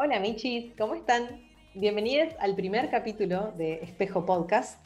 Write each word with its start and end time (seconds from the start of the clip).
Hola 0.00 0.20
Michis, 0.20 0.72
¿cómo 0.78 0.94
están? 0.94 1.42
Bienvenidos 1.74 2.32
al 2.38 2.54
primer 2.54 2.88
capítulo 2.88 3.52
de 3.56 3.82
Espejo 3.82 4.24
Podcast. 4.24 4.78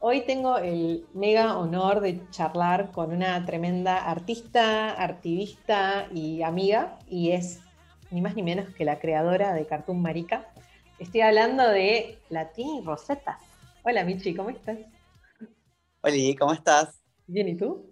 Hoy 0.00 0.22
tengo 0.22 0.58
el 0.58 1.06
mega 1.14 1.56
honor 1.56 2.00
de 2.00 2.28
charlar 2.30 2.90
con 2.90 3.12
una 3.12 3.46
tremenda 3.46 4.10
artista, 4.10 5.00
activista 5.00 6.08
y 6.12 6.42
amiga, 6.42 6.98
y 7.08 7.30
es 7.30 7.60
ni 8.10 8.20
más 8.20 8.34
ni 8.34 8.42
menos 8.42 8.68
que 8.74 8.84
la 8.84 8.98
creadora 8.98 9.54
de 9.54 9.66
Cartoon 9.66 10.02
Marica. 10.02 10.52
Estoy 10.98 11.20
hablando 11.20 11.68
de 11.68 12.18
Latini 12.28 12.82
Rosetas. 12.84 13.40
Hola 13.84 14.02
Michi, 14.02 14.34
¿cómo 14.34 14.50
estás? 14.50 14.78
Hola, 16.00 16.16
¿cómo 16.36 16.54
estás? 16.54 17.00
Bien, 17.28 17.46
¿y 17.46 17.54
tú? 17.54 17.89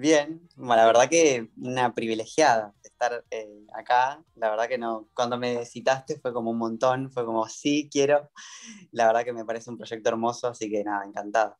Bien, 0.00 0.48
la 0.56 0.86
verdad 0.86 1.08
que 1.08 1.48
una 1.56 1.92
privilegiada 1.92 2.72
estar 2.84 3.24
eh, 3.32 3.66
acá. 3.74 4.22
La 4.36 4.48
verdad 4.48 4.68
que 4.68 4.78
no, 4.78 5.08
cuando 5.12 5.36
me 5.38 5.64
citaste 5.64 6.20
fue 6.20 6.32
como 6.32 6.52
un 6.52 6.58
montón, 6.58 7.10
fue 7.10 7.24
como, 7.24 7.48
sí, 7.48 7.88
quiero. 7.90 8.30
La 8.92 9.08
verdad 9.08 9.24
que 9.24 9.32
me 9.32 9.44
parece 9.44 9.70
un 9.70 9.76
proyecto 9.76 10.08
hermoso, 10.08 10.46
así 10.46 10.70
que 10.70 10.84
nada, 10.84 11.04
encantada. 11.04 11.58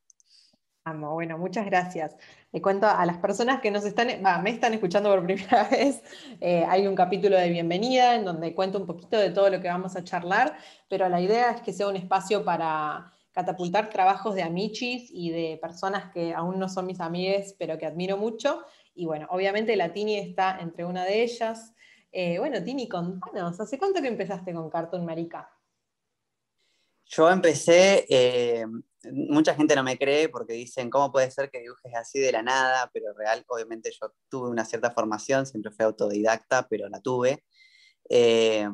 Amo, 0.85 1.15
bueno, 1.15 1.37
muchas 1.37 1.67
gracias. 1.67 2.17
Le 2.53 2.63
cuento 2.63 2.87
a 2.87 3.05
las 3.07 3.19
personas 3.19 3.61
que 3.61 3.73
nos 3.73 3.85
están, 3.85 4.07
me 4.45 4.51
están 4.51 4.73
escuchando 4.73 5.11
por 5.11 5.25
primera 5.25 5.65
vez, 5.65 6.01
eh, 6.41 6.65
hay 6.69 6.87
un 6.87 6.95
capítulo 6.95 7.37
de 7.37 7.51
bienvenida 7.51 8.15
en 8.15 8.25
donde 8.25 8.55
cuento 8.55 8.79
un 8.79 8.87
poquito 8.87 9.19
de 9.19 9.31
todo 9.31 9.51
lo 9.51 9.61
que 9.61 9.67
vamos 9.67 9.97
a 9.97 10.05
charlar, 10.05 10.57
pero 10.89 11.09
la 11.09 11.21
idea 11.21 11.51
es 11.51 11.61
que 11.61 11.73
sea 11.73 11.89
un 11.89 11.97
espacio 11.97 12.45
para 12.45 13.18
catapultar 13.39 13.89
trabajos 13.89 14.35
de 14.35 14.43
amichis 14.43 15.09
y 15.13 15.31
de 15.31 15.59
personas 15.63 16.13
que 16.13 16.35
aún 16.35 16.59
no 16.59 16.69
son 16.69 16.87
mis 16.87 16.99
amigues, 16.99 17.55
pero 17.57 17.79
que 17.79 17.87
admiro 17.87 18.17
mucho, 18.17 18.65
y 18.97 19.07
bueno, 19.07 19.29
obviamente 19.31 19.77
la 19.77 19.93
Tini 19.93 20.17
está 20.17 20.59
entre 20.59 20.85
una 20.85 21.05
de 21.05 21.23
ellas. 21.23 21.73
Eh, 22.11 22.41
bueno, 22.41 22.65
Tini, 22.65 22.89
contanos, 22.89 23.61
¿hace 23.61 23.79
cuánto 23.79 24.03
que 24.03 24.09
empezaste 24.09 24.53
con 24.53 24.69
Cartoon 24.69 25.07
Marica? 25.07 25.49
Yo 27.05 27.31
empecé, 27.31 28.07
eh, 28.09 28.67
mucha 29.13 29.55
gente 29.55 29.77
no 29.77 29.85
me 29.85 29.97
cree 29.97 30.29
porque 30.29 30.55
dicen, 30.55 30.91
¿cómo 30.91 31.13
puede 31.13 31.31
ser 31.31 31.49
que 31.49 31.61
dibujes 31.61 31.95
así 31.95 32.19
de 32.19 32.33
la 32.33 32.43
nada? 32.43 32.91
Pero 32.93 33.15
real, 33.15 33.45
obviamente 33.47 33.93
yo 33.93 34.13
tuve 34.29 34.51
una 34.51 34.65
cierta 34.65 34.91
formación, 34.91 35.47
siempre 35.47 35.71
fui 35.71 35.85
autodidacta, 35.85 36.67
pero 36.69 36.89
la 36.89 37.01
tuve. 37.01 37.45
Eh, 38.11 38.69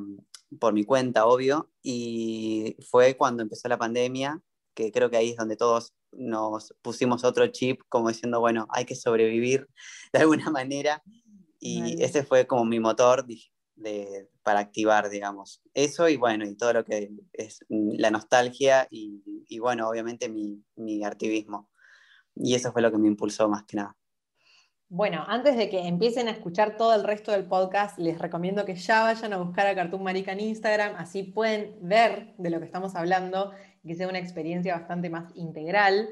por 0.58 0.72
mi 0.72 0.84
cuenta, 0.84 1.26
obvio, 1.26 1.70
y 1.82 2.78
fue 2.88 3.14
cuando 3.14 3.42
empezó 3.42 3.68
la 3.68 3.76
pandemia, 3.76 4.40
que 4.74 4.92
creo 4.92 5.10
que 5.10 5.16
ahí 5.16 5.30
es 5.30 5.36
donde 5.36 5.56
todos 5.56 5.94
nos 6.12 6.74
pusimos 6.82 7.24
otro 7.24 7.46
chip, 7.48 7.80
como 7.88 8.08
diciendo, 8.08 8.40
bueno, 8.40 8.66
hay 8.70 8.84
que 8.84 8.94
sobrevivir 8.94 9.68
de 10.12 10.20
alguna 10.20 10.50
manera. 10.50 11.02
Y 11.60 12.02
ese 12.02 12.24
fue 12.24 12.46
como 12.46 12.66
mi 12.66 12.78
motor 12.78 13.24
de, 13.24 14.28
para 14.42 14.60
activar, 14.60 15.08
digamos. 15.08 15.62
Eso 15.72 16.10
y 16.10 16.18
bueno, 16.18 16.44
y 16.44 16.54
todo 16.56 16.74
lo 16.74 16.84
que 16.84 17.10
es 17.32 17.64
la 17.68 18.10
nostalgia 18.10 18.86
y, 18.90 19.22
y 19.48 19.58
bueno, 19.60 19.88
obviamente 19.88 20.28
mi, 20.28 20.62
mi 20.76 21.02
activismo. 21.04 21.70
Y 22.34 22.54
eso 22.54 22.70
fue 22.70 22.82
lo 22.82 22.90
que 22.90 22.98
me 22.98 23.08
impulsó 23.08 23.48
más 23.48 23.64
que 23.64 23.78
nada. 23.78 23.96
Bueno, 24.96 25.24
antes 25.26 25.56
de 25.56 25.68
que 25.68 25.88
empiecen 25.88 26.28
a 26.28 26.30
escuchar 26.30 26.76
todo 26.76 26.94
el 26.94 27.02
resto 27.02 27.32
del 27.32 27.46
podcast, 27.46 27.98
les 27.98 28.16
recomiendo 28.16 28.64
que 28.64 28.76
ya 28.76 29.02
vayan 29.02 29.32
a 29.32 29.38
buscar 29.38 29.66
a 29.66 29.74
Cartoon 29.74 30.04
Marica 30.04 30.30
en 30.30 30.38
Instagram, 30.38 30.94
así 30.96 31.24
pueden 31.24 31.74
ver 31.80 32.32
de 32.38 32.48
lo 32.48 32.60
que 32.60 32.66
estamos 32.66 32.94
hablando 32.94 33.50
que 33.84 33.96
sea 33.96 34.06
una 34.06 34.20
experiencia 34.20 34.72
bastante 34.72 35.10
más 35.10 35.34
integral. 35.34 36.10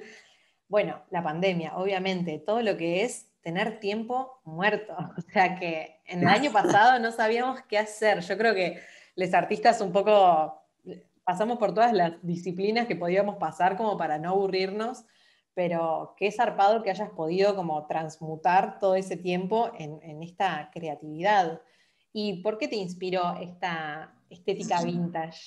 Bueno, 0.67 1.01
la 1.11 1.23
pandemia, 1.23 1.77
obviamente, 1.77 2.43
todo 2.45 2.61
lo 2.61 2.77
que 2.77 3.05
es 3.05 3.29
tener 3.41 3.79
tiempo 3.79 4.41
muerto. 4.43 4.97
O 5.17 5.21
sea 5.33 5.55
que 5.61 6.01
en 6.05 6.23
el 6.23 6.27
año 6.27 6.51
pasado 6.51 6.99
no 6.99 7.13
sabíamos 7.13 7.61
qué 7.69 7.79
hacer. 7.79 8.19
Yo 8.23 8.37
creo 8.37 8.53
que 8.53 8.81
los 9.15 9.33
artistas 9.33 9.81
un 9.81 9.93
poco 9.93 10.61
pasamos 11.23 11.57
por 11.59 11.73
todas 11.73 11.93
las 11.93 12.15
disciplinas 12.23 12.89
que 12.89 12.97
podíamos 12.97 13.37
pasar 13.37 13.77
como 13.77 13.97
para 13.97 14.19
no 14.19 14.31
aburrirnos, 14.31 15.05
pero 15.55 16.15
qué 16.17 16.31
zarpado 16.33 16.83
que 16.83 16.91
hayas 16.91 17.11
podido 17.11 17.55
como 17.55 17.87
transmutar 17.87 18.79
todo 18.79 18.95
ese 18.95 19.17
tiempo 19.17 19.71
en, 19.79 20.23
esta 20.23 20.71
creatividad. 20.73 21.63
¿Y 22.13 22.43
por 22.43 22.59
qué 22.59 22.69
te 22.69 22.77
inspiró 22.77 23.35
esta 23.41 24.15
estética 24.31 24.83
vintage? 24.83 25.41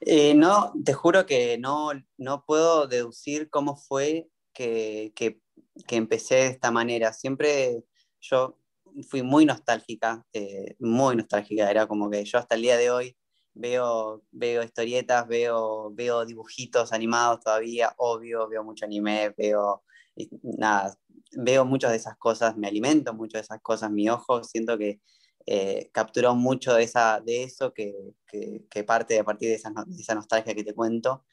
Eh, 0.00 0.34
no, 0.34 0.72
te 0.84 0.92
juro 0.94 1.26
que 1.26 1.58
no, 1.58 1.90
no 2.16 2.44
puedo 2.44 2.86
deducir 2.86 3.50
cómo 3.50 3.76
fue 3.76 4.30
que, 4.52 5.12
que, 5.14 5.40
empecé 5.90 6.36
de 6.36 6.46
esta 6.46 6.70
manera. 6.70 7.12
Siempre 7.12 7.84
yo 8.20 8.58
fui 9.08 9.22
muy 9.22 9.44
nostálgica, 9.44 10.24
eh, 10.32 10.76
muy 10.78 11.16
nostálgica. 11.16 11.70
Era 11.70 11.86
como 11.86 12.10
que 12.10 12.24
yo 12.24 12.38
hasta 12.38 12.54
el 12.54 12.62
día 12.62 12.76
de 12.76 12.90
hoy 12.90 13.16
veo, 13.54 14.22
veo 14.30 14.62
historietas, 14.62 15.26
veo, 15.26 15.90
veo 15.92 16.24
dibujitos 16.24 16.92
animados 16.92 17.40
todavía, 17.40 17.92
obvio, 17.96 18.48
veo 18.48 18.64
mucho 18.64 18.84
anime, 18.84 19.34
veo 19.36 19.82
nada, 20.42 20.94
veo 21.32 21.64
muchas 21.64 21.90
de 21.90 21.96
esas 21.96 22.16
cosas, 22.16 22.56
me 22.56 22.68
alimento 22.68 23.14
mucho 23.14 23.38
de 23.38 23.42
esas 23.42 23.60
cosas, 23.60 23.90
mi 23.90 24.08
ojo 24.08 24.42
siento 24.44 24.78
que 24.78 25.00
eh, 25.46 25.90
capturó 25.92 26.34
mucho 26.34 26.74
de, 26.74 26.84
esa, 26.84 27.20
de 27.20 27.44
eso 27.44 27.72
que, 27.72 27.94
que, 28.26 28.84
parte 28.84 29.18
a 29.18 29.24
partir 29.24 29.48
de 29.48 29.54
esa, 29.54 29.72
esa, 29.98 30.14
nostalgia 30.14 30.54
que 30.54 30.64
te 30.64 30.74
cuento. 30.74 31.24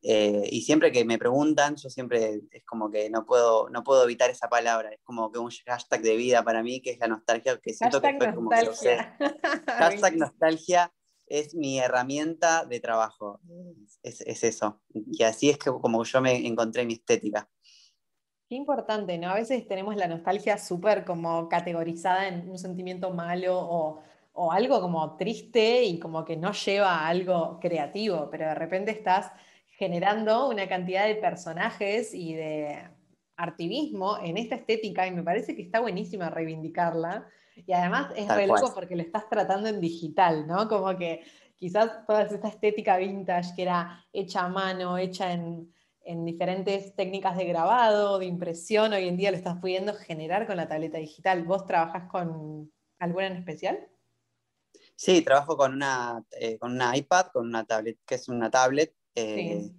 Eh, 0.00 0.48
y 0.52 0.62
siempre 0.62 0.92
que 0.92 1.04
me 1.04 1.18
preguntan, 1.18 1.74
yo 1.74 1.90
siempre 1.90 2.40
es 2.52 2.64
como 2.64 2.88
que 2.88 3.10
no 3.10 3.26
puedo, 3.26 3.68
no 3.68 3.82
puedo 3.82 4.04
evitar 4.04 4.30
esa 4.30 4.48
palabra, 4.48 4.90
es 4.90 5.00
como 5.02 5.32
que 5.32 5.40
un 5.40 5.50
hashtag 5.66 6.02
de 6.02 6.16
vida 6.16 6.44
para 6.44 6.62
mí, 6.62 6.80
que 6.80 6.92
es 6.92 6.98
la 7.00 7.08
nostalgia, 7.08 7.58
que 7.58 7.74
siento 7.74 8.00
que 8.00 8.16
fue 8.16 8.32
como 8.32 8.48
que 8.48 8.64
lo 8.64 8.74
sé. 8.74 8.96
hashtag 9.66 10.16
nostalgia 10.16 10.92
es 11.30 11.54
mi 11.54 11.78
herramienta 11.78 12.64
de 12.64 12.80
trabajo, 12.80 13.40
es, 14.02 14.20
es, 14.22 14.44
eso. 14.44 14.80
Y 14.92 15.22
así 15.22 15.50
es 15.50 15.58
que 15.58 15.70
como 15.70 16.02
yo 16.04 16.20
me 16.20 16.46
encontré 16.46 16.84
mi 16.84 16.94
estética. 16.94 17.48
Qué 18.48 18.54
importante, 18.54 19.18
¿no? 19.18 19.28
A 19.28 19.34
veces 19.34 19.68
tenemos 19.68 19.94
la 19.96 20.08
nostalgia 20.08 20.56
súper 20.56 21.04
como 21.04 21.50
categorizada 21.50 22.28
en 22.28 22.48
un 22.48 22.58
sentimiento 22.58 23.10
malo 23.10 23.58
o, 23.58 24.02
algo 24.52 24.80
como 24.80 25.16
triste 25.16 25.82
y 25.82 25.98
como 25.98 26.24
que 26.24 26.36
no 26.36 26.52
lleva 26.52 27.00
a 27.00 27.08
algo 27.08 27.58
creativo, 27.60 28.28
pero 28.30 28.46
de 28.46 28.54
repente 28.54 28.92
estás 28.92 29.32
generando 29.76 30.48
una 30.48 30.68
cantidad 30.68 31.06
de 31.08 31.16
personajes 31.16 32.14
y 32.14 32.34
de 32.34 32.88
artivismo 33.38 34.18
en 34.22 34.36
esta 34.36 34.56
estética 34.56 35.06
y 35.06 35.12
me 35.12 35.22
parece 35.22 35.56
que 35.56 35.62
está 35.62 35.80
buenísima 35.80 36.28
reivindicarla. 36.28 37.26
Y 37.54 37.72
además 37.72 38.12
es 38.16 38.28
re 38.28 38.46
loco 38.46 38.72
porque 38.74 38.96
lo 38.96 39.02
estás 39.02 39.28
tratando 39.28 39.68
en 39.68 39.80
digital, 39.80 40.46
¿no? 40.46 40.68
Como 40.68 40.96
que 40.98 41.22
quizás 41.56 42.06
toda 42.06 42.22
esta 42.22 42.48
estética 42.48 42.98
vintage 42.98 43.54
que 43.56 43.62
era 43.62 44.04
hecha 44.12 44.44
a 44.44 44.48
mano, 44.48 44.98
hecha 44.98 45.32
en, 45.32 45.72
en 46.02 46.24
diferentes 46.24 46.94
técnicas 46.94 47.36
de 47.36 47.44
grabado, 47.46 48.18
de 48.18 48.26
impresión, 48.26 48.92
hoy 48.92 49.08
en 49.08 49.16
día 49.16 49.30
lo 49.30 49.36
estás 49.36 49.58
pudiendo 49.60 49.94
generar 49.94 50.46
con 50.46 50.56
la 50.56 50.68
tableta 50.68 50.98
digital. 50.98 51.44
¿Vos 51.44 51.64
trabajas 51.64 52.08
con 52.10 52.72
alguna 52.98 53.28
en 53.28 53.36
especial? 53.36 53.88
Sí, 54.94 55.22
trabajo 55.22 55.56
con 55.56 55.74
una, 55.74 56.24
eh, 56.32 56.58
con 56.58 56.72
una 56.72 56.96
iPad, 56.96 57.26
con 57.32 57.46
una 57.46 57.64
tablet, 57.64 57.98
que 58.04 58.16
es 58.16 58.28
una 58.28 58.50
tablet. 58.50 58.94
Eh, 59.14 59.70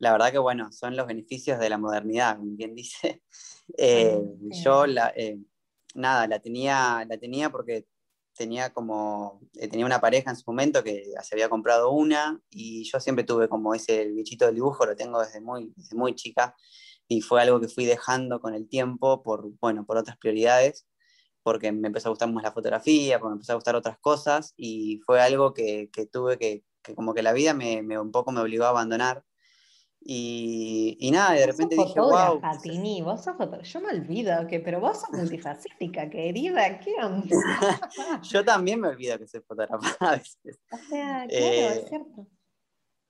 la 0.00 0.12
verdad 0.12 0.32
que, 0.32 0.38
bueno, 0.38 0.72
son 0.72 0.96
los 0.96 1.06
beneficios 1.06 1.60
de 1.60 1.70
la 1.70 1.78
modernidad, 1.78 2.36
como 2.36 2.56
bien 2.56 2.74
dice. 2.74 3.22
Eh, 3.78 4.20
yo, 4.64 4.84
la, 4.84 5.14
nada, 5.94 6.26
la 6.26 6.40
tenía, 6.40 7.06
la 7.08 7.18
tenía 7.18 7.50
porque 7.50 7.86
tenía 8.40 8.72
como, 8.72 9.40
eh, 9.54 9.68
tenía 9.68 9.86
una 9.86 10.00
pareja 10.00 10.30
en 10.30 10.36
su 10.36 10.44
momento 10.46 10.82
que 10.82 11.04
se 11.22 11.34
había 11.34 11.48
comprado 11.48 11.90
una 11.90 12.40
y 12.48 12.84
yo 12.90 12.98
siempre 13.00 13.24
tuve 13.24 13.48
como 13.48 13.74
ese 13.74 14.06
bichito 14.06 14.46
del 14.46 14.54
dibujo, 14.54 14.86
lo 14.86 14.96
tengo 14.96 15.20
desde 15.20 15.40
muy, 15.40 15.72
desde 15.76 15.96
muy 15.96 16.14
chica 16.14 16.56
y 17.06 17.20
fue 17.20 17.42
algo 17.42 17.60
que 17.60 17.68
fui 17.68 17.84
dejando 17.84 18.40
con 18.40 18.54
el 18.54 18.68
tiempo 18.68 19.22
por, 19.22 19.50
bueno, 19.60 19.84
por 19.84 19.98
otras 19.98 20.16
prioridades, 20.16 20.86
porque 21.42 21.72
me 21.72 21.88
empezó 21.88 22.08
a 22.08 22.12
gustar 22.12 22.32
más 22.32 22.44
la 22.44 22.52
fotografía, 22.52 23.18
porque 23.18 23.30
me 23.30 23.34
empezó 23.34 23.52
a 23.52 23.56
gustar 23.56 23.76
otras 23.76 23.98
cosas 23.98 24.54
y 24.56 25.00
fue 25.04 25.20
algo 25.20 25.52
que, 25.52 25.90
que 25.92 26.06
tuve 26.06 26.38
que, 26.38 26.64
que, 26.82 26.94
como 26.94 27.14
que 27.14 27.22
la 27.22 27.32
vida 27.32 27.52
me, 27.52 27.82
me, 27.82 27.98
un 27.98 28.12
poco 28.12 28.32
me 28.32 28.40
obligó 28.40 28.64
a 28.64 28.70
abandonar 28.70 29.24
y, 30.02 30.96
y, 30.98 31.10
nada, 31.10 31.32
de 31.32 31.46
repente 31.46 31.76
dije, 31.76 32.00
wow. 32.00 32.40
Tini, 32.62 33.02
vos 33.02 33.22
sos 33.22 33.36
Yo 33.62 33.80
me 33.80 33.90
olvido 33.90 34.46
que, 34.48 34.58
pero 34.60 34.80
vos 34.80 34.98
sos 34.98 35.10
multifacética, 35.12 36.08
querida, 36.08 36.80
¿qué 36.80 36.94
onda? 37.02 37.28
Yo 38.22 38.42
también 38.42 38.80
me 38.80 38.88
olvido 38.88 39.18
que 39.18 39.28
soy 39.28 39.42
fotógrafa 39.42 39.96
a 40.00 40.16
veces. 40.16 40.58
O 40.72 40.76
sea, 40.88 41.26
claro, 41.26 41.28
es 41.28 41.76
eh, 41.76 41.84
cierto. 41.88 42.26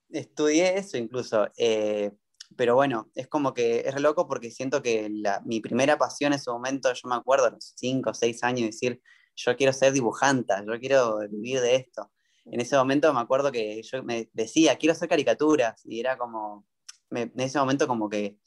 Estudié 0.08 0.78
eso 0.78 0.96
incluso. 0.96 1.46
Eh, 1.56 2.10
pero 2.56 2.74
bueno, 2.74 3.08
es 3.14 3.28
como 3.28 3.54
que 3.54 3.80
es 3.86 3.94
re 3.94 4.00
loco 4.00 4.26
porque 4.26 4.50
siento 4.50 4.82
que 4.82 5.08
la, 5.08 5.40
mi 5.44 5.60
primera 5.60 5.96
pasión 5.96 6.32
en 6.32 6.40
ese 6.40 6.50
momento, 6.50 6.92
yo 6.92 7.08
me 7.08 7.14
acuerdo 7.14 7.46
a 7.46 7.50
los 7.50 7.72
5 7.76 8.10
o 8.10 8.14
6 8.14 8.42
años, 8.42 8.66
decir, 8.66 9.00
yo 9.36 9.56
quiero 9.56 9.72
ser 9.72 9.92
dibujanta, 9.92 10.64
yo 10.66 10.78
quiero 10.80 11.20
vivir 11.30 11.60
de 11.60 11.76
esto. 11.76 12.10
En 12.46 12.60
ese 12.60 12.76
momento 12.76 13.12
me 13.14 13.20
acuerdo 13.20 13.52
que 13.52 13.80
yo 13.82 14.02
me 14.02 14.28
decía, 14.32 14.76
quiero 14.76 14.92
hacer 14.92 15.08
caricaturas, 15.08 15.80
y 15.84 16.00
era 16.00 16.18
como, 16.18 16.66
en 17.10 17.32
ese 17.36 17.58
momento 17.58 17.86
como 17.86 18.08
que 18.08 18.38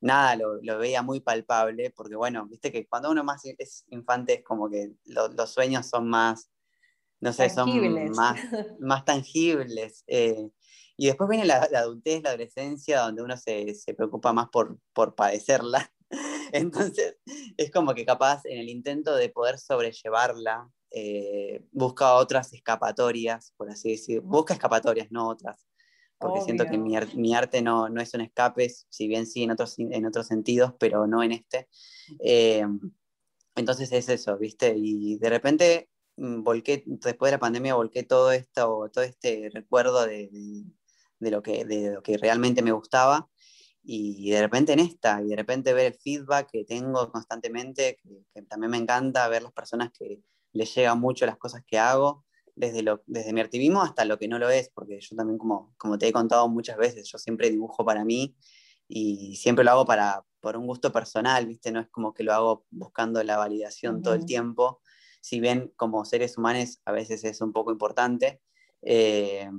nada 0.00 0.36
lo, 0.36 0.78
veía 0.78 1.02
muy 1.02 1.20
palpable, 1.20 1.90
porque 1.90 2.16
bueno, 2.16 2.46
viste 2.46 2.72
que 2.72 2.88
cuando 2.88 3.10
uno 3.10 3.24
más 3.24 3.44
es 3.44 3.84
infante 3.88 4.34
es 4.34 4.44
como 4.44 4.70
que 4.70 4.92
los 5.04 5.50
sueños 5.50 5.86
son 5.86 6.08
más, 6.08 6.50
no 7.20 7.32
sé, 7.32 7.50
son 7.50 7.70
más, 8.12 8.40
más 8.80 9.04
tangibles. 9.04 10.04
Eh, 10.06 10.48
y 10.96 11.06
después 11.06 11.30
viene 11.30 11.46
la, 11.46 11.68
adultez, 11.74 12.22
la 12.22 12.30
adolescencia, 12.30 13.00
donde 13.00 13.22
uno 13.22 13.36
se, 13.36 13.74
se 13.74 13.94
preocupa 13.94 14.32
más 14.32 14.48
por, 14.50 14.78
por 14.92 15.14
padecerla. 15.14 15.90
Entonces, 16.52 17.16
es 17.56 17.70
como 17.70 17.94
que 17.94 18.04
capaz 18.04 18.42
en 18.44 18.58
el 18.58 18.68
intento 18.68 19.14
de 19.16 19.28
poder 19.28 19.58
sobrellevarla, 19.58 20.70
eh, 20.90 21.64
busca 21.70 22.14
otras 22.14 22.52
escapatorias, 22.52 23.54
por 23.56 23.70
así 23.70 23.92
decir. 23.92 24.20
Busca 24.20 24.54
escapatorias, 24.54 25.08
no 25.10 25.28
otras. 25.28 25.69
Porque 26.20 26.42
siento 26.42 26.66
que 26.66 26.76
mi, 26.76 26.94
mi, 27.14 27.34
arte 27.34 27.62
no, 27.62 27.88
no, 27.88 28.00
es 28.00 28.12
un 28.12 28.20
escape, 28.20 28.68
si 28.68 29.08
bien 29.08 29.26
sí 29.26 29.42
en 29.42 29.52
otros, 29.52 29.76
en 29.78 30.04
otros 30.04 30.26
sentidos, 30.26 30.74
pero 30.78 31.06
no 31.06 31.22
en 31.22 31.32
este. 31.32 31.68
Eh, 32.22 32.62
entonces 33.56 33.90
es 33.92 34.08
eso, 34.08 34.36
¿viste? 34.36 34.74
Y 34.76 35.16
de 35.16 35.30
repente 35.30 35.88
mm, 36.16 36.42
volqué, 36.42 36.82
después 36.86 37.30
de 37.30 37.36
la 37.36 37.40
pandemia, 37.40 37.74
volqué 37.74 38.02
todo 38.02 38.32
esto, 38.32 38.90
todo 38.92 39.02
este 39.02 39.50
recuerdo 39.52 40.06
de, 40.06 40.30
de, 41.18 41.30
lo 41.30 41.42
que, 41.42 41.64
de 41.64 41.94
lo 41.94 42.02
que 42.02 42.18
realmente 42.18 42.62
me 42.62 42.72
gustaba. 42.72 43.30
Y 43.82 44.30
de 44.30 44.42
repente 44.42 44.74
en 44.74 44.80
esta, 44.80 45.22
y 45.22 45.28
de 45.28 45.36
repente 45.36 45.72
ver 45.72 45.86
el 45.86 45.98
feedback 45.98 46.50
que 46.50 46.64
tengo 46.64 47.10
constantemente, 47.10 47.98
que, 48.02 48.42
también 48.42 48.70
me 48.70 48.76
encanta 48.76 49.26
ver 49.28 49.42
las 49.42 49.52
personas 49.52 49.90
que 49.90 50.20
les 50.52 50.74
llegan 50.74 51.00
mucho 51.00 51.24
las 51.24 51.38
cosas 51.38 51.62
que 51.66 51.78
hago, 51.78 52.26
desde, 52.54 52.82
lo, 52.82 53.02
desde 53.06 53.32
mi 53.32 53.40
activismo 53.40 53.82
hasta 53.82 54.04
lo 54.04 54.18
que 54.18 54.28
no 54.28 54.38
lo 54.38 54.50
es, 54.50 54.70
porque 54.70 55.00
yo 55.00 55.16
también, 55.16 55.38
como, 55.38 55.74
como 55.76 55.98
te 55.98 56.08
he 56.08 56.12
contado 56.12 56.48
muchas 56.48 56.76
veces, 56.76 57.08
yo 57.10 57.18
siempre 57.18 57.50
dibujo 57.50 57.84
para 57.84 58.04
mí 58.04 58.36
y 58.88 59.36
siempre 59.36 59.64
lo 59.64 59.70
hago 59.72 59.84
para, 59.84 60.24
por 60.40 60.56
un 60.56 60.66
gusto 60.66 60.92
personal, 60.92 61.46
¿viste? 61.46 61.70
No 61.72 61.80
es 61.80 61.88
como 61.88 62.12
que 62.14 62.22
lo 62.22 62.32
hago 62.32 62.66
buscando 62.70 63.22
la 63.22 63.36
validación 63.36 64.02
todo 64.02 64.14
el 64.14 64.26
tiempo, 64.26 64.80
si 65.20 65.40
bien 65.40 65.72
como 65.76 66.04
seres 66.04 66.38
humanos 66.38 66.80
a 66.84 66.92
veces 66.92 67.24
es 67.24 67.40
un 67.40 67.52
poco 67.52 67.72
importante, 67.72 68.40
eh, 68.82 69.50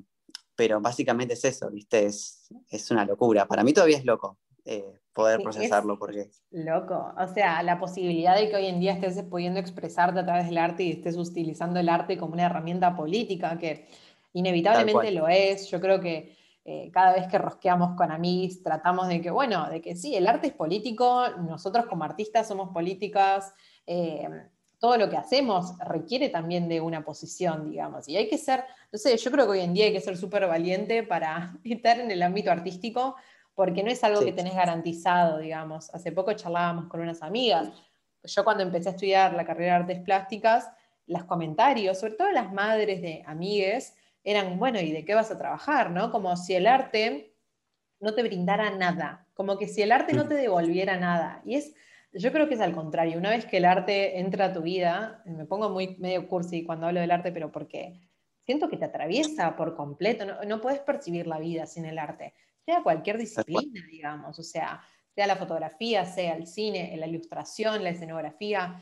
pero 0.55 0.81
básicamente 0.81 1.35
es 1.35 1.45
eso, 1.45 1.69
¿viste? 1.71 2.05
Es, 2.05 2.49
es 2.69 2.91
una 2.91 3.05
locura. 3.05 3.47
Para 3.47 3.63
mí 3.63 3.73
todavía 3.73 3.97
es 3.97 4.05
loco 4.05 4.38
eh, 4.65 4.85
poder 5.13 5.41
procesarlo. 5.41 5.97
porque... 5.97 6.29
Loco. 6.51 7.13
O 7.17 7.27
sea, 7.27 7.63
la 7.63 7.79
posibilidad 7.79 8.35
de 8.35 8.49
que 8.49 8.55
hoy 8.55 8.67
en 8.67 8.79
día 8.79 8.93
estés 8.93 9.23
pudiendo 9.23 9.59
expresarte 9.59 10.19
a 10.19 10.25
través 10.25 10.47
del 10.47 10.57
arte 10.57 10.83
y 10.83 10.91
estés 10.91 11.17
utilizando 11.17 11.79
el 11.79 11.89
arte 11.89 12.17
como 12.17 12.33
una 12.33 12.45
herramienta 12.45 12.95
política, 12.95 13.57
que 13.57 13.87
inevitablemente 14.33 15.11
lo 15.11 15.27
es. 15.27 15.69
Yo 15.69 15.79
creo 15.81 15.99
que 15.99 16.35
eh, 16.63 16.91
cada 16.93 17.13
vez 17.13 17.27
que 17.27 17.39
rosqueamos 17.39 17.95
con 17.95 18.11
amigos 18.11 18.61
tratamos 18.61 19.07
de 19.07 19.21
que, 19.21 19.31
bueno, 19.31 19.69
de 19.69 19.81
que 19.81 19.95
sí, 19.95 20.15
el 20.15 20.27
arte 20.27 20.47
es 20.47 20.53
político, 20.53 21.27
nosotros 21.39 21.85
como 21.87 22.03
artistas 22.03 22.47
somos 22.47 22.69
políticas. 22.69 23.53
Eh, 23.87 24.27
todo 24.81 24.97
lo 24.97 25.09
que 25.11 25.15
hacemos 25.15 25.77
requiere 25.77 26.29
también 26.29 26.67
de 26.67 26.81
una 26.81 27.05
posición, 27.05 27.69
digamos. 27.69 28.07
Y 28.09 28.17
hay 28.17 28.27
que 28.27 28.39
ser, 28.39 28.63
no 28.91 28.97
sé, 28.97 29.15
yo 29.15 29.31
creo 29.31 29.45
que 29.45 29.51
hoy 29.51 29.59
en 29.59 29.75
día 29.75 29.85
hay 29.85 29.93
que 29.93 30.01
ser 30.01 30.17
súper 30.17 30.47
valiente 30.47 31.03
para 31.03 31.55
estar 31.63 31.99
en 31.99 32.09
el 32.09 32.23
ámbito 32.23 32.51
artístico, 32.51 33.15
porque 33.56 33.83
no 33.83 33.92
es 33.92 34.03
algo 34.03 34.21
que 34.21 34.31
tenés 34.31 34.56
garantizado, 34.56 35.39
digamos. 35.39 35.94
Hace 35.94 36.12
poco 36.12 36.33
charlábamos 36.33 36.88
con 36.88 37.01
unas 37.01 37.21
amigas. 37.21 37.69
Yo 38.24 38.44
cuando 38.44 38.63
empecé 38.63 38.89
a 38.89 38.92
estudiar 38.94 39.33
la 39.33 39.45
carrera 39.45 39.74
de 39.74 39.80
artes 39.81 40.00
plásticas, 40.00 40.69
los 41.07 41.24
comentarios, 41.25 42.00
sobre 42.00 42.13
todo 42.13 42.31
las 42.31 42.53
madres 42.53 43.01
de 43.01 43.24
amigues, 43.25 43.95
eran, 44.24 44.59
bueno, 44.59 44.80
¿y 44.80 44.92
de 44.92 45.03
qué 45.03 45.15
vas 45.15 45.31
a 45.31 45.38
trabajar? 45.38 45.92
¿no? 45.92 46.12
Como 46.12 46.36
si 46.38 46.53
el 46.53 46.68
arte 46.68 47.36
no 48.00 48.13
te 48.13 48.24
brindara 48.24 48.69
nada, 48.71 49.27
como 49.33 49.57
que 49.57 49.68
si 49.68 49.81
el 49.81 49.92
arte 49.92 50.13
no 50.13 50.27
te 50.27 50.36
devolviera 50.36 50.98
nada. 50.98 51.42
Y 51.45 51.56
es 51.56 51.74
yo 52.13 52.31
creo 52.31 52.48
que 52.48 52.56
es 52.56 52.62
al 52.62 52.74
contrario. 52.74 53.18
Una 53.18 53.30
vez 53.30 53.45
que 53.45 53.57
el 53.57 53.65
arte 53.65 54.19
entra 54.19 54.45
a 54.45 54.53
tu 54.53 54.62
vida, 54.62 55.21
me 55.25 55.45
pongo 55.45 55.69
muy 55.69 55.95
medio 55.98 56.27
cursi 56.27 56.65
cuando 56.65 56.88
hablo 56.88 57.00
del 57.00 57.12
arte, 57.12 57.31
pero 57.31 57.51
porque 57.51 58.01
siento 58.51 58.68
que 58.68 58.75
te 58.75 58.83
atraviesa 58.83 59.56
por 59.56 59.75
completo. 59.75 60.25
No, 60.45 60.59
puedes 60.59 60.81
percibir 60.81 61.25
la 61.25 61.39
vida 61.39 61.65
sin 61.65 61.86
el 61.86 61.98
arte, 61.98 62.33
sea 62.65 62.83
cualquier 62.83 63.18
disciplina, 63.18 63.81
digamos. 63.89 64.38
O 64.38 64.44
sea, 64.44 64.81
sea 65.15 65.25
la 65.25 65.38
fotografía, 65.38 66.03
sea 66.03 66.36
el 66.36 66.45
cine, 66.45 66.94
la 66.98 67.07
ilustración, 67.07 67.81
la 67.81 67.92
escenografía. 67.92 68.81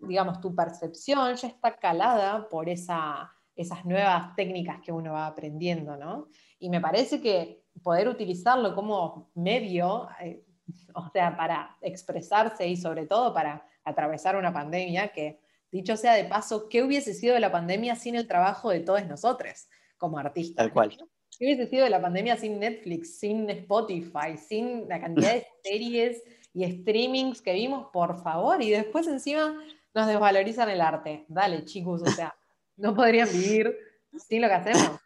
Digamos, 0.00 0.40
tu 0.40 0.52
percepción 0.52 1.36
ya 1.36 1.46
está 1.46 1.76
calada 1.76 2.48
por 2.48 2.68
esa, 2.68 3.32
esas 3.54 3.84
nuevas 3.84 4.34
técnicas 4.34 4.80
que 4.80 4.90
uno 4.90 5.12
va 5.12 5.28
aprendiendo, 5.28 5.96
¿no? 5.96 6.26
Y 6.58 6.68
me 6.68 6.80
parece 6.80 7.20
que 7.20 7.62
poder 7.84 8.08
utilizarlo 8.08 8.74
como 8.74 9.30
medio, 9.36 10.08
eh, 10.20 10.44
o 10.92 11.08
sea, 11.12 11.36
para 11.36 11.76
expresarse 11.82 12.66
y 12.66 12.76
sobre 12.76 13.06
todo 13.06 13.32
para 13.32 13.64
atravesar 13.84 14.34
una 14.34 14.52
pandemia 14.52 15.12
que, 15.12 15.38
dicho 15.74 15.96
sea 15.96 16.14
de 16.14 16.24
paso, 16.24 16.68
¿qué 16.68 16.82
hubiese 16.82 17.14
sido 17.14 17.34
de 17.34 17.40
la 17.40 17.50
pandemia 17.50 17.96
sin 17.96 18.14
el 18.14 18.28
trabajo 18.28 18.70
de 18.70 18.80
todos 18.80 19.04
nosotros 19.06 19.68
como 19.98 20.18
artistas? 20.18 20.56
Tal 20.56 20.72
cual. 20.72 20.96
¿Qué 21.36 21.46
hubiese 21.46 21.66
sido 21.66 21.84
de 21.84 21.90
la 21.90 22.00
pandemia 22.00 22.36
sin 22.36 22.60
Netflix, 22.60 23.18
sin 23.18 23.50
Spotify, 23.50 24.38
sin 24.38 24.88
la 24.88 25.00
cantidad 25.00 25.34
de 25.34 25.46
series 25.64 26.22
y 26.52 26.64
streamings 26.70 27.42
que 27.42 27.52
vimos, 27.52 27.88
por 27.92 28.22
favor? 28.22 28.62
Y 28.62 28.70
después 28.70 29.08
encima 29.08 29.60
nos 29.92 30.06
desvalorizan 30.06 30.70
el 30.70 30.80
arte. 30.80 31.24
Dale, 31.26 31.64
chicos, 31.64 32.02
o 32.02 32.06
sea, 32.06 32.34
no 32.76 32.94
podrían 32.94 33.28
vivir 33.32 33.76
sin 34.16 34.42
lo 34.42 34.48
que 34.48 34.54
hacemos. 34.54 35.00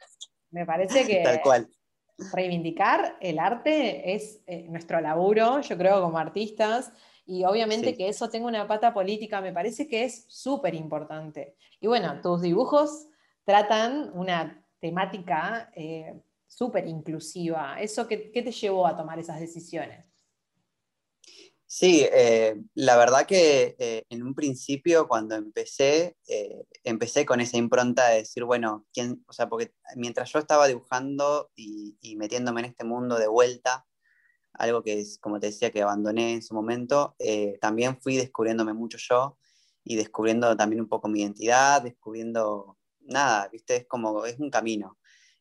Me 0.50 0.66
parece 0.66 1.06
que... 1.06 1.22
Tal 1.22 1.40
cual 1.40 1.68
reivindicar 2.32 3.16
el 3.20 3.38
arte 3.38 4.14
es 4.14 4.42
eh, 4.46 4.66
nuestro 4.68 5.00
laburo, 5.00 5.60
yo 5.60 5.78
creo, 5.78 6.02
como 6.02 6.18
artistas, 6.18 6.92
y 7.28 7.44
obviamente 7.44 7.96
que 7.96 8.08
eso 8.08 8.28
tenga 8.28 8.48
una 8.48 8.66
pata 8.66 8.92
política 8.92 9.40
me 9.40 9.52
parece 9.52 9.86
que 9.86 10.04
es 10.04 10.24
súper 10.28 10.74
importante. 10.74 11.56
Y 11.80 11.86
bueno, 11.86 12.20
tus 12.20 12.42
dibujos 12.42 13.06
tratan 13.44 14.10
una 14.14 14.64
temática 14.80 15.70
eh, 15.76 16.20
súper 16.46 16.88
inclusiva. 16.88 17.80
¿Eso 17.80 18.08
qué, 18.08 18.32
qué 18.32 18.42
te 18.42 18.50
llevó 18.50 18.86
a 18.86 18.96
tomar 18.96 19.18
esas 19.18 19.38
decisiones? 19.38 20.08
Sí, 21.70 22.06
eh, 22.10 22.56
la 22.74 22.96
verdad 22.96 23.26
que 23.26 23.76
eh, 23.78 24.02
en 24.08 24.22
un 24.22 24.34
principio 24.34 25.06
cuando 25.06 25.34
empecé, 25.34 26.16
eh, 26.26 26.64
empecé 26.82 27.26
con 27.26 27.42
esa 27.42 27.58
impronta 27.58 28.08
de 28.08 28.20
decir, 28.20 28.44
bueno, 28.44 28.86
¿quién? 28.90 29.22
O 29.28 29.34
sea, 29.34 29.50
porque 29.50 29.74
mientras 29.94 30.32
yo 30.32 30.38
estaba 30.38 30.66
dibujando 30.66 31.50
y, 31.54 31.98
metiéndome 32.16 32.60
en 32.62 32.66
este 32.68 32.84
mundo 32.84 33.18
de 33.18 33.28
vuelta, 33.28 33.86
algo 34.52 34.82
que 34.82 35.00
es, 35.00 35.18
como 35.18 35.40
te 35.40 35.48
decía, 35.48 35.70
que 35.70 35.82
abandoné 35.82 36.34
en 36.34 36.42
su 36.42 36.54
momento, 36.54 37.16
también 37.60 38.00
fui 38.00 38.16
descubriéndome 38.16 38.72
mucho 38.72 38.98
yo 38.98 39.38
y 39.84 39.96
descubriendo 39.96 40.56
también 40.56 40.80
un 40.80 40.88
poco 40.88 41.08
mi 41.08 41.20
identidad, 41.20 41.82
descubriendo 41.82 42.78
nada, 43.00 43.48
viste, 43.48 43.76
es 43.76 43.86
como, 43.86 44.24
es 44.24 44.38
un 44.38 44.50
camino 44.50 44.98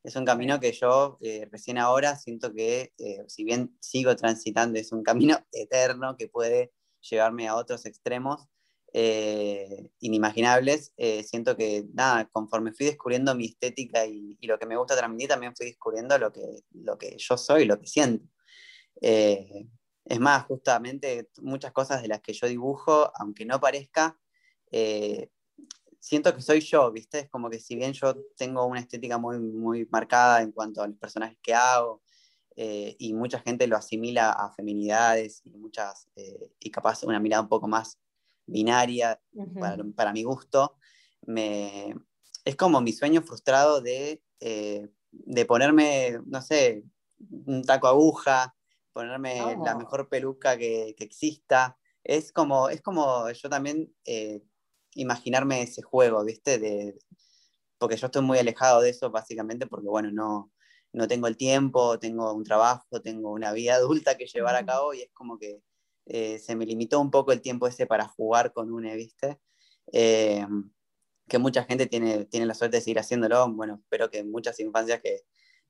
es 0.08 0.16
un 0.16 0.24
camino 0.24 0.60
que 0.60 0.72
yo 0.72 1.18
eh, 1.22 1.48
recién 1.52 1.78
ahora 1.78 2.16
siento 2.16 2.54
que, 2.54 2.94
eh, 2.98 3.26
si 3.28 3.44
bien 3.44 3.76
sigo 3.82 4.16
transitando, 4.16 4.80
es 4.80 4.94
un 4.94 5.04
camino 5.04 5.38
eterno 5.52 6.16
que 6.16 6.30
puede 6.30 6.72
llevarme 7.02 7.48
a 7.48 7.56
otros 7.56 7.86
extremos 7.86 8.48
eh, 8.94 9.92
inimaginables. 10.00 10.94
siento 11.26 11.58
que, 11.58 11.86
nada, 11.94 12.30
conforme 12.32 12.72
fui 12.72 12.86
descubriendo 12.86 13.36
mi 13.36 13.48
estética 13.48 14.06
y, 14.06 14.38
lo 14.48 14.58
que 14.58 14.66
me 14.66 14.78
gusta 14.78 14.96
transmitir, 14.96 15.28
también 15.28 15.54
fui 15.56 15.66
descubriendo 15.66 16.18
lo 16.18 16.32
que, 16.32 16.64
lo 16.72 16.98
que 16.98 17.16
yo 17.18 17.38
soy, 17.38 17.66
lo 17.66 17.78
que 17.78 17.88
siento. 17.88 18.26
Es 19.02 20.20
más, 20.20 20.46
justamente 20.46 21.30
muchas 21.42 21.72
cosas 21.72 22.02
de 22.02 22.08
las 22.08 22.22
que 22.22 22.34
yo 22.34 22.48
dibujo, 22.48 23.12
aunque 23.16 23.46
no 23.46 23.60
parezca, 23.60 24.18
siento 26.00 26.34
que 26.34 26.42
soy 26.42 26.62
yo, 26.62 26.92
¿viste? 26.92 27.20
Es 27.20 27.30
como 27.30 27.50
que 27.50 27.60
si 27.60 27.76
bien 27.76 27.94
yo 27.94 28.16
tengo 28.38 28.66
una 28.66 28.80
estética 28.80 29.18
muy, 29.18 29.40
muy 29.40 29.88
marcada 29.92 30.42
en 30.42 30.52
cuanto 30.52 30.82
a 30.82 30.88
los 30.88 30.98
personajes 30.98 31.38
que 31.42 31.54
hago, 31.54 32.02
eh, 32.60 32.96
y 32.98 33.14
mucha 33.14 33.40
gente 33.40 33.68
lo 33.68 33.78
asimila 33.78 34.32
a 34.32 34.52
feminidades 34.52 35.42
y 35.44 35.52
muchas, 35.52 36.10
eh, 36.16 36.52
y 36.60 36.72
capaz 36.72 37.04
una 37.04 37.20
mirada 37.20 37.44
un 37.44 37.50
poco 37.50 37.68
más 37.68 38.00
binaria 38.48 39.22
para, 39.96 40.12
mi 40.12 40.24
gusto, 40.24 40.76
me, 41.28 41.94
es 42.44 42.56
como 42.56 42.82
mi 42.82 42.94
sueño 42.94 43.22
frustrado 43.22 43.80
de, 43.80 44.24
eh, 44.40 44.90
de 45.12 45.46
ponerme, 45.46 46.20
no 46.26 46.42
sé, 46.42 46.84
un 47.46 47.64
taco 47.64 47.88
aguja, 47.88 48.56
ponerme 48.98 49.38
la 49.64 49.76
oh. 49.76 49.78
mejor 49.78 50.10
peluca 50.10 50.58
que, 50.58 50.96
que, 50.98 51.04
exista. 51.04 51.78
Es 52.04 52.32
como, 52.32 52.70
es 52.70 52.82
como 52.82 53.30
yo 53.30 53.48
también 53.48 53.94
imaginarme 54.96 55.62
ese 55.62 55.84
juego, 55.84 56.24
¿viste? 56.26 56.58
De, 56.58 56.98
porque 57.78 57.96
yo 57.96 58.08
estoy 58.08 58.24
muy 58.24 58.40
alejado 58.40 58.82
de 58.82 58.90
eso, 58.90 59.12
básicamente, 59.12 59.68
porque, 59.68 59.88
bueno, 59.88 60.10
no, 60.12 60.52
no 60.94 61.08
tengo 61.08 61.28
el 61.28 61.38
tiempo, 61.38 62.00
tengo 62.00 62.34
un 62.34 62.44
trabajo, 62.44 63.02
tengo 63.02 63.32
una 63.32 63.54
vida 63.54 63.76
adulta 63.76 64.18
que 64.18 64.26
llevar 64.26 64.56
a 64.56 64.66
cabo 64.66 64.94
y 64.94 65.02
es 65.02 65.12
como 65.14 65.38
que 65.38 65.62
eh, 66.06 66.40
se 66.40 66.56
me 66.56 66.66
limitó 66.66 67.00
un 67.00 67.12
poco 67.12 67.32
el 67.32 67.42
tiempo 67.42 67.68
ese 67.68 67.86
para 67.86 68.08
jugar 68.08 68.52
con 68.52 68.72
UNE, 68.72 68.96
¿viste? 68.96 69.40
Eh, 69.94 70.46
que 71.28 71.38
mucha 71.38 71.66
gente 71.66 71.86
tiene, 71.86 72.26
tiene 72.26 72.48
la 72.48 72.56
suerte 72.56 72.78
de 72.78 72.82
seguir 72.82 73.00
haciéndolo, 73.00 73.48
bueno, 73.54 73.80
espero 73.84 74.10
que 74.10 74.24
muchas 74.24 74.60
infancias 74.60 75.02
que, 75.02 75.22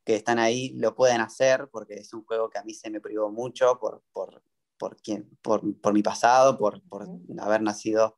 que 0.07 0.15
están 0.15 0.39
ahí 0.39 0.69
lo 0.77 0.95
puedan 0.95 1.19
hacer, 1.19 1.67
porque 1.69 1.95
es 1.95 2.13
un 2.13 2.23
juego 2.23 2.49
que 2.49 2.57
a 2.57 2.63
mí 2.63 2.73
se 2.73 2.89
me 2.89 3.01
privó 3.01 3.29
mucho 3.29 3.77
por, 3.77 4.03
por, 4.13 4.41
por, 4.77 4.95
por, 5.41 5.81
por 5.81 5.93
mi 5.93 6.01
pasado, 6.01 6.57
por, 6.57 6.81
por 6.87 7.09
haber 7.41 7.61
nacido 7.61 8.17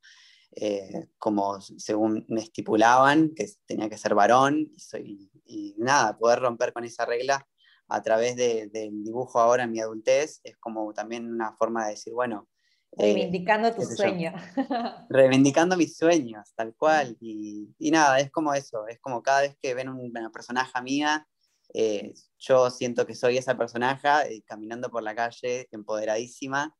eh, 0.55 1.07
como 1.17 1.59
según 1.59 2.27
me 2.29 2.41
estipulaban, 2.41 3.33
que 3.33 3.47
tenía 3.65 3.89
que 3.89 3.97
ser 3.97 4.13
varón, 4.13 4.69
y, 4.71 4.79
soy, 4.79 5.31
y 5.45 5.73
nada, 5.79 6.15
poder 6.15 6.41
romper 6.41 6.73
con 6.73 6.83
esa 6.83 7.07
regla 7.07 7.47
a 7.87 8.03
través 8.03 8.35
del 8.35 9.03
dibujo 9.03 9.39
ahora 9.39 9.63
en 9.63 9.71
mi 9.71 9.79
adultez 9.79 10.41
es 10.43 10.57
como 10.57 10.93
también 10.93 11.25
una 11.25 11.53
forma 11.53 11.85
de 11.85 11.93
decir, 11.93 12.13
bueno, 12.13 12.47
Reivindicando 12.95 13.73
tu 13.73 13.81
sueño. 13.81 14.33
Reivindicando 15.09 15.77
mis 15.77 15.95
sueños, 15.95 16.53
tal 16.55 16.73
cual. 16.75 17.15
Y, 17.19 17.69
y, 17.77 17.91
nada, 17.91 18.19
es 18.19 18.31
como 18.31 18.53
eso, 18.53 18.87
es 18.87 18.99
como 18.99 19.21
cada 19.21 19.41
vez 19.41 19.55
que 19.61 19.75
ven 19.75 19.89
una 19.89 20.31
personaje 20.31 20.81
mía, 20.81 21.27
eh, 21.73 22.13
yo 22.37 22.69
siento 22.71 23.05
que 23.05 23.15
soy 23.15 23.37
esa 23.37 23.57
personaje 23.57 24.07
eh, 24.29 24.43
caminando 24.45 24.89
por 24.89 25.03
la 25.03 25.15
calle, 25.15 25.67
empoderadísima. 25.71 26.75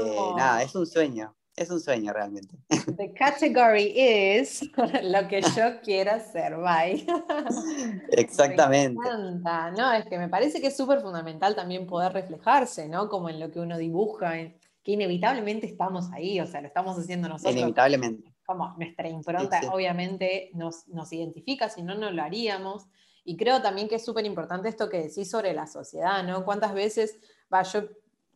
Eh, 0.00 0.16
nada, 0.36 0.62
es 0.62 0.74
un 0.74 0.86
sueño, 0.86 1.36
es 1.56 1.70
un 1.70 1.80
sueño 1.80 2.12
realmente. 2.12 2.56
The 2.96 3.12
category 3.12 3.92
is 3.96 4.62
lo 5.02 5.28
que 5.28 5.42
yo 5.42 5.80
quiera 5.82 6.20
ser, 6.20 6.56
bye. 6.56 7.04
Exactamente. 8.12 9.00
No, 9.76 9.92
es 9.92 10.06
que 10.06 10.18
me 10.18 10.28
parece 10.28 10.60
que 10.60 10.68
es 10.68 10.76
súper 10.76 11.00
fundamental 11.00 11.54
también 11.54 11.86
poder 11.86 12.12
reflejarse, 12.12 12.88
¿no? 12.88 13.08
Como 13.08 13.28
en 13.28 13.40
lo 13.40 13.50
que 13.50 13.60
uno 13.60 13.76
dibuja, 13.76 14.32
que 14.82 14.92
inevitablemente 14.92 15.66
estamos 15.66 16.10
ahí, 16.12 16.40
o 16.40 16.46
sea, 16.46 16.60
lo 16.60 16.68
estamos 16.68 16.98
haciendo 16.98 17.28
nosotros. 17.28 17.54
Inevitablemente. 17.54 18.32
Como 18.44 18.74
nuestra 18.76 19.08
impronta, 19.08 19.60
obviamente, 19.72 20.50
nos, 20.54 20.88
nos 20.88 21.12
identifica, 21.12 21.68
si 21.68 21.82
no, 21.82 21.94
no 21.94 22.10
lo 22.10 22.22
haríamos. 22.22 22.86
Y 23.24 23.36
creo 23.36 23.62
también 23.62 23.88
que 23.88 23.96
es 23.96 24.04
súper 24.04 24.24
importante 24.26 24.68
esto 24.68 24.88
que 24.88 25.02
decís 25.02 25.30
sobre 25.30 25.52
la 25.52 25.66
sociedad, 25.66 26.22
¿no? 26.24 26.44
¿Cuántas 26.44 26.74
veces, 26.74 27.18
va, 27.52 27.62
yo 27.62 27.84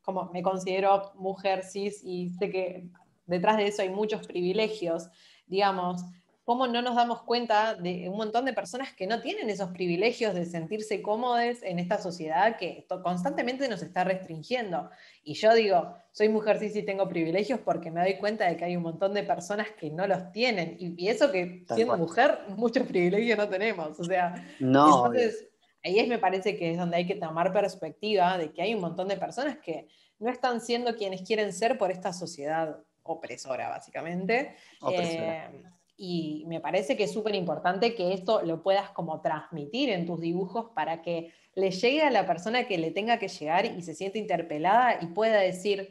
como 0.03 0.31
me 0.33 0.43
considero 0.43 1.13
mujer 1.17 1.65
cis 1.65 2.01
y 2.05 2.31
sé 2.31 2.51
que 2.51 2.89
detrás 3.27 3.57
de 3.57 3.67
eso 3.67 3.83
hay 3.83 3.91
muchos 3.91 4.27
privilegios, 4.27 5.09
digamos, 5.47 6.03
cómo 6.47 6.69
no 6.69 6.81
nos 6.81 6.95
damos 6.95 7.25
cuenta 7.25 7.75
de 7.75 8.09
un 8.09 8.17
montón 8.17 8.45
de 8.45 8.53
personas 8.53 8.93
que 8.93 9.09
no 9.09 9.21
tienen 9.21 9.51
esos 9.51 9.71
privilegios 9.73 10.33
de 10.33 10.47
sentirse 10.47 11.03
cómodas 11.03 11.61
en 11.65 11.81
esta 11.81 11.99
sociedad 11.99 12.57
que 12.57 12.87
constantemente 13.03 13.69
nos 13.69 13.83
está 13.83 14.05
restringiendo. 14.05 14.89
Y 15.25 15.35
yo 15.35 15.53
digo, 15.55 15.97
soy 16.13 16.29
mujer 16.29 16.61
cis 16.61 16.77
y 16.77 16.85
tengo 16.85 17.09
privilegios 17.09 17.59
porque 17.59 17.91
me 17.91 18.01
doy 18.01 18.17
cuenta 18.19 18.47
de 18.47 18.57
que 18.57 18.65
hay 18.65 18.77
un 18.77 18.85
montón 18.85 19.13
de 19.13 19.25
personas 19.25 19.73
que 19.73 19.91
no 19.91 20.07
los 20.07 20.31
tienen. 20.31 20.77
Y, 20.79 21.09
eso 21.09 21.33
que 21.33 21.65
siendo 21.75 21.99
mujer, 21.99 22.39
muchos 22.51 22.87
privilegios 22.87 23.37
no 23.37 23.49
tenemos. 23.49 23.99
O 23.99 24.05
sea, 24.05 24.37
no, 24.61 25.09
entonces 25.09 25.49
ahí 25.83 25.99
es, 25.99 26.07
me 26.07 26.19
parece 26.19 26.57
que 26.57 26.71
es 26.71 26.79
donde 26.79 26.99
hay 26.99 27.09
que 27.09 27.17
tomar 27.17 27.53
perspectiva 27.53 28.39
de 28.39 28.53
que 28.53 28.63
hay 28.63 28.73
un 28.73 28.83
montón 28.83 29.09
de 29.09 29.17
personas 29.17 29.59
que 29.59 29.89
no 30.21 30.31
están 30.31 30.61
siendo 30.61 30.95
quienes 30.95 31.23
quieren 31.23 31.53
ser 31.53 31.77
por 31.77 31.91
esta 31.91 32.13
sociedad 32.13 32.79
opresora, 33.03 33.69
básicamente. 33.69 34.55
Opresora. 34.81 35.47
Eh, 35.47 35.76
y 35.97 36.45
me 36.47 36.61
parece 36.61 36.97
que 36.97 37.05
es 37.05 37.13
súper 37.13 37.35
importante 37.35 37.95
que 37.95 38.13
esto 38.13 38.43
lo 38.43 38.63
puedas 38.63 38.91
como 38.91 39.21
transmitir 39.23 39.89
en 39.89 40.05
tus 40.05 40.21
dibujos 40.21 40.71
para 40.75 41.01
que 41.01 41.33
le 41.55 41.71
llegue 41.71 42.03
a 42.03 42.11
la 42.11 42.27
persona 42.27 42.67
que 42.67 42.77
le 42.77 42.91
tenga 42.91 43.19
que 43.19 43.29
llegar 43.29 43.65
y 43.65 43.81
se 43.83 43.95
siente 43.95 44.19
interpelada 44.19 44.99
y 45.01 45.07
pueda 45.07 45.39
decir, 45.41 45.91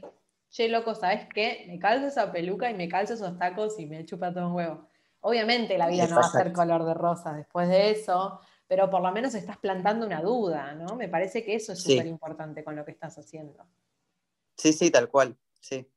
che, 0.51 0.69
loco, 0.69 0.93
¿sabes 0.93 1.27
qué? 1.33 1.65
Me 1.67 1.79
calzo 1.79 2.07
esa 2.07 2.31
peluca 2.31 2.69
y 2.69 2.75
me 2.75 2.87
calzo 2.87 3.15
esos 3.15 3.37
tacos 3.39 3.79
y 3.79 3.87
me 3.87 4.05
chupa 4.05 4.31
todo 4.31 4.47
un 4.49 4.53
huevo. 4.53 4.87
Obviamente 5.21 5.75
la 5.77 5.87
vida 5.87 6.05
no 6.07 6.17
va 6.17 6.21
a 6.21 6.29
ser 6.29 6.53
color 6.53 6.85
de 6.85 6.93
rosa 6.93 7.33
después 7.33 7.67
de 7.67 7.89
eso, 7.89 8.39
pero 8.67 8.91
por 8.91 9.01
lo 9.01 9.11
menos 9.11 9.33
estás 9.33 9.57
plantando 9.57 10.05
una 10.05 10.21
duda, 10.21 10.75
¿no? 10.75 10.95
Me 10.95 11.09
parece 11.09 11.43
que 11.43 11.55
eso 11.55 11.73
es 11.73 11.81
súper 11.81 12.05
importante 12.05 12.63
con 12.63 12.75
lo 12.75 12.85
que 12.85 12.91
estás 12.91 13.17
haciendo. 13.17 13.65
Sí, 14.55 14.71
sí, 14.71 14.91
tal 14.91 15.09
cual, 15.09 15.35
sí 15.59 15.87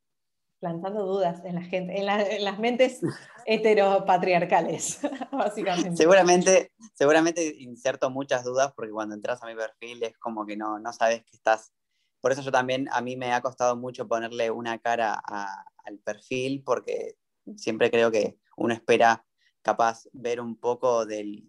plantando 0.60 1.06
dudas 1.06 1.40
en 1.44 1.54
la 1.54 1.62
gente, 1.62 1.98
en, 1.98 2.06
las 2.44 2.58
mentes 2.58 3.00
heteropatriarcales, 3.46 5.00
básicamente. 5.32 5.96
Seguramente, 5.96 6.72
seguramente 6.94 7.54
inserto 7.58 8.10
muchas 8.10 8.44
dudas 8.44 8.72
porque 8.74 8.92
cuando 8.92 9.14
entras 9.14 9.42
a 9.42 9.46
mi 9.46 9.54
perfil 9.54 10.02
es 10.02 10.16
como 10.18 10.46
que 10.46 10.56
no, 10.56 10.78
no 10.78 10.92
sabes 10.92 11.24
que 11.24 11.36
estás. 11.36 11.72
Por 12.20 12.32
eso 12.32 12.42
yo 12.42 12.50
también, 12.50 12.88
a 12.92 13.00
mí 13.00 13.16
me 13.16 13.32
ha 13.32 13.40
costado 13.40 13.76
mucho 13.76 14.08
ponerle 14.08 14.50
una 14.50 14.78
cara 14.78 15.14
al 15.84 15.98
perfil 16.00 16.62
porque 16.64 17.16
siempre 17.56 17.90
creo 17.90 18.10
que 18.10 18.38
uno 18.56 18.74
espera 18.74 19.24
capaz 19.62 20.08
ver 20.12 20.40
un 20.40 20.58
poco 20.58 21.06
de, 21.06 21.44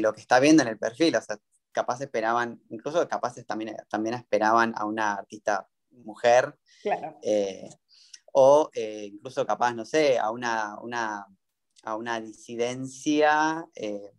lo 0.00 0.12
que 0.12 0.20
está 0.20 0.40
viendo 0.40 0.62
en 0.62 0.68
el 0.68 0.78
perfil. 0.78 1.14
O 1.16 1.20
sea, 1.20 1.38
capaz 1.72 2.00
esperaban, 2.00 2.60
incluso 2.70 3.06
capaces 3.08 3.46
también, 3.46 3.76
también 3.88 4.14
esperaban 4.14 4.74
a 4.76 4.84
una 4.84 5.14
artista 5.14 5.68
mujer. 5.90 6.58
Claro. 6.82 7.18
Eh, 7.22 7.68
o 8.32 8.70
eh, 8.74 9.10
incluso 9.12 9.46
capaz, 9.46 9.74
no 9.74 9.84
sé, 9.84 10.18
a 10.18 10.30
una, 10.30 10.78
una, 10.80 11.26
a 11.84 11.96
una 11.96 12.20
disidencia. 12.20 13.66
Eh, 13.74 14.12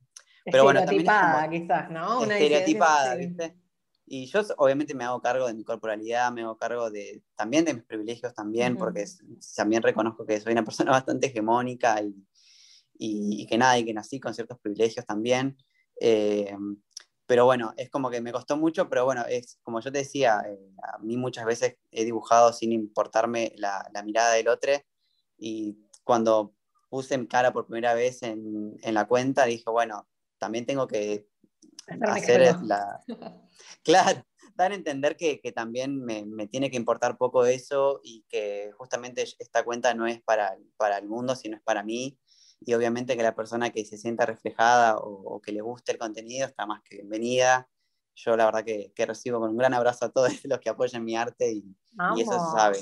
pero 0.43 0.63
bueno, 0.63 0.79
estereotipada, 0.79 1.49
quizás, 1.49 1.91
¿no? 1.91 2.21
Una 2.21 2.37
estereotipada, 2.37 3.15
¿viste? 3.15 3.57
Y 4.05 4.25
yo 4.25 4.41
obviamente 4.57 4.93
me 4.93 5.05
hago 5.05 5.21
cargo 5.21 5.47
de 5.47 5.53
mi 5.53 5.63
corporalidad, 5.63 6.31
me 6.33 6.41
hago 6.41 6.57
cargo 6.57 6.91
de, 6.91 7.23
también 7.35 7.63
de 7.63 7.73
mis 7.73 7.83
privilegios 7.83 8.33
también, 8.33 8.75
porque 8.75 9.05
también 9.55 9.81
reconozco 9.81 10.25
que 10.25 10.39
soy 10.41 10.51
una 10.51 10.65
persona 10.65 10.91
bastante 10.91 11.27
hegemónica 11.27 12.01
y, 12.01 12.13
y, 12.97 13.45
que 13.47 13.57
nada, 13.57 13.79
y 13.79 13.85
que 13.85 13.93
nací 13.93 14.19
con 14.19 14.33
ciertos 14.33 14.59
privilegios 14.59 15.05
también. 15.05 15.57
Eh, 15.99 16.53
pero 17.31 17.45
bueno, 17.45 17.73
es 17.77 17.89
como 17.89 18.09
que 18.09 18.19
me 18.19 18.33
costó 18.33 18.57
mucho, 18.57 18.89
pero 18.89 19.05
bueno, 19.05 19.23
es 19.25 19.57
como 19.63 19.79
yo 19.79 19.89
te 19.89 19.99
decía, 19.99 20.43
eh, 20.45 20.75
a 20.83 20.97
mí 20.97 21.15
muchas 21.15 21.45
veces 21.45 21.77
he 21.89 22.03
dibujado 22.03 22.51
sin 22.51 22.73
importarme 22.73 23.53
la, 23.55 23.89
mirada 24.03 24.33
del 24.33 24.49
otro 24.49 24.73
y 25.37 25.77
cuando 26.03 26.53
puse 26.89 27.15
en 27.15 27.27
cara 27.27 27.53
por 27.53 27.67
primera 27.67 27.93
vez 27.93 28.21
en, 28.23 28.75
la 28.83 29.07
cuenta, 29.07 29.45
dije, 29.45 29.63
bueno, 29.67 30.09
también 30.39 30.65
tengo 30.65 30.87
que 30.87 31.29
hacer 32.01 32.53
la... 32.63 32.99
claro, 33.85 34.25
dar 34.55 34.73
a 34.73 34.75
entender 34.75 35.15
que, 35.15 35.39
también 35.55 36.03
me, 36.03 36.47
tiene 36.47 36.69
que 36.69 36.75
importar 36.75 37.17
poco 37.17 37.45
eso 37.45 38.01
y 38.03 38.25
que 38.27 38.73
justamente 38.77 39.23
esta 39.39 39.63
cuenta 39.63 39.93
no 39.93 40.05
es 40.05 40.21
para, 40.21 40.57
para 40.75 40.97
el 40.97 41.07
mundo, 41.07 41.37
sino 41.37 41.55
es 41.55 41.63
para 41.63 41.81
mí 41.81 42.19
y 42.63 42.73
obviamente 42.75 43.17
que 43.17 43.23
la 43.23 43.35
persona 43.35 43.71
que 43.71 43.83
se 43.85 43.97
sienta 43.97 44.25
reflejada 44.25 44.97
o, 44.97 45.41
que 45.41 45.51
le 45.51 45.61
guste 45.61 45.93
el 45.93 45.97
contenido 45.97 46.45
está 46.45 46.65
más 46.65 46.81
que 46.83 46.97
bienvenida. 46.97 47.67
Yo 48.15 48.37
la 48.37 48.45
verdad 48.45 48.63
que, 48.63 48.93
recibo 49.05 49.39
con 49.39 49.49
un 49.49 49.57
gran 49.57 49.73
abrazo 49.73 50.05
a 50.05 50.09
todos 50.09 50.31
los 50.45 50.59
que 50.59 50.69
apoyan 50.69 51.03
mi 51.03 51.15
arte 51.15 51.51
y, 51.51 51.75
eso 52.19 52.33
se 52.33 52.57
sabe. 52.57 52.79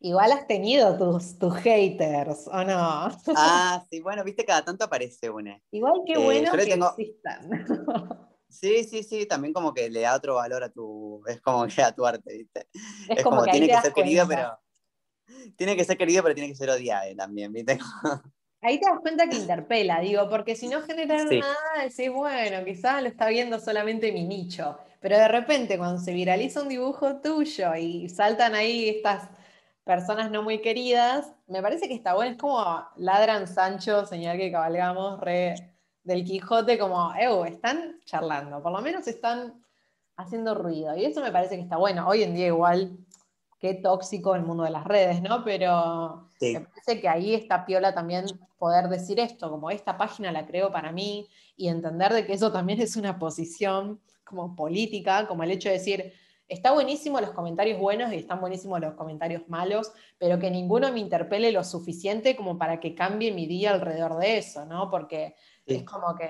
Igual 0.00 0.30
has 0.32 0.46
tenido 0.46 0.98
tus, 0.98 1.38
tus 1.38 1.54
haters, 1.54 2.46
¿o 2.48 2.62
no? 2.62 3.08
Ah, 3.34 3.82
sí, 3.90 4.00
bueno, 4.00 4.22
viste, 4.22 4.44
cada 4.44 4.62
tanto 4.62 4.84
aparece 4.84 5.30
una. 5.30 5.58
Igual 5.70 6.02
que 6.06 6.12
eh, 6.12 6.18
bueno 6.18 6.52
que 6.52 6.74
existan. 6.74 7.50
Sí, 8.48 8.84
sí, 8.84 9.02
sí, 9.02 9.26
también 9.26 9.52
como 9.52 9.74
que 9.74 9.90
le 9.90 10.02
da 10.02 10.14
otro 10.14 10.36
valor 10.36 10.62
a 10.62 10.70
tu, 10.70 11.20
es 11.26 11.40
como 11.42 11.66
que 11.66 11.82
a 11.82 11.92
tu 11.92 12.06
arte, 12.06 12.32
¿viste? 12.32 12.68
Es, 13.08 13.22
como, 13.22 13.42
que 13.42 13.50
tiene 13.50 13.66
que 13.66 13.80
ser 13.82 13.92
querido, 13.92 14.26
pero 14.26 14.58
tiene 15.56 15.76
que 15.76 15.84
ser 15.84 15.98
querido, 15.98 16.22
pero 16.22 16.34
tiene 16.34 16.50
que 16.50 16.54
ser 16.54 16.70
odiado 16.70 17.14
también, 17.16 17.52
¿viste? 17.52 17.78
Ahí 18.62 18.80
te 18.80 18.86
das 18.86 19.00
cuenta 19.00 19.28
que 19.28 19.36
interpela, 19.36 20.00
digo, 20.00 20.28
porque 20.28 20.56
si 20.56 20.68
no 20.68 20.80
genera 20.82 21.22
nada, 21.24 21.56
decís, 21.82 22.10
bueno, 22.10 22.64
quizás 22.64 23.02
lo 23.02 23.08
está 23.08 23.28
viendo 23.28 23.60
solamente 23.60 24.12
mi 24.12 24.24
nicho. 24.24 24.78
Pero 25.00 25.18
de 25.18 25.28
repente, 25.28 25.78
cuando 25.78 26.00
se 26.00 26.12
viraliza 26.12 26.62
un 26.62 26.68
dibujo 26.68 27.20
tuyo 27.20 27.74
y 27.76 28.08
saltan 28.08 28.54
ahí 28.54 28.88
estas 28.88 29.28
personas 29.84 30.30
no 30.30 30.42
muy 30.42 30.60
queridas, 30.60 31.32
me 31.46 31.62
parece 31.62 31.86
que 31.86 31.94
está 31.94 32.14
bueno. 32.14 32.32
Es 32.32 32.38
como 32.38 32.64
ladran 32.96 33.46
Sancho, 33.46 34.04
señal 34.06 34.36
que 34.36 34.50
cabalgamos, 34.50 35.20
re 35.20 35.54
del 36.02 36.24
Quijote, 36.24 36.78
como, 36.78 37.12
eh, 37.14 37.48
están 37.48 38.00
charlando, 38.04 38.62
por 38.62 38.72
lo 38.72 38.80
menos 38.80 39.06
están 39.06 39.62
haciendo 40.16 40.54
ruido. 40.54 40.96
Y 40.96 41.04
eso 41.04 41.20
me 41.20 41.32
parece 41.32 41.56
que 41.56 41.62
está 41.62 41.76
bueno. 41.76 42.08
Hoy 42.08 42.22
en 42.22 42.34
día 42.34 42.46
igual 42.46 42.98
qué 43.60 43.74
tóxico 43.74 44.34
el 44.34 44.42
mundo 44.42 44.64
de 44.64 44.70
las 44.70 44.84
redes, 44.84 45.22
¿no? 45.22 45.44
Pero 45.44 46.25
me 46.40 46.60
parece 46.60 47.00
que 47.00 47.08
ahí 47.08 47.34
está 47.34 47.64
piola 47.64 47.94
también 47.94 48.26
poder 48.58 48.88
decir 48.88 49.20
esto, 49.20 49.50
como 49.50 49.70
esta 49.70 49.96
página 49.96 50.32
la 50.32 50.46
creo 50.46 50.70
para 50.70 50.92
mí, 50.92 51.28
y 51.56 51.68
entender 51.68 52.12
de 52.12 52.26
que 52.26 52.32
eso 52.32 52.52
también 52.52 52.80
es 52.80 52.96
una 52.96 53.18
posición 53.18 54.00
como 54.24 54.56
política, 54.56 55.26
como 55.26 55.42
el 55.42 55.50
hecho 55.52 55.68
de 55.68 55.74
decir, 55.74 56.12
está 56.48 56.72
buenísimo 56.72 57.20
los 57.20 57.30
comentarios 57.30 57.78
buenos 57.78 58.12
y 58.12 58.16
están 58.16 58.40
buenísimos 58.40 58.80
los 58.80 58.94
comentarios 58.94 59.48
malos, 59.48 59.92
pero 60.18 60.38
que 60.38 60.50
ninguno 60.50 60.92
me 60.92 61.00
interpele 61.00 61.52
lo 61.52 61.64
suficiente 61.64 62.36
como 62.36 62.58
para 62.58 62.80
que 62.80 62.94
cambie 62.94 63.32
mi 63.32 63.46
día 63.46 63.72
alrededor 63.72 64.18
de 64.18 64.38
eso, 64.38 64.64
¿no? 64.64 64.90
Porque 64.90 65.34
es 65.64 65.82
como 65.82 66.14
que 66.14 66.28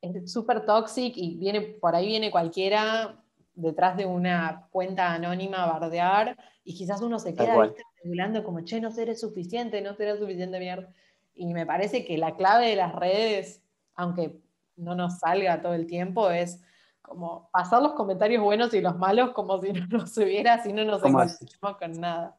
es 0.00 0.32
súper 0.32 0.64
tóxico 0.64 1.18
y 1.18 1.36
viene, 1.36 1.60
por 1.60 1.94
ahí 1.94 2.06
viene 2.06 2.30
cualquiera 2.30 3.20
detrás 3.54 3.96
de 3.96 4.06
una 4.06 4.68
cuenta 4.70 5.12
anónima 5.12 5.64
a 5.64 5.78
bardear 5.78 6.36
y 6.64 6.74
quizás 6.74 7.02
uno 7.02 7.18
se 7.18 7.34
queda 7.34 7.72
regulando 8.02 8.42
como, 8.42 8.64
che, 8.64 8.80
no 8.80 8.90
seré 8.90 9.14
suficiente, 9.14 9.82
no 9.82 9.94
seré 9.94 10.18
suficiente 10.18 10.58
mierda. 10.58 10.92
Y 11.34 11.52
me 11.52 11.66
parece 11.66 12.04
que 12.04 12.16
la 12.16 12.36
clave 12.36 12.68
de 12.68 12.76
las 12.76 12.94
redes, 12.94 13.62
aunque 13.94 14.40
no 14.76 14.94
nos 14.94 15.18
salga 15.18 15.60
todo 15.60 15.74
el 15.74 15.86
tiempo, 15.86 16.30
es 16.30 16.60
como 17.02 17.50
pasar 17.52 17.82
los 17.82 17.92
comentarios 17.92 18.42
buenos 18.42 18.72
y 18.72 18.80
los 18.80 18.96
malos 18.96 19.32
como 19.32 19.60
si 19.60 19.72
no 19.72 19.86
nos 19.86 20.16
hubiera, 20.16 20.62
si 20.62 20.72
no 20.72 20.84
nos 20.84 21.04
encontramos 21.04 21.78
con 21.78 22.00
nada. 22.00 22.38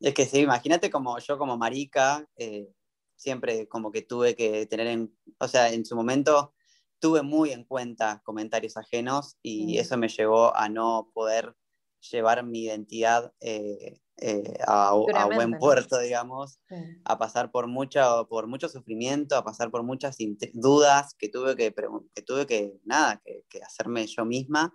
Es 0.00 0.14
que 0.14 0.26
sí, 0.26 0.40
imagínate 0.40 0.90
como 0.90 1.18
yo 1.18 1.38
como 1.38 1.56
marica, 1.56 2.28
eh, 2.36 2.72
siempre 3.16 3.68
como 3.68 3.92
que 3.92 4.02
tuve 4.02 4.34
que 4.34 4.66
tener 4.66 4.88
en, 4.88 5.14
o 5.38 5.48
sea, 5.48 5.72
en 5.72 5.84
su 5.84 5.94
momento 5.94 6.54
tuve 7.00 7.22
muy 7.22 7.52
en 7.52 7.64
cuenta 7.64 8.20
comentarios 8.24 8.76
ajenos 8.76 9.38
y 9.42 9.76
mm. 9.76 9.80
eso 9.80 9.96
me 9.96 10.08
llevó 10.08 10.56
a 10.56 10.68
no 10.68 11.10
poder 11.14 11.54
llevar 12.00 12.44
mi 12.44 12.64
identidad 12.64 13.32
eh, 13.40 14.00
eh, 14.20 14.58
a, 14.66 14.94
buen 15.34 15.58
puerto, 15.58 15.98
digamos, 15.98 16.58
a 17.04 17.18
pasar 17.18 17.50
por, 17.50 17.68
mucho, 17.68 18.26
por 18.28 18.46
mucho 18.48 18.68
sufrimiento, 18.68 19.36
a 19.36 19.44
pasar 19.44 19.70
por 19.70 19.82
muchas 19.84 20.16
dudas 20.54 21.14
que 21.18 21.28
tuve 21.28 21.54
que, 21.54 21.72
que, 22.14 22.22
tuve 22.22 22.46
que 22.46 22.72
nada, 22.84 23.20
que, 23.24 23.44
que 23.48 23.62
hacerme 23.62 24.06
yo 24.06 24.24
misma. 24.24 24.74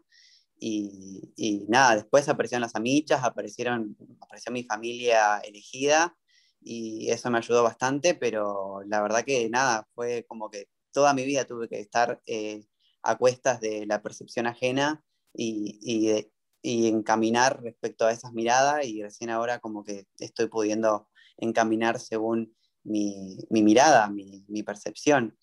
Y, 0.58 1.34
y, 1.36 1.66
nada, 1.68 1.96
después 1.96 2.30
aparecieron 2.30 2.62
las 2.62 2.76
amichas, 2.76 3.24
aparecieron, 3.24 3.98
apareció 4.22 4.52
mi 4.54 4.64
familia 4.64 5.40
elegida 5.40 6.16
y 6.62 7.10
eso 7.12 7.30
me 7.30 7.40
ayudó 7.40 7.64
bastante, 7.64 8.16
pero 8.16 8.82
la 8.86 9.02
verdad 9.02 9.26
que 9.26 9.50
nada, 9.50 9.86
fue 9.94 10.26
como 10.26 10.50
que 10.50 10.68
toda 10.94 11.14
mi 11.14 11.26
vida 11.26 11.44
tuve 11.46 11.68
que 11.68 11.82
estar 11.82 12.22
eh, 12.26 12.64
a 13.02 13.18
cuestas 13.18 13.60
de 13.60 13.86
la 13.86 14.02
percepción 14.02 14.48
ajena 14.48 15.04
y, 15.34 15.80
y, 15.82 16.32
y, 16.64 16.88
encaminar 16.88 17.62
respecto 17.62 18.06
a 18.06 18.12
esas 18.12 18.34
miradas 18.34 18.86
y 18.86 19.04
recién 19.04 19.30
ahora 19.30 19.60
como 19.60 19.84
que 19.84 20.08
estoy 20.18 20.48
pudiendo 20.48 21.08
encaminar 21.38 22.00
según 22.00 22.56
mi, 22.84 23.38
mi 23.50 23.62
mirada, 23.62 24.10
mi, 24.10 24.46
mi, 24.48 24.64
percepción. 24.64 25.38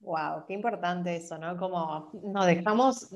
Wow, 0.00 0.44
qué 0.46 0.54
importante 0.54 1.16
eso, 1.16 1.38
¿no? 1.38 1.56
Como 1.56 2.10
nos 2.22 2.46
dejamos 2.46 3.08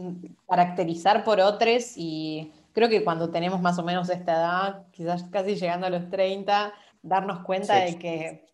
caracterizar 0.48 1.22
por 1.24 1.40
otros 1.40 1.92
y 1.96 2.52
creo 2.72 2.88
que 2.88 3.04
cuando 3.04 3.30
tenemos 3.30 3.60
más 3.60 3.78
o 3.78 3.84
menos 3.84 4.08
esta 4.08 4.32
edad, 4.32 4.86
quizás 4.90 5.24
casi 5.24 5.54
llegando 5.54 5.86
a 5.86 5.90
los 5.90 6.08
30, 6.10 6.72
darnos 7.02 7.44
cuenta 7.44 7.76
de 7.76 7.98
que 7.98 8.52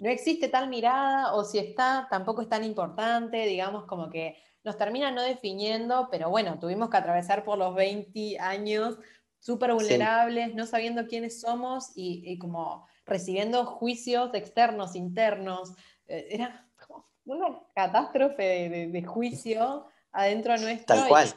no 0.00 0.08
existe 0.08 0.48
tal 0.48 0.68
mirada 0.68 1.34
o 1.34 1.44
si 1.44 1.58
está, 1.58 2.06
tampoco 2.10 2.42
es 2.42 2.48
tan 2.48 2.64
importante, 2.64 3.46
digamos, 3.46 3.84
como 3.84 4.08
que 4.08 4.36
nos 4.62 4.76
termina 4.76 5.10
no 5.10 5.22
definiendo, 5.22 6.08
pero 6.10 6.30
bueno, 6.30 6.58
tuvimos 6.58 6.90
que 6.90 6.96
atravesar 6.96 7.44
por 7.44 7.58
los 7.58 7.74
20 7.74 8.38
años 8.38 8.98
súper 9.38 9.72
vulnerables, 9.72 10.54
no 10.54 10.66
sabiendo 10.66 11.06
quiénes 11.06 11.40
somos 11.40 11.92
y, 11.94 12.38
como 12.38 12.86
recibiendo 13.06 13.64
juicios 13.64 14.30
externos, 14.34 14.94
internos. 14.94 15.72
Eh, 16.06 16.28
era 16.30 16.68
como 16.86 17.04
una 17.24 17.60
catástrofe 17.74 18.88
de, 18.90 19.02
juicio 19.04 19.86
adentro 20.12 20.56
nuestro. 20.58 20.96
Tal 20.96 21.08
cual. 21.08 21.28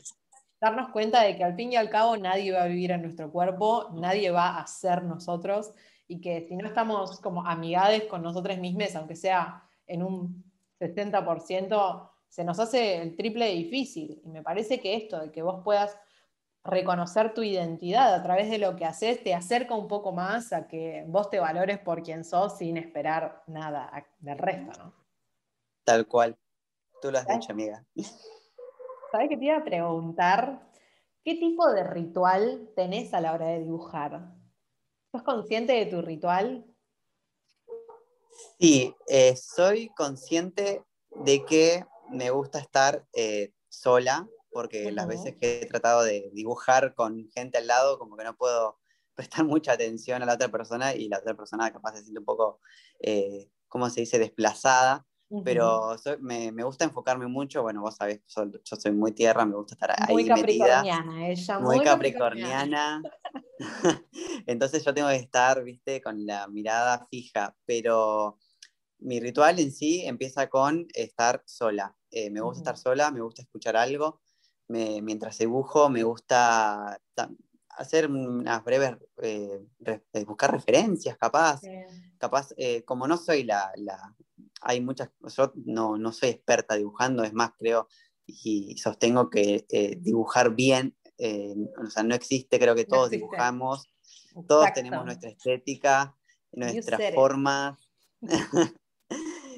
darnos 0.59 0.89
cuenta 0.89 1.23
de 1.23 1.37
que 1.37 1.43
al 1.43 1.55
fin 1.55 1.71
y 1.71 1.77
al 1.77 1.89
cabo 1.89 2.17
nadie 2.17 2.51
va 2.51 2.63
a 2.63 2.67
vivir 2.67 2.91
en 2.91 3.01
nuestro 3.01 3.31
cuerpo, 3.31 3.89
nadie 3.93 4.31
va 4.31 4.59
a 4.59 4.67
ser 4.67 5.03
nosotros 5.03 5.71
y 6.07 6.19
que 6.19 6.45
si 6.47 6.55
no 6.55 6.67
estamos 6.67 7.19
como 7.21 7.45
amigades 7.47 8.03
con 8.05 8.21
nosotros 8.21 8.57
mismos, 8.57 8.95
aunque 8.95 9.15
sea 9.15 9.63
en 9.87 10.03
un 10.03 10.43
60%, 10.79 12.09
se 12.33 12.43
nos 12.43 12.57
hace 12.57 12.99
el 12.99 13.15
triple 13.15 13.47
difícil. 13.49 14.19
Y 14.25 14.29
me 14.29 14.41
parece 14.41 14.79
que 14.79 14.95
esto, 14.95 15.19
de 15.19 15.31
que 15.31 15.43
vos 15.43 15.61
puedas 15.63 15.95
reconocer 16.63 17.35
tu 17.35 17.43
identidad 17.43 18.11
a 18.11 18.23
través 18.23 18.49
de 18.49 18.57
lo 18.57 18.75
que 18.75 18.85
haces, 18.85 19.23
te 19.23 19.35
acerca 19.35 19.75
un 19.75 19.87
poco 19.87 20.13
más 20.13 20.51
a 20.51 20.67
que 20.67 21.05
vos 21.07 21.29
te 21.29 21.39
valores 21.39 21.77
por 21.77 22.01
quien 22.01 22.23
sos 22.23 22.57
sin 22.57 22.77
esperar 22.77 23.43
nada 23.45 24.07
del 24.17 24.39
resto, 24.39 24.71
¿no? 24.83 24.95
Tal 25.83 26.07
cual. 26.07 26.35
Tú 27.03 27.11
lo 27.11 27.19
has 27.19 27.27
dicho, 27.27 27.51
amiga. 27.51 27.85
¿Sabes 29.11 29.29
qué 29.29 29.37
te 29.37 29.45
iba 29.45 29.57
a 29.57 29.63
preguntar? 29.63 30.71
¿Qué 31.23 31.35
tipo 31.35 31.71
de 31.71 31.83
ritual 31.83 32.71
tenés 32.75 33.13
a 33.13 33.21
la 33.21 33.33
hora 33.33 33.45
de 33.45 33.59
dibujar? 33.59 34.33
¿Sos 35.11 35.21
consciente 35.21 35.73
de 35.73 35.85
tu 35.85 36.01
ritual? 36.01 36.65
Sí, 38.59 38.95
eh, 39.07 39.35
soy 39.35 39.89
consciente 39.89 40.81
de 41.11 41.45
que 41.45 41.85
me 42.13 42.29
gusta 42.29 42.59
estar 42.59 43.05
eh, 43.13 43.53
sola, 43.69 44.27
porque 44.51 44.91
las 44.91 45.07
veces 45.07 45.35
que 45.39 45.61
he 45.61 45.65
tratado 45.65 46.03
de 46.03 46.29
dibujar 46.33 46.93
con 46.93 47.29
gente 47.33 47.57
al 47.57 47.67
lado, 47.67 47.97
como 47.97 48.15
que 48.15 48.23
no 48.23 48.35
puedo 48.35 48.79
prestar 49.15 49.45
mucha 49.45 49.73
atención 49.73 50.21
a 50.21 50.25
la 50.25 50.35
otra 50.35 50.49
persona 50.49 50.95
y 50.95 51.07
la 51.09 51.19
otra 51.19 51.35
persona 51.35 51.71
capaz 51.71 51.95
se 51.95 52.03
siente 52.03 52.19
un 52.19 52.25
poco, 52.25 52.59
eh, 52.99 53.49
¿cómo 53.67 53.89
se 53.89 54.01
dice?, 54.01 54.19
desplazada. 54.19 55.05
Pero 55.43 55.95
me, 56.19 56.51
me, 56.51 56.63
gusta 56.63 56.85
enfocarme 56.85 57.25
mucho, 57.25 57.63
bueno, 57.63 57.81
vos 57.81 57.95
sabés, 57.95 58.21
yo, 58.27 58.75
soy 58.77 58.91
muy 58.91 59.13
tierra, 59.13 59.45
me 59.45 59.55
gusta 59.55 59.73
estar 59.73 59.89
ahí 59.89 60.13
muy 60.13 60.27
capricorniana, 60.27 61.27
Ella, 61.27 61.59
muy, 61.59 61.79
capricorniana. 61.79 63.01
Entonces 64.45 64.85
yo 64.85 64.93
tengo 64.93 65.09
que 65.09 65.15
estar, 65.15 65.63
viste, 65.63 66.03
con 66.03 66.23
la 66.27 66.47
mirada 66.47 67.07
fija, 67.09 67.55
pero 67.65 68.37
mi 69.03 69.19
ritual 69.19 69.59
en 69.59 69.71
sí 69.71 70.05
empieza 70.05 70.47
con 70.47 70.87
estar 70.93 71.43
sola. 71.45 71.95
Eh, 72.09 72.29
me 72.29 72.41
gusta 72.41 72.59
estar 72.59 72.77
sola, 72.77 73.11
me 73.11 73.21
gusta 73.21 73.41
escuchar 73.41 73.75
algo, 73.75 74.21
me, 74.67 75.01
mientras 75.01 75.37
dibujo 75.37 75.89
me 75.89 76.03
gusta 76.03 76.99
hacer 77.69 78.09
unas 78.09 78.63
breves, 78.63 78.95
eh, 79.21 79.59
eh, 79.85 80.25
buscar 80.25 80.51
referencias, 80.51 81.17
capaz, 81.17 81.61
capaz, 82.17 82.49
como 82.85 83.07
no 83.07 83.17
soy 83.17 83.43
la, 83.43 83.71
la, 83.75 84.15
hay 84.61 84.79
muchas, 84.79 85.09
yo 85.35 85.51
no, 85.65 85.97
no 85.97 86.11
soy 86.11 86.29
experta 86.29 86.75
dibujando, 86.75 87.23
es 87.23 87.33
más, 87.33 87.51
creo 87.57 87.87
y 88.25 88.77
sostengo 88.77 89.29
que 89.29 89.65
dibujar 89.99 90.55
bien, 90.55 90.95
o 91.19 91.89
sea, 91.89 92.03
no 92.03 92.15
existe, 92.15 92.57
creo 92.57 92.75
que 92.75 92.85
todos 92.85 93.09
dibujamos, 93.09 93.91
todos 94.47 94.71
tenemos 94.73 95.03
nuestra 95.03 95.29
estética, 95.29 96.15
nuestras 96.53 97.13
formas. 97.13 97.77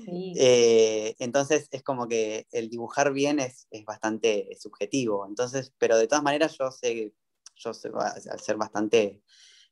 Eh, 0.07 1.15
entonces 1.19 1.67
es 1.71 1.83
como 1.83 2.07
que 2.07 2.47
el 2.51 2.69
dibujar 2.69 3.11
bien 3.13 3.39
es, 3.39 3.67
es, 3.71 3.85
bastante 3.85 4.49
subjetivo, 4.59 5.25
entonces, 5.27 5.73
pero 5.77 5.97
de 5.97 6.07
todas 6.07 6.23
maneras 6.23 6.57
yo 6.57 6.71
sé, 6.71 7.13
yo 7.55 7.73
sé, 7.73 7.89
al 8.29 8.39
ser 8.39 8.57
bastante, 8.57 9.21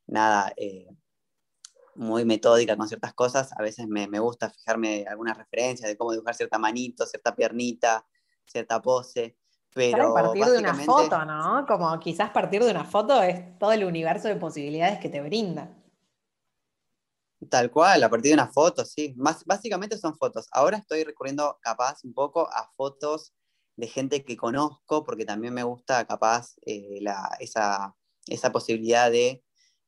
nada, 0.07 0.53
muy 1.95 2.25
metódica 2.25 2.75
con 2.75 2.87
ciertas 2.87 3.13
cosas, 3.13 3.51
a 3.57 3.61
veces 3.61 3.87
me, 3.87 4.07
me 4.07 4.19
gusta 4.19 4.49
fijarme 4.49 5.05
algunas 5.07 5.37
referencias 5.37 5.89
de 5.89 5.97
cómo 5.97 6.11
dibujar 6.11 6.35
cierta 6.35 6.57
manito, 6.57 7.05
cierta 7.05 7.35
piernita, 7.35 8.05
cierta 8.45 8.81
pose. 8.81 9.37
Pero 9.73 10.15
a 10.15 10.21
partir 10.21 10.45
de 10.45 10.59
una 10.59 10.75
foto, 10.75 11.25
¿no? 11.25 11.65
Como 11.67 11.99
quizás 11.99 12.29
partir 12.29 12.63
de 12.63 12.71
una 12.71 12.85
foto 12.85 13.21
es 13.23 13.57
todo 13.57 13.71
el 13.71 13.83
universo 13.83 14.27
de 14.27 14.35
posibilidades 14.35 14.99
que 14.99 15.09
te 15.09 15.21
brinda. 15.21 15.69
Tal 17.49 17.71
cual, 17.71 18.03
a 18.03 18.09
partir 18.09 18.29
de 18.29 18.35
una 18.35 18.51
foto, 18.51 18.85
sí. 18.85 19.13
Más, 19.17 19.43
básicamente 19.45 19.97
son 19.97 20.15
fotos. 20.17 20.47
Ahora 20.51 20.77
estoy 20.77 21.03
recurriendo 21.03 21.57
capaz 21.61 22.03
un 22.03 22.13
poco 22.13 22.47
a 22.51 22.71
fotos 22.75 23.33
de 23.75 23.87
gente 23.87 24.23
que 24.23 24.37
conozco, 24.37 25.03
porque 25.03 25.25
también 25.25 25.53
me 25.53 25.63
gusta 25.63 26.05
capaz 26.05 26.55
eh, 26.65 26.99
la, 27.01 27.35
esa, 27.39 27.95
esa 28.27 28.51
posibilidad 28.51 29.11
de 29.11 29.43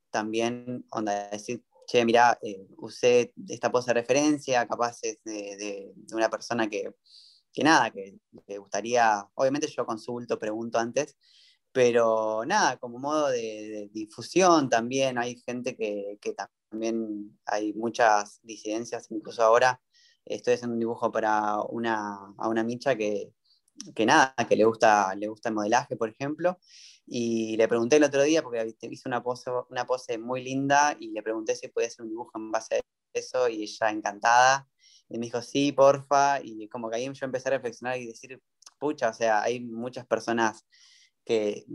también, 0.10 0.86
onda, 0.92 1.30
decir, 1.30 1.64
che, 1.88 2.06
mira, 2.06 2.38
eh, 2.42 2.68
usé 2.78 3.34
esta 3.50 3.72
pose 3.72 3.88
de 3.88 4.02
referencia, 4.02 4.68
capaz 4.68 5.00
es 5.04 5.20
de, 5.24 5.94
una 6.14 6.30
persona 6.30 6.70
que, 6.70 6.96
que 7.54 7.64
nada, 7.64 7.92
que 7.92 8.18
le 8.48 8.58
gustaría, 8.58 9.28
obviamente 9.36 9.68
yo 9.68 9.86
consulto, 9.86 10.40
pregunto 10.40 10.80
antes, 10.80 11.18
pero 11.72 12.44
nada, 12.46 12.78
como 12.78 13.00
modo 13.00 13.28
de, 13.30 13.90
difusión 13.94 14.70
también, 14.70 15.18
hay 15.18 15.38
gente 15.46 15.76
que, 15.76 16.18
que, 16.22 16.34
también, 16.70 17.38
hay 17.46 17.74
muchas 17.74 18.40
disidencias, 18.44 19.12
incluso 19.12 19.44
ahora 19.44 19.82
estoy 20.26 20.56
haciendo 20.56 20.74
un 20.74 20.80
dibujo 20.80 21.12
para 21.12 21.62
una, 21.62 22.34
a 22.38 22.50
una 22.50 22.64
micha 22.64 22.96
que, 22.96 23.32
que 23.94 24.06
nada, 24.06 24.34
que 24.48 24.56
le 24.56 24.66
gusta, 24.66 25.14
le 25.16 25.28
gusta 25.28 25.50
el 25.50 25.56
modelaje, 25.56 25.96
por 25.96 26.10
ejemplo, 26.10 26.58
y 27.06 27.56
le 27.58 27.68
pregunté 27.68 27.98
el 27.98 28.04
otro 28.04 28.24
día, 28.24 28.42
porque 28.42 28.76
hice 28.82 29.08
una 29.08 29.22
pose, 29.22 29.52
una 29.70 29.86
pose 29.86 30.18
muy 30.18 30.44
linda, 30.44 30.96
y 31.00 31.12
le 31.12 31.22
pregunté 31.22 31.56
si 31.56 31.68
podía 31.68 31.88
hacer 31.88 32.04
un 32.04 32.10
dibujo 32.10 32.32
en 32.36 32.52
base 32.52 32.76
a 32.76 32.82
eso, 33.14 33.48
y 33.50 33.64
ella 33.64 33.92
encantada. 33.92 34.68
Y 35.10 35.20
me 35.20 35.26
dijo, 35.26 35.42
sí, 35.42 35.72
porfa. 35.72 36.40
Y 36.42 36.68
como 36.70 36.90
que 36.90 36.98
ahí 36.98 37.06
yo 37.14 37.26
empecé 37.26 37.50
a 37.50 37.52
reflexionar 37.52 37.98
y 38.00 38.08
decir, 38.08 38.42
pucha, 38.80 39.10
o 39.10 39.14
sea, 39.14 39.44
hay 39.44 39.60
muchas 39.60 40.06
personas 40.08 40.66
que, 41.24 41.66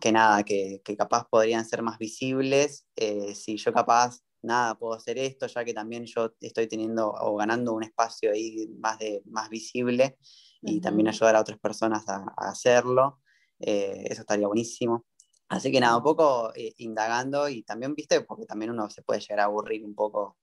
que 0.00 0.12
nada, 0.12 0.42
que, 0.44 0.82
que, 0.84 0.96
capaz 0.96 1.28
podrían 1.28 1.64
ser 1.64 1.82
más 1.82 1.98
visibles. 1.98 2.86
Eh, 2.96 3.34
si 3.34 3.56
yo 3.56 3.72
capaz, 3.72 4.20
nada, 4.42 4.76
puedo 4.76 4.94
hacer 4.94 5.18
esto, 5.18 5.46
ya 5.46 5.64
que 5.64 5.74
también 5.74 6.04
yo 6.06 6.34
estoy 6.40 6.66
teniendo 6.66 7.10
o 7.10 7.36
ganando 7.36 7.72
un 7.72 7.82
espacio 7.82 8.32
ahí 8.32 8.68
más, 8.78 8.98
de, 8.98 9.22
más 9.26 9.48
visible 9.48 10.18
y 10.62 10.80
también 10.80 11.08
ayudar 11.08 11.36
a 11.36 11.40
otras 11.40 11.58
personas 11.58 12.08
a, 12.08 12.24
a 12.36 12.50
hacerlo. 12.50 13.20
Eh, 13.60 14.04
eso 14.06 14.22
estaría 14.22 14.46
buenísimo. 14.46 15.06
Así 15.48 15.72
que 15.72 15.80
nada, 15.80 15.96
un 15.96 16.02
poco 16.04 16.52
eh, 16.54 16.74
indagando 16.78 17.48
y 17.48 17.62
también, 17.64 17.94
viste, 17.94 18.20
porque 18.22 18.46
también 18.46 18.70
uno 18.70 18.88
se 18.88 19.02
puede 19.02 19.20
llegar 19.20 19.40
a 19.40 19.44
aburrir 19.44 19.84
un 19.84 19.94
poco 19.94 20.38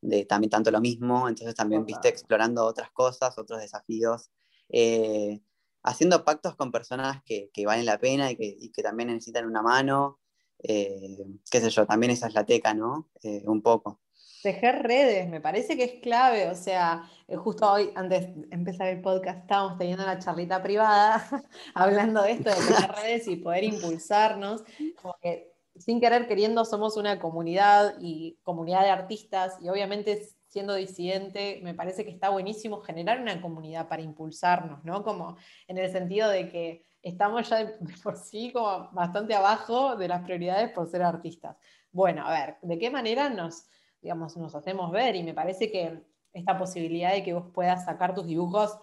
de 0.00 0.24
también 0.24 0.50
tanto 0.50 0.70
lo 0.70 0.80
mismo, 0.80 1.28
entonces 1.28 1.54
también, 1.54 1.84
viste, 1.84 2.08
explorando 2.08 2.64
otras 2.64 2.90
cosas, 2.92 3.36
otros 3.38 3.60
desafíos, 3.60 4.30
eh, 4.68 5.40
haciendo 5.82 6.24
pactos 6.24 6.56
con 6.56 6.70
personas 6.72 7.22
que, 7.24 7.50
que, 7.52 7.66
valen 7.66 7.86
la 7.86 7.98
pena 7.98 8.30
y 8.30 8.36
que, 8.36 8.56
y 8.58 8.70
que, 8.70 8.82
también 8.82 9.08
necesitan 9.08 9.46
una 9.46 9.62
mano, 9.62 10.20
qué 10.62 11.60
sé 11.60 11.70
yo, 11.70 11.86
también 11.86 12.12
esa 12.12 12.28
es 12.28 12.34
la 12.34 12.44
teca, 12.44 12.74
¿no? 12.74 13.08
un 13.44 13.62
poco. 13.62 14.00
Tejer 14.42 14.82
redes, 14.82 15.28
me 15.28 15.40
parece 15.40 15.76
que 15.76 15.84
es 15.84 15.92
clave, 16.02 16.50
o 16.50 16.56
sea, 16.56 17.08
justo 17.36 17.70
hoy, 17.70 17.90
antes 17.94 18.34
de 18.34 18.48
empezar 18.50 18.88
el 18.88 19.00
podcast, 19.00 19.40
estábamos 19.40 19.78
teniendo 19.78 20.02
una 20.02 20.18
charlita 20.18 20.62
privada 20.62 21.24
hablando 21.74 22.22
de 22.22 22.32
esto, 22.32 22.50
de 22.50 22.56
tejer 22.56 22.90
redes 23.02 23.28
y 23.28 23.36
poder 23.36 23.64
impulsarnos, 23.64 24.64
como 25.00 25.14
que 25.22 25.52
sin 25.76 26.00
querer 26.00 26.26
queriendo 26.26 26.64
somos 26.64 26.96
una 26.96 27.18
comunidad 27.18 27.94
y 28.00 28.38
comunidad 28.42 28.82
de 28.82 28.90
artistas 28.90 29.56
y 29.60 29.68
obviamente 29.68 30.28
siendo 30.48 30.74
disidente, 30.74 31.60
me 31.62 31.74
parece 31.74 32.04
que 32.04 32.10
está 32.10 32.28
buenísimo 32.28 32.82
generar 32.82 33.20
una 33.20 33.40
comunidad 33.40 33.88
para 33.88 34.02
impulsarnos, 34.02 34.84
¿no? 34.84 35.02
Como 35.02 35.36
en 35.66 35.78
el 35.78 35.90
sentido 35.90 36.28
de 36.28 36.50
que 36.50 36.84
estamos 37.02 37.48
ya 37.48 37.64
de 37.64 37.94
por 38.02 38.16
sí 38.16 38.52
como 38.52 38.90
bastante 38.92 39.34
abajo 39.34 39.96
de 39.96 40.08
las 40.08 40.22
prioridades 40.22 40.70
por 40.72 40.86
ser 40.88 41.02
artistas. 41.02 41.56
Bueno, 41.90 42.26
a 42.26 42.30
ver, 42.30 42.56
¿de 42.62 42.78
qué 42.78 42.90
manera 42.90 43.28
nos 43.28 43.66
digamos, 44.02 44.36
nos 44.36 44.54
hacemos 44.54 44.90
ver 44.90 45.16
y 45.16 45.22
me 45.22 45.32
parece 45.32 45.70
que 45.70 46.02
esta 46.32 46.58
posibilidad 46.58 47.12
de 47.12 47.22
que 47.22 47.32
vos 47.32 47.46
puedas 47.54 47.84
sacar 47.84 48.14
tus 48.14 48.26
dibujos 48.26 48.76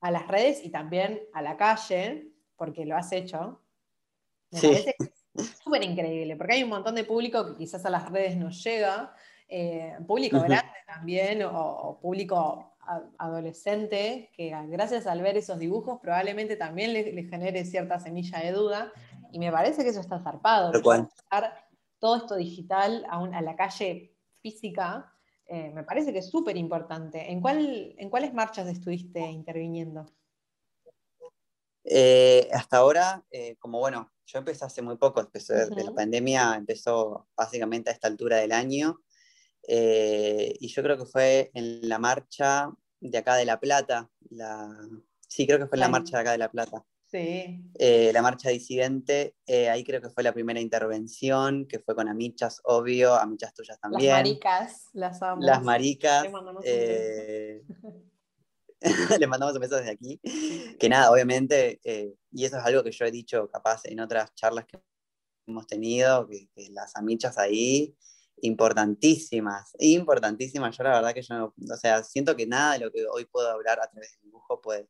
a 0.00 0.10
las 0.10 0.26
redes 0.26 0.64
y 0.64 0.70
también 0.70 1.22
a 1.32 1.40
la 1.40 1.56
calle, 1.56 2.32
porque 2.56 2.84
lo 2.84 2.96
has 2.96 3.12
hecho, 3.12 3.62
me 4.50 4.60
parece 4.60 4.96
súper 5.62 5.84
increíble, 5.84 6.36
porque 6.36 6.54
hay 6.54 6.64
un 6.64 6.70
montón 6.70 6.94
de 6.94 7.04
público 7.04 7.46
que 7.46 7.56
quizás 7.56 7.84
a 7.86 7.90
las 7.90 8.10
redes 8.10 8.36
no 8.36 8.50
llega, 8.50 9.14
eh, 9.48 9.96
público 10.06 10.40
grande 10.40 10.72
también, 10.86 11.42
o, 11.44 11.98
público 12.00 12.75
adolescente, 13.18 14.30
que 14.34 14.54
gracias 14.68 15.06
al 15.06 15.22
ver 15.22 15.36
esos 15.36 15.58
dibujos 15.58 16.00
probablemente 16.00 16.56
también 16.56 16.92
le, 16.92 17.24
genere 17.24 17.64
cierta 17.64 17.98
semilla 17.98 18.40
de 18.40 18.52
duda, 18.52 18.92
y 19.32 19.38
me 19.38 19.50
parece 19.50 19.82
que 19.82 19.90
eso 19.90 20.00
está 20.00 20.20
zarpado. 20.20 20.72
Todo 21.98 22.16
esto 22.16 22.36
digital 22.36 23.06
a, 23.08 23.18
a 23.18 23.42
la 23.42 23.56
calle 23.56 24.14
física, 24.42 25.12
eh, 25.48 25.70
me 25.72 25.84
parece 25.84 26.12
que 26.12 26.18
es 26.18 26.28
súper 26.28 26.56
importante. 26.56 27.30
¿En, 27.30 27.40
cuál, 27.40 27.94
¿En 27.98 28.10
cuáles 28.10 28.34
marchas 28.34 28.66
estuviste 28.66 29.20
interviniendo? 29.20 30.06
Eh, 31.84 32.48
hasta 32.52 32.78
ahora, 32.78 33.24
eh, 33.30 33.56
como 33.56 33.78
bueno, 33.78 34.12
yo 34.26 34.40
empecé 34.40 34.64
hace 34.64 34.82
muy 34.82 34.96
poco, 34.96 35.20
empecé 35.20 35.70
de 35.70 35.84
la 35.84 35.92
pandemia, 35.92 36.56
empezó 36.56 37.28
básicamente 37.36 37.90
a 37.90 37.92
esta 37.92 38.08
altura 38.08 38.38
del 38.38 38.50
año, 38.50 38.98
y 39.68 40.68
yo 40.68 40.82
creo 40.82 40.96
que 40.96 41.06
fue 41.06 41.50
en 41.54 41.88
la 41.88 41.98
marcha 41.98 42.70
de 43.00 43.18
acá 43.18 43.36
de 43.36 43.44
La 43.44 43.60
Plata, 43.60 44.10
la... 44.30 44.68
sí, 45.28 45.46
creo 45.46 45.58
que 45.58 45.66
fue 45.66 45.76
en 45.76 45.80
la 45.80 45.88
marcha 45.88 46.16
de 46.16 46.20
acá 46.20 46.32
de 46.32 46.38
La 46.38 46.50
Plata. 46.50 46.84
Eh, 47.12 48.10
la 48.12 48.20
marcha 48.20 48.50
disidente, 48.50 49.36
eh, 49.46 49.70
ahí 49.70 49.84
creo 49.84 50.00
que 50.00 50.10
fue 50.10 50.22
la 50.22 50.32
primera 50.32 50.60
intervención, 50.60 51.66
que 51.66 51.78
fue 51.78 51.94
con 51.94 52.08
amichas, 52.08 52.60
obvio, 52.64 53.14
amichas 53.14 53.54
tuyas 53.54 53.78
también. 53.80 54.10
Las 54.10 54.18
maricas, 54.18 54.88
las 54.92 55.22
amo. 55.22 55.42
Las 55.42 55.62
maricas. 55.62 56.24
Le 56.24 56.30
mandamos, 56.30 56.62
eh, 56.66 57.62
le 59.20 59.26
mandamos 59.26 59.54
un 59.54 59.60
beso 59.60 59.76
desde 59.76 59.92
aquí. 59.92 60.20
Que 60.78 60.88
nada, 60.88 61.10
obviamente, 61.10 61.80
y 62.32 62.44
eso 62.44 62.58
es 62.58 62.64
algo 62.64 62.82
que 62.82 62.92
yo 62.92 63.04
he 63.04 63.10
dicho 63.10 63.48
capaz 63.48 63.82
en 63.84 64.00
otras 64.00 64.34
charlas 64.34 64.66
que 64.66 64.78
hemos 65.46 65.66
tenido, 65.66 66.26
que, 66.26 66.48
las 66.70 66.96
amichas 66.96 67.38
ahí, 67.38 67.96
importantísimas, 68.38 69.72
importantísimas. 69.78 70.76
Yo 70.76 70.84
la 70.84 70.96
verdad 70.96 71.14
que 71.14 71.22
yo, 71.22 71.54
o 71.56 71.76
sea, 71.76 72.02
siento 72.02 72.36
que 72.36 72.46
nada 72.46 72.74
de 72.74 72.80
lo 72.80 72.92
que 72.92 73.04
hoy 73.06 73.24
puedo 73.24 73.48
hablar 73.48 73.80
a 73.80 73.88
través 73.90 74.12
del 74.12 74.22
dibujo 74.22 74.60
puede 74.60 74.88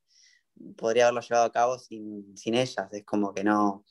podría 0.77 1.05
haberlo 1.05 1.21
llevado 1.21 1.47
a 1.47 1.53
cabo 1.53 1.79
sin, 1.79 2.37
sin 2.37 2.55
ellas. 2.55 2.93
Es 2.93 3.05
como 3.05 3.35
que 3.35 3.45
no, 3.45 3.85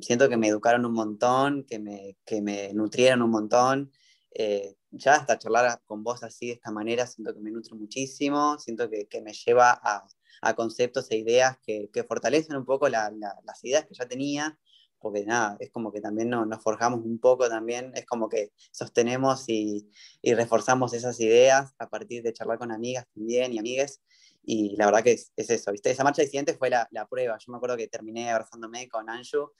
siento 0.00 0.28
que 0.28 0.36
me 0.36 0.48
educaron 0.48 0.84
un 0.84 0.92
montón, 0.92 1.64
que 1.64 1.78
me, 1.78 2.16
que 2.24 2.40
me 2.40 2.72
nutrieron 2.74 3.22
un 3.22 3.30
montón. 3.30 3.92
Eh, 4.30 4.76
ya 4.90 5.14
hasta 5.14 5.38
charlar 5.38 5.80
con 5.86 6.02
vos 6.02 6.22
así 6.22 6.48
de 6.48 6.52
esta 6.54 6.70
manera, 6.70 7.06
siento 7.06 7.34
que 7.34 7.40
me 7.40 7.50
nutre 7.50 7.74
muchísimo, 7.74 8.58
siento 8.58 8.88
que, 8.90 9.06
que 9.06 9.20
me 9.20 9.32
lleva 9.32 9.70
a, 9.82 10.06
a, 10.42 10.54
conceptos 10.54 11.10
e 11.10 11.16
ideas 11.16 11.58
que, 11.62 11.90
que 11.92 12.04
fortalecen 12.04 12.56
un 12.56 12.64
poco 12.64 12.88
la, 12.88 13.10
las 13.10 13.64
ideas 13.64 13.86
que 13.86 13.94
ya 13.94 14.06
tenía, 14.06 14.58
porque 14.98 15.24
nada, 15.24 15.56
es 15.60 15.70
como 15.70 15.92
que 15.92 16.00
también 16.00 16.30
no, 16.30 16.46
nos 16.46 16.62
forjamos 16.62 17.00
un 17.04 17.18
poco 17.18 17.48
también, 17.48 17.92
es 17.94 18.06
como 18.06 18.28
que 18.28 18.52
sostenemos 18.70 19.48
y, 19.48 19.90
y, 20.22 20.34
reforzamos 20.34 20.92
esas 20.94 21.20
ideas 21.20 21.74
a 21.78 21.88
partir 21.88 22.22
de 22.22 22.32
charlar 22.32 22.58
con 22.58 22.72
amigas 22.72 23.06
también 23.14 23.52
y 23.52 23.58
amigues, 23.58 24.00
y 24.42 24.76
la 24.76 24.86
verdad 24.86 25.02
que 25.02 25.12
es, 25.12 25.32
es 25.36 25.50
eso, 25.50 25.72
¿viste? 25.72 25.90
Esa 25.90 26.04
marcha 26.04 26.22
disidente 26.22 26.54
fue 26.54 26.70
la, 26.70 26.86
la, 26.92 27.06
prueba. 27.06 27.36
Yo 27.38 27.50
me 27.50 27.56
acuerdo 27.56 27.76
que 27.76 27.88
terminé 27.88 28.30
abrazándome 28.30 28.88
con 28.88 29.10
Anju, 29.10 29.50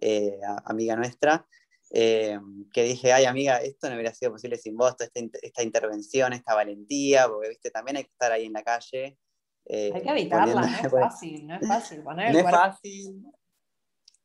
eh, 0.00 0.40
amiga 0.64 0.96
nuestra, 0.96 1.46
eh, 1.92 2.38
que 2.72 2.84
dije, 2.84 3.12
ay 3.12 3.24
amiga, 3.24 3.58
esto 3.58 3.88
no 3.88 3.94
hubiera 3.94 4.14
sido 4.14 4.32
posible 4.32 4.56
sin 4.56 4.76
vos, 4.76 4.94
esta, 4.98 5.20
esta 5.42 5.62
intervención, 5.62 6.32
esta 6.32 6.54
valentía, 6.54 7.28
porque 7.28 7.50
¿viste? 7.50 7.70
también 7.70 7.98
hay 7.98 8.04
que 8.04 8.12
estar 8.12 8.32
ahí 8.32 8.46
en 8.46 8.52
la 8.52 8.62
calle. 8.62 9.18
Eh, 9.66 9.92
hay 9.94 10.02
que 10.02 10.08
evitarla, 10.08 10.62
no 10.62 10.66
es 10.66 10.90
fácil, 10.90 11.46
no 11.46 11.56
es 11.56 11.68
fácil. 11.68 12.02
Poner 12.02 12.32
no 12.32 12.38
es 12.38 12.50
fácil. 12.50 13.24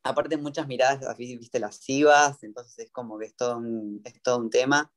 Aparte 0.05 0.37
muchas 0.37 0.67
miradas, 0.67 1.17
viste, 1.17 1.59
lascivas, 1.59 2.43
entonces 2.43 2.77
es 2.77 2.91
como 2.91 3.17
que 3.17 3.25
es 3.25 3.35
todo 3.35 3.57
un, 3.57 4.01
es 4.05 4.21
todo 4.21 4.37
un 4.37 4.51
tema. 4.51 4.91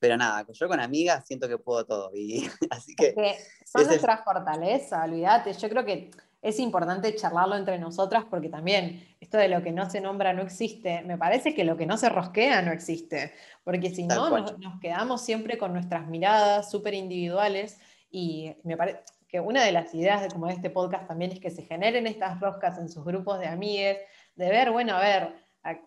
Pero 0.00 0.16
nada, 0.16 0.44
yo 0.52 0.68
con 0.68 0.80
amigas 0.80 1.26
siento 1.26 1.48
que 1.48 1.58
puedo 1.58 1.86
todo. 1.86 2.10
Y, 2.12 2.48
así 2.70 2.94
que, 2.96 3.14
son 3.64 3.86
nuestra 3.86 4.18
fortaleza, 4.24 5.04
olvídate. 5.04 5.52
Yo 5.52 5.68
creo 5.68 5.84
que 5.84 6.10
es 6.42 6.58
importante 6.58 7.14
charlarlo 7.14 7.56
entre 7.56 7.78
nosotras 7.78 8.24
porque 8.28 8.48
también 8.48 9.04
esto 9.20 9.38
de 9.38 9.48
lo 9.48 9.62
que 9.62 9.72
no 9.72 9.88
se 9.88 10.00
nombra 10.00 10.32
no 10.32 10.42
existe. 10.42 11.02
Me 11.02 11.18
parece 11.18 11.54
que 11.54 11.64
lo 11.64 11.76
que 11.76 11.86
no 11.86 11.96
se 11.96 12.08
rosquea 12.08 12.62
no 12.62 12.72
existe. 12.72 13.32
Porque 13.64 13.90
si 13.90 14.06
no, 14.06 14.30
nos, 14.30 14.54
quedamos 14.80 15.24
siempre 15.24 15.56
con 15.56 15.72
nuestras 15.72 16.06
miradas 16.08 16.70
súper 16.70 16.94
individuales. 16.94 17.78
Y 18.10 18.56
me 18.64 18.76
parece 18.76 19.00
que 19.28 19.40
una 19.40 19.62
de 19.62 19.72
las 19.72 19.94
ideas 19.94 20.22
de, 20.22 20.28
como 20.28 20.46
de 20.46 20.54
este 20.54 20.70
podcast 20.70 21.06
también 21.06 21.32
es 21.32 21.40
que 21.40 21.50
se 21.50 21.62
generen 21.62 22.06
estas 22.06 22.40
roscas 22.40 22.78
en 22.78 22.88
sus 22.88 23.04
grupos 23.04 23.38
de 23.38 23.46
amigues, 23.46 23.98
de 24.38 24.50
ver, 24.50 24.70
bueno, 24.70 24.94
a 24.94 25.00
ver 25.00 25.34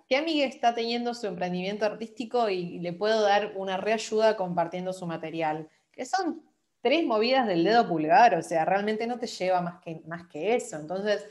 qué 0.08 0.18
amiga 0.18 0.46
está 0.46 0.76
teniendo 0.76 1.14
su 1.14 1.26
emprendimiento 1.26 1.86
artístico 1.86 2.50
y 2.50 2.80
le 2.80 2.94
puedo 2.94 3.22
dar 3.22 3.54
una 3.56 3.78
reayuda 3.78 4.36
compartiendo 4.36 4.94
su 4.94 5.08
material. 5.08 5.70
Que 5.92 6.06
son 6.06 6.44
tres 6.82 7.06
movidas 7.06 7.48
del 7.48 7.64
dedo 7.64 7.88
pulgar, 7.88 8.36
o 8.36 8.42
sea, 8.42 8.66
realmente 8.66 9.08
no 9.08 9.18
te 9.18 9.28
lleva 9.28 9.62
más 9.62 9.82
que, 9.82 10.02
más 10.06 10.28
que 10.28 10.56
eso. 10.56 10.76
Entonces, 10.76 11.26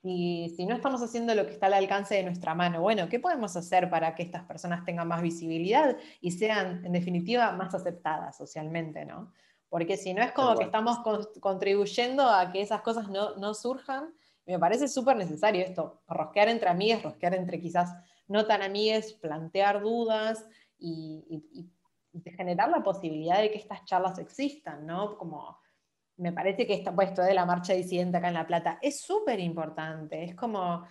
si, 0.00 0.54
si 0.56 0.64
no 0.64 0.76
estamos 0.76 1.02
haciendo 1.02 1.34
lo 1.34 1.44
que 1.44 1.52
está 1.52 1.66
al 1.66 1.74
alcance 1.74 2.14
de 2.14 2.22
nuestra 2.22 2.54
mano, 2.54 2.80
bueno, 2.80 3.08
¿qué 3.08 3.18
podemos 3.18 3.56
hacer 3.56 3.90
para 3.90 4.14
que 4.14 4.22
estas 4.22 4.44
personas 4.44 4.84
tengan 4.84 5.08
más 5.08 5.22
visibilidad 5.22 5.96
y 6.20 6.30
sean, 6.30 6.84
en 6.84 6.92
definitiva, 6.92 7.52
más 7.52 7.74
aceptadas 7.74 8.36
socialmente, 8.36 9.04
¿no? 9.04 9.32
Porque 9.68 9.96
si 9.96 10.14
no 10.14 10.22
es 10.22 10.32
como 10.32 10.56
que 10.56 10.64
estamos 10.64 10.98
contribuyendo 11.40 12.28
a 12.28 12.50
que 12.50 12.60
esas 12.60 12.82
cosas 12.82 13.08
no, 13.08 13.36
no 13.36 13.54
surjan 13.54 14.12
me 14.50 14.58
parece 14.58 14.88
súper 14.88 15.16
necesario 15.16 15.64
esto, 15.64 16.02
rosquear 16.08 16.48
entre 16.48 16.68
amigas, 16.68 17.02
rosquear 17.02 17.34
entre 17.34 17.60
quizás 17.60 17.94
no 18.26 18.46
tan 18.46 18.62
amigas, 18.62 19.12
plantear 19.12 19.80
dudas 19.80 20.44
y, 20.78 21.70
generar 22.36 22.68
la 22.70 22.82
posibilidad 22.82 23.40
de 23.40 23.52
que 23.52 23.58
estas 23.58 23.84
charlas 23.84 24.18
existan, 24.18 24.84
¿no? 24.84 25.16
Como 25.16 25.56
me 26.16 26.32
parece 26.32 26.66
que 26.66 26.74
esta, 26.74 26.92
pues, 26.92 27.14
de 27.14 27.32
la 27.32 27.46
marcha 27.46 27.72
disidente 27.72 28.16
acá 28.16 28.26
en 28.26 28.34
La 28.34 28.46
Plata 28.48 28.80
es 28.82 29.00
súper 29.00 29.38
importante, 29.38 30.24
es 30.24 30.34
como 30.34 30.84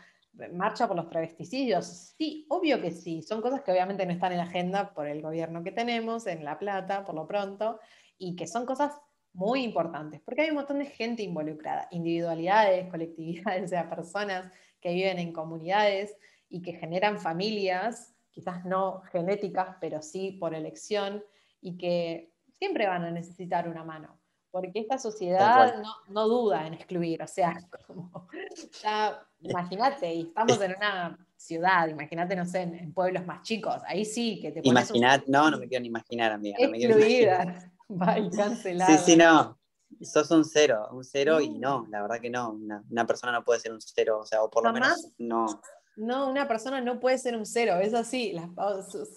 marcha 0.54 0.88
por 0.88 0.96
los 0.96 1.10
travesticidios, 1.10 2.14
sí, 2.18 2.46
obvio 2.50 2.80
que 2.82 2.92
sí, 2.92 3.22
son 3.22 3.42
cosas 3.42 3.62
que 3.62 3.74
obviamente 3.74 4.06
no 4.06 4.14
están 4.14 4.32
en 4.32 4.38
la 4.38 4.46
agenda 4.46 4.94
por 4.94 5.08
el 5.08 5.22
gobierno 5.22 5.62
que 5.62 5.74
tenemos 5.74 6.28
en 6.28 6.46
La 6.46 6.58
Plata, 6.58 7.04
por 7.04 7.16
lo 7.16 7.28
pronto, 7.28 7.80
y 8.18 8.38
que 8.38 8.48
son 8.48 8.66
cosas 8.66 8.94
muy 9.34 9.64
importantes, 9.64 10.22
porque 10.22 10.42
hay 10.42 10.50
un 10.50 10.56
montón 10.56 10.80
de 10.80 10.86
gente 10.86 11.24
involucrada, 11.24 11.88
individualidades, 11.92 12.88
colectividades, 12.92 13.64
o 13.64 13.68
sea, 13.68 13.90
personas 13.90 14.52
que 14.82 14.94
viven 14.94 15.20
en 15.20 15.34
comunidades 15.34 16.16
y 16.50 16.62
que 16.62 16.74
generan 16.74 17.20
familias, 17.20 18.14
quizás 18.32 18.66
no 18.66 19.02
genéticas, 19.12 19.76
pero 19.80 20.02
sí 20.02 20.32
por 20.32 20.54
elección, 20.54 21.24
y 21.62 21.78
que 21.78 22.32
siempre 22.58 22.88
van 22.88 23.04
a 23.04 23.12
necesitar 23.12 23.68
una 23.68 23.84
mano, 23.84 24.18
porque 24.52 24.80
esta 24.80 24.98
sociedad 24.98 25.76
no, 26.10 26.28
duda 26.28 26.66
en 26.66 26.74
excluir, 26.74 27.22
o 27.22 27.28
sea, 27.28 27.56
como 27.86 28.28
ya, 28.84 29.22
imagínate, 29.42 30.14
y 30.14 30.22
estamos 30.22 30.60
en 30.62 30.76
una 30.76 31.18
ciudad, 31.36 31.88
imagínate, 31.88 32.36
no 32.36 32.46
sé, 32.46 32.62
en, 32.62 32.94
pueblos 32.94 33.26
más 33.26 33.44
chicos, 33.44 33.82
ahí 33.86 34.06
sí 34.06 34.40
que 34.42 34.52
te 34.52 34.62
pones 34.62 34.92
no, 35.28 35.52
no 35.52 35.58
me 35.58 35.68
quiero 35.68 35.82
ni 35.82 35.88
imaginar, 35.88 36.32
amiga. 36.32 36.58
Excluida. 36.60 37.72
Bye, 37.98 38.30
cancelado. 38.30 38.98
Sí, 38.98 39.04
sí, 39.04 39.18
no. 39.18 39.58
Sos 40.02 40.30
un 40.30 40.46
cero, 40.46 40.88
un 40.92 41.04
cero 41.04 41.42
y 41.42 41.50
no, 41.50 41.88
la 41.90 42.04
verdad 42.04 42.22
que 42.22 42.30
no. 42.30 42.52
Una, 42.52 43.08
persona 43.08 43.32
no 43.32 43.44
puede 43.44 43.60
ser 43.60 43.74
un 43.74 43.82
cero, 43.82 44.20
o 44.20 44.26
sea, 44.26 44.44
o 44.44 44.50
por 44.50 44.64
lo 44.64 44.72
menos 44.72 45.08
no. 45.18 45.48
No, 45.98 46.30
una 46.30 46.48
persona 46.48 46.80
no 46.80 47.00
puede 47.00 47.18
ser 47.18 47.36
un 47.36 47.46
cero, 47.46 47.80
es 47.82 47.94
así. 47.94 48.36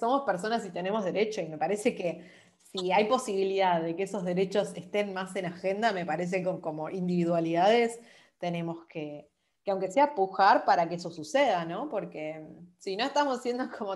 somos 0.01 0.23
personas 0.23 0.65
y 0.65 0.71
tenemos 0.71 1.05
derecho 1.05 1.43
y 1.43 1.49
me 1.49 1.59
parece 1.59 1.95
que 1.95 2.29
si 2.63 2.91
hay 2.91 3.05
posibilidad 3.05 3.83
de 3.83 3.95
que 3.95 4.05
esos 4.05 4.25
derechos 4.25 4.73
estén 4.75 5.13
más 5.13 5.37
en 5.37 5.45
agenda, 5.45 5.93
me 5.93 6.07
parece 6.07 6.43
que 6.43 6.61
como 6.61 6.89
individualidades 6.89 8.01
tenemos 8.39 8.87
que, 8.87 9.29
que 9.63 9.71
aunque 9.71 9.91
sea 9.91 10.15
pujar 10.15 10.65
para 10.65 10.89
que 10.89 10.95
eso 10.95 11.11
suceda, 11.11 11.67
¿no? 11.67 11.91
Porque 11.91 12.45
si 12.79 12.97
no 12.97 13.05
estamos 13.05 13.43
siendo 13.43 13.69
como 13.79 13.95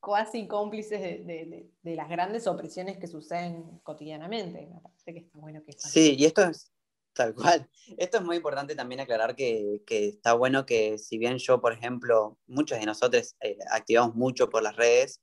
casi 0.00 0.46
cómplices 0.46 1.00
de, 1.00 1.70
las 1.82 2.08
grandes 2.08 2.46
opresiones 2.46 2.98
que 2.98 3.06
suceden 3.06 3.80
cotidianamente. 3.82 4.68
Me 4.72 4.80
parece 4.80 5.12
que 5.12 5.20
está 5.20 5.38
bueno 5.38 5.62
que... 5.64 5.72
Sí, 5.72 6.16
y 6.18 6.24
esto 6.24 6.42
es 6.42 6.72
tal 7.12 7.34
cual. 7.34 7.68
Esto 7.98 8.18
es 8.18 8.24
muy 8.24 8.36
importante 8.36 8.74
también 8.74 9.00
aclarar 9.00 9.34
que, 9.36 9.82
está 9.86 10.32
bueno 10.34 10.64
que 10.64 10.98
si 10.98 11.18
bien 11.18 11.38
yo, 11.38 11.60
por 11.60 11.72
ejemplo, 11.72 12.38
muchos 12.46 12.78
de 12.78 12.86
nosotros 12.86 13.36
eh, 13.40 13.58
activamos 13.70 14.14
mucho 14.14 14.48
por 14.48 14.62
las 14.62 14.76
redes, 14.76 15.20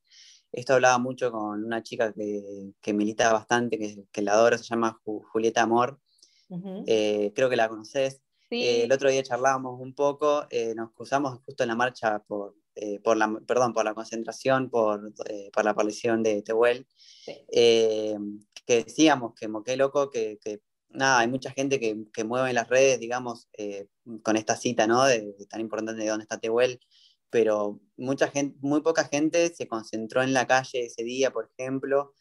esto 0.52 0.74
hablaba 0.76 0.98
mucho 0.98 1.32
con 1.32 1.63
una 1.63 1.84
chica 1.84 2.13
que, 2.13 2.94
milita 2.94 3.34
bastante, 3.34 4.06
que, 4.12 4.22
la 4.22 4.34
adoro, 4.34 4.58
se 4.58 4.63
llama 4.63 5.00
Julieta 5.04 5.62
Amor. 5.62 6.00
Eh, 6.86 7.34
creo 7.36 7.50
que 7.50 7.58
la 7.58 7.68
conoces. 7.68 8.22
Eh, 8.50 8.84
el 8.84 8.92
otro 8.94 9.10
día 9.10 9.22
charlábamos 9.24 9.80
un 9.82 9.94
poco, 9.94 10.48
nos 10.76 10.92
cruzamos 10.94 11.40
justo 11.46 11.63
en 11.63 11.70
la 11.70 11.76
marcha 11.76 12.20
por, 12.20 12.56
eh, 12.80 13.00
por, 13.00 13.18
la, 13.18 13.40
perdón, 13.48 13.74
por 13.74 13.86
la 13.86 13.96
concentración, 13.96 14.70
por, 14.70 15.12
eh, 15.28 15.50
por 15.52 15.66
la 15.66 15.72
aparición 15.72 16.22
de 16.22 16.44
Tehuel, 16.44 16.86
eh, 17.52 18.16
que 18.68 18.84
decíamos 18.84 19.34
que 19.34 19.50
qué 19.66 19.76
loco 19.76 20.12
que, 20.12 20.38
que, 20.40 20.62
nada, 20.90 21.20
hay 21.20 21.28
mucha 21.28 21.50
gente 21.50 21.80
que, 21.80 22.06
que 22.13 22.24
mueve 22.24 22.50
en 22.50 22.56
las 22.56 22.70
redes, 22.70 23.00
digamos, 23.00 23.48
con 24.22 24.38
esta 24.38 24.56
cita, 24.56 24.86
¿no? 24.86 25.06
De, 25.06 25.34
tan 25.50 25.60
importante 25.60 26.00
de 26.00 26.08
dónde 26.08 26.22
está 26.24 26.40
Tehuel, 26.40 26.80
pero 27.32 27.80
mucha 27.98 28.28
gente, 28.28 28.56
muy 28.62 28.82
poca 28.82 29.06
gente 29.06 29.52
se 29.56 29.68
concentró 29.68 30.22
en 30.22 30.34
la 30.34 30.46
calle 30.46 30.86
ese 30.86 31.04
día, 31.04 31.32
por 31.32 31.50
ejemplo, 31.58 32.13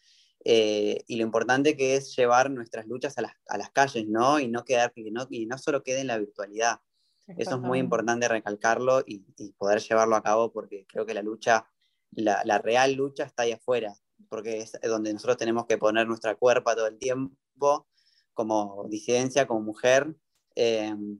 y 0.42 1.16
lo 1.16 1.22
importante 1.22 1.76
que 1.76 1.96
es 1.96 2.16
llevar 2.16 2.50
nuestras 2.50 2.86
luchas 2.86 3.18
a 3.18 3.22
las, 3.22 3.32
a 3.48 3.58
las 3.58 3.70
calles, 3.72 4.06
¿no? 4.08 4.40
Y 4.40 4.48
no 4.48 4.64
quedar, 4.64 4.92
y 4.96 5.10
no, 5.10 5.26
y 5.28 5.44
no 5.44 5.58
solo 5.58 5.82
quede 5.82 6.00
en 6.00 6.06
la 6.06 6.18
virtualidad. 6.18 6.80
Eso 7.26 7.56
es 7.56 7.60
muy 7.60 7.78
importante 7.78 8.28
recalcarlo 8.28 9.02
y, 9.06 9.20
poder 9.58 9.80
llevarlo 9.80 10.16
a 10.16 10.22
cabo 10.22 10.52
porque 10.52 10.86
creo 10.86 11.04
que 11.04 11.14
la 11.14 11.22
lucha, 11.22 11.66
la, 12.12 12.58
real 12.58 12.92
lucha 12.94 13.24
está 13.24 13.42
ahí 13.42 13.52
afuera, 13.52 13.94
porque 14.28 14.60
es 14.60 14.72
donde 14.82 15.12
nosotros 15.12 15.36
tenemos 15.36 15.66
que 15.66 15.78
poner 15.78 16.06
nuestra 16.06 16.36
cuerpa 16.36 16.76
todo 16.76 16.86
el 16.86 16.98
tiempo, 16.98 17.88
como 18.32 18.86
disidencia, 18.88 19.46
como 19.46 19.60
mujer, 19.60 20.14
em, 20.54 21.18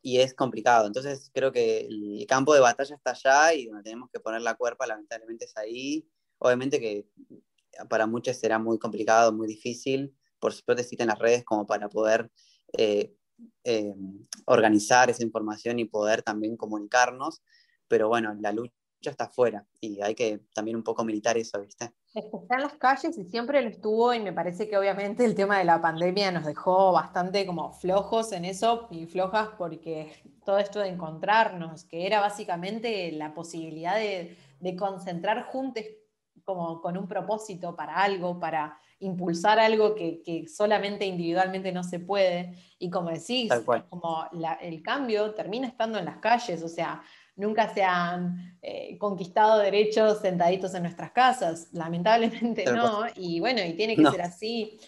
y 0.00 0.20
es 0.20 0.34
complicado. 0.34 0.86
Entonces 0.86 1.30
creo 1.34 1.52
que 1.52 1.80
el 1.80 2.24
campo 2.28 2.54
de 2.54 2.60
batalla 2.60 2.94
está 2.94 3.10
allá 3.10 3.54
y 3.54 3.66
donde 3.66 3.82
tenemos 3.82 4.08
que 4.10 4.20
poner 4.20 4.42
la 4.42 4.54
cuerpa, 4.54 4.86
lamentablemente 4.86 5.44
es 5.46 5.56
ahí. 5.56 6.08
Obviamente 6.38 6.80
que 6.80 7.08
para 7.88 8.06
muchos 8.06 8.36
será 8.36 8.58
muy 8.58 8.78
complicado, 8.78 9.32
muy 9.32 9.46
difícil, 9.46 10.14
por 10.38 10.52
supuesto 10.52 10.80
necesitan 10.80 11.08
las 11.08 11.18
redes 11.18 11.44
como 11.44 11.66
para 11.66 11.88
poder 11.88 12.30
eh, 12.78 13.14
eh, 13.64 13.94
organizar 14.46 15.10
esa 15.10 15.22
información 15.22 15.78
y 15.78 15.84
poder 15.84 16.22
también 16.22 16.56
comunicarnos, 16.56 17.42
pero 17.88 18.08
bueno, 18.08 18.34
la 18.40 18.52
lucha 18.52 18.72
está 19.02 19.24
afuera 19.24 19.66
y 19.80 20.00
hay 20.00 20.14
que 20.14 20.40
también 20.54 20.76
un 20.76 20.82
poco 20.82 21.04
militar 21.04 21.36
eso, 21.36 21.60
¿viste? 21.60 21.92
Está 22.14 22.56
en 22.56 22.62
las 22.62 22.74
calles 22.74 23.16
y 23.18 23.24
siempre 23.24 23.60
lo 23.62 23.68
estuvo 23.68 24.14
y 24.14 24.20
me 24.20 24.32
parece 24.32 24.68
que 24.68 24.78
obviamente 24.78 25.24
el 25.24 25.34
tema 25.34 25.58
de 25.58 25.64
la 25.64 25.80
pandemia 25.80 26.30
nos 26.30 26.46
dejó 26.46 26.92
bastante 26.92 27.46
como 27.46 27.72
flojos 27.72 28.32
en 28.32 28.44
eso 28.44 28.88
y 28.90 29.06
flojas 29.06 29.50
porque 29.58 30.12
todo 30.44 30.58
esto 30.58 30.80
de 30.80 30.88
encontrarnos, 30.88 31.84
que 31.84 32.06
era 32.06 32.20
básicamente 32.20 33.12
la 33.12 33.34
posibilidad 33.34 33.96
de, 33.96 34.36
de 34.60 34.76
concentrar 34.76 35.44
juntos 35.44 35.84
como 36.44 36.80
con 36.80 36.96
un 36.96 37.08
propósito 37.08 37.76
para 37.76 37.96
algo, 37.96 38.38
para 38.38 38.78
impulsar 39.00 39.58
algo 39.58 39.94
que, 39.94 40.46
solamente 40.48 41.04
individualmente 41.04 41.72
no 41.72 41.82
se 41.82 41.98
puede. 42.00 42.54
Y 42.78 42.90
como 42.90 43.10
decís, 43.10 43.52
como 43.88 44.26
el 44.60 44.82
cambio 44.82 45.34
termina 45.34 45.66
estando 45.66 45.98
en 45.98 46.04
las 46.04 46.18
calles, 46.18 46.62
o 46.62 46.68
sea, 46.68 47.02
nunca 47.36 47.72
se 47.72 47.82
han 47.84 48.58
eh, 48.62 48.96
conquistado 48.98 49.58
derechos 49.58 50.20
sentaditos 50.20 50.74
en 50.74 50.82
nuestras 50.82 51.10
casas, 51.12 51.68
lamentablemente 51.72 52.64
no, 52.64 53.04
y 53.14 53.40
bueno, 53.40 53.62
y 53.64 53.74
tiene 53.74 53.96
que 53.96 54.06
ser 54.10 54.22
así. 54.22 54.78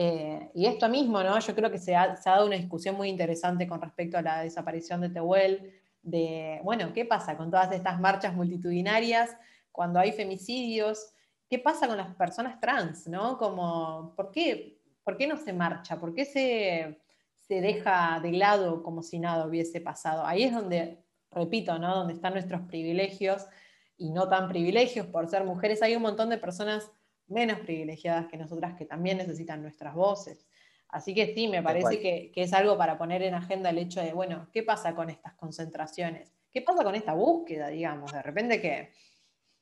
Eh, 0.00 0.50
y 0.54 0.66
esto 0.66 0.88
mismo, 0.88 1.22
¿no? 1.22 1.38
Yo 1.40 1.54
creo 1.56 1.70
que 1.70 1.78
se 1.78 1.96
ha, 1.96 2.16
se 2.16 2.28
ha, 2.28 2.34
dado 2.34 2.46
una 2.46 2.56
discusión 2.56 2.94
muy 2.94 3.08
interesante 3.08 3.66
con 3.66 3.80
respecto 3.80 4.16
a 4.16 4.22
la 4.22 4.42
desaparición 4.42 5.00
de 5.00 5.08
Tehuel, 5.08 5.72
de, 6.02 6.60
bueno, 6.62 6.92
¿qué 6.94 7.04
pasa 7.04 7.36
con 7.36 7.50
todas 7.50 7.72
estas 7.72 7.98
marchas 8.00 8.32
multitudinarias 8.32 9.36
cuando 9.72 9.98
hay 9.98 10.12
femicidios? 10.12 11.12
¿Qué 11.48 11.58
pasa 11.58 11.88
con 11.88 11.96
las 11.96 12.14
personas 12.14 12.60
trans? 12.60 13.06
¿no? 13.08 13.38
Como, 13.38 14.14
¿por 14.14 14.30
qué, 14.30 14.78
¿por 15.02 15.16
qué 15.16 15.26
no 15.26 15.36
se 15.36 15.52
marcha? 15.52 15.98
¿Por 15.98 16.14
qué 16.14 16.24
se, 16.24 17.00
se 17.34 17.60
deja 17.60 18.20
de 18.20 18.32
lado 18.32 18.82
como 18.82 19.02
si 19.02 19.18
nada 19.18 19.46
hubiese 19.46 19.80
pasado? 19.80 20.24
Ahí 20.26 20.44
es 20.44 20.52
donde, 20.52 21.02
repito, 21.30 21.78
¿no? 21.78 21.96
Donde 21.96 22.14
están 22.14 22.34
nuestros 22.34 22.62
privilegios 22.62 23.46
y 23.96 24.10
no 24.10 24.28
tan 24.28 24.48
privilegios 24.48 25.06
por 25.06 25.28
ser 25.28 25.44
mujeres. 25.44 25.82
Hay 25.82 25.96
un 25.96 26.02
montón 26.02 26.28
de 26.30 26.38
personas 26.38 26.90
menos 27.26 27.60
privilegiadas 27.60 28.26
que 28.26 28.36
nosotras 28.36 28.74
que 28.74 28.84
también 28.84 29.18
necesitan 29.18 29.62
nuestras 29.62 29.94
voces. 29.94 30.46
Así 30.88 31.14
que 31.14 31.34
sí, 31.34 31.48
me 31.48 31.62
parece 31.62 32.00
que, 32.00 32.30
que, 32.32 32.42
es 32.42 32.54
algo 32.54 32.78
para 32.78 32.96
poner 32.96 33.22
en 33.22 33.34
agenda 33.34 33.68
el 33.68 33.76
hecho 33.76 34.00
de, 34.00 34.14
bueno, 34.14 34.48
¿qué 34.52 34.62
pasa 34.62 34.94
con 34.94 35.10
estas 35.10 35.34
concentraciones? 35.34 36.32
¿Qué 36.50 36.62
pasa 36.62 36.82
con 36.82 36.94
esta 36.94 37.12
búsqueda, 37.12 37.68
digamos? 37.68 38.10
De 38.10 38.22
repente 38.22 38.62
que 38.62 38.92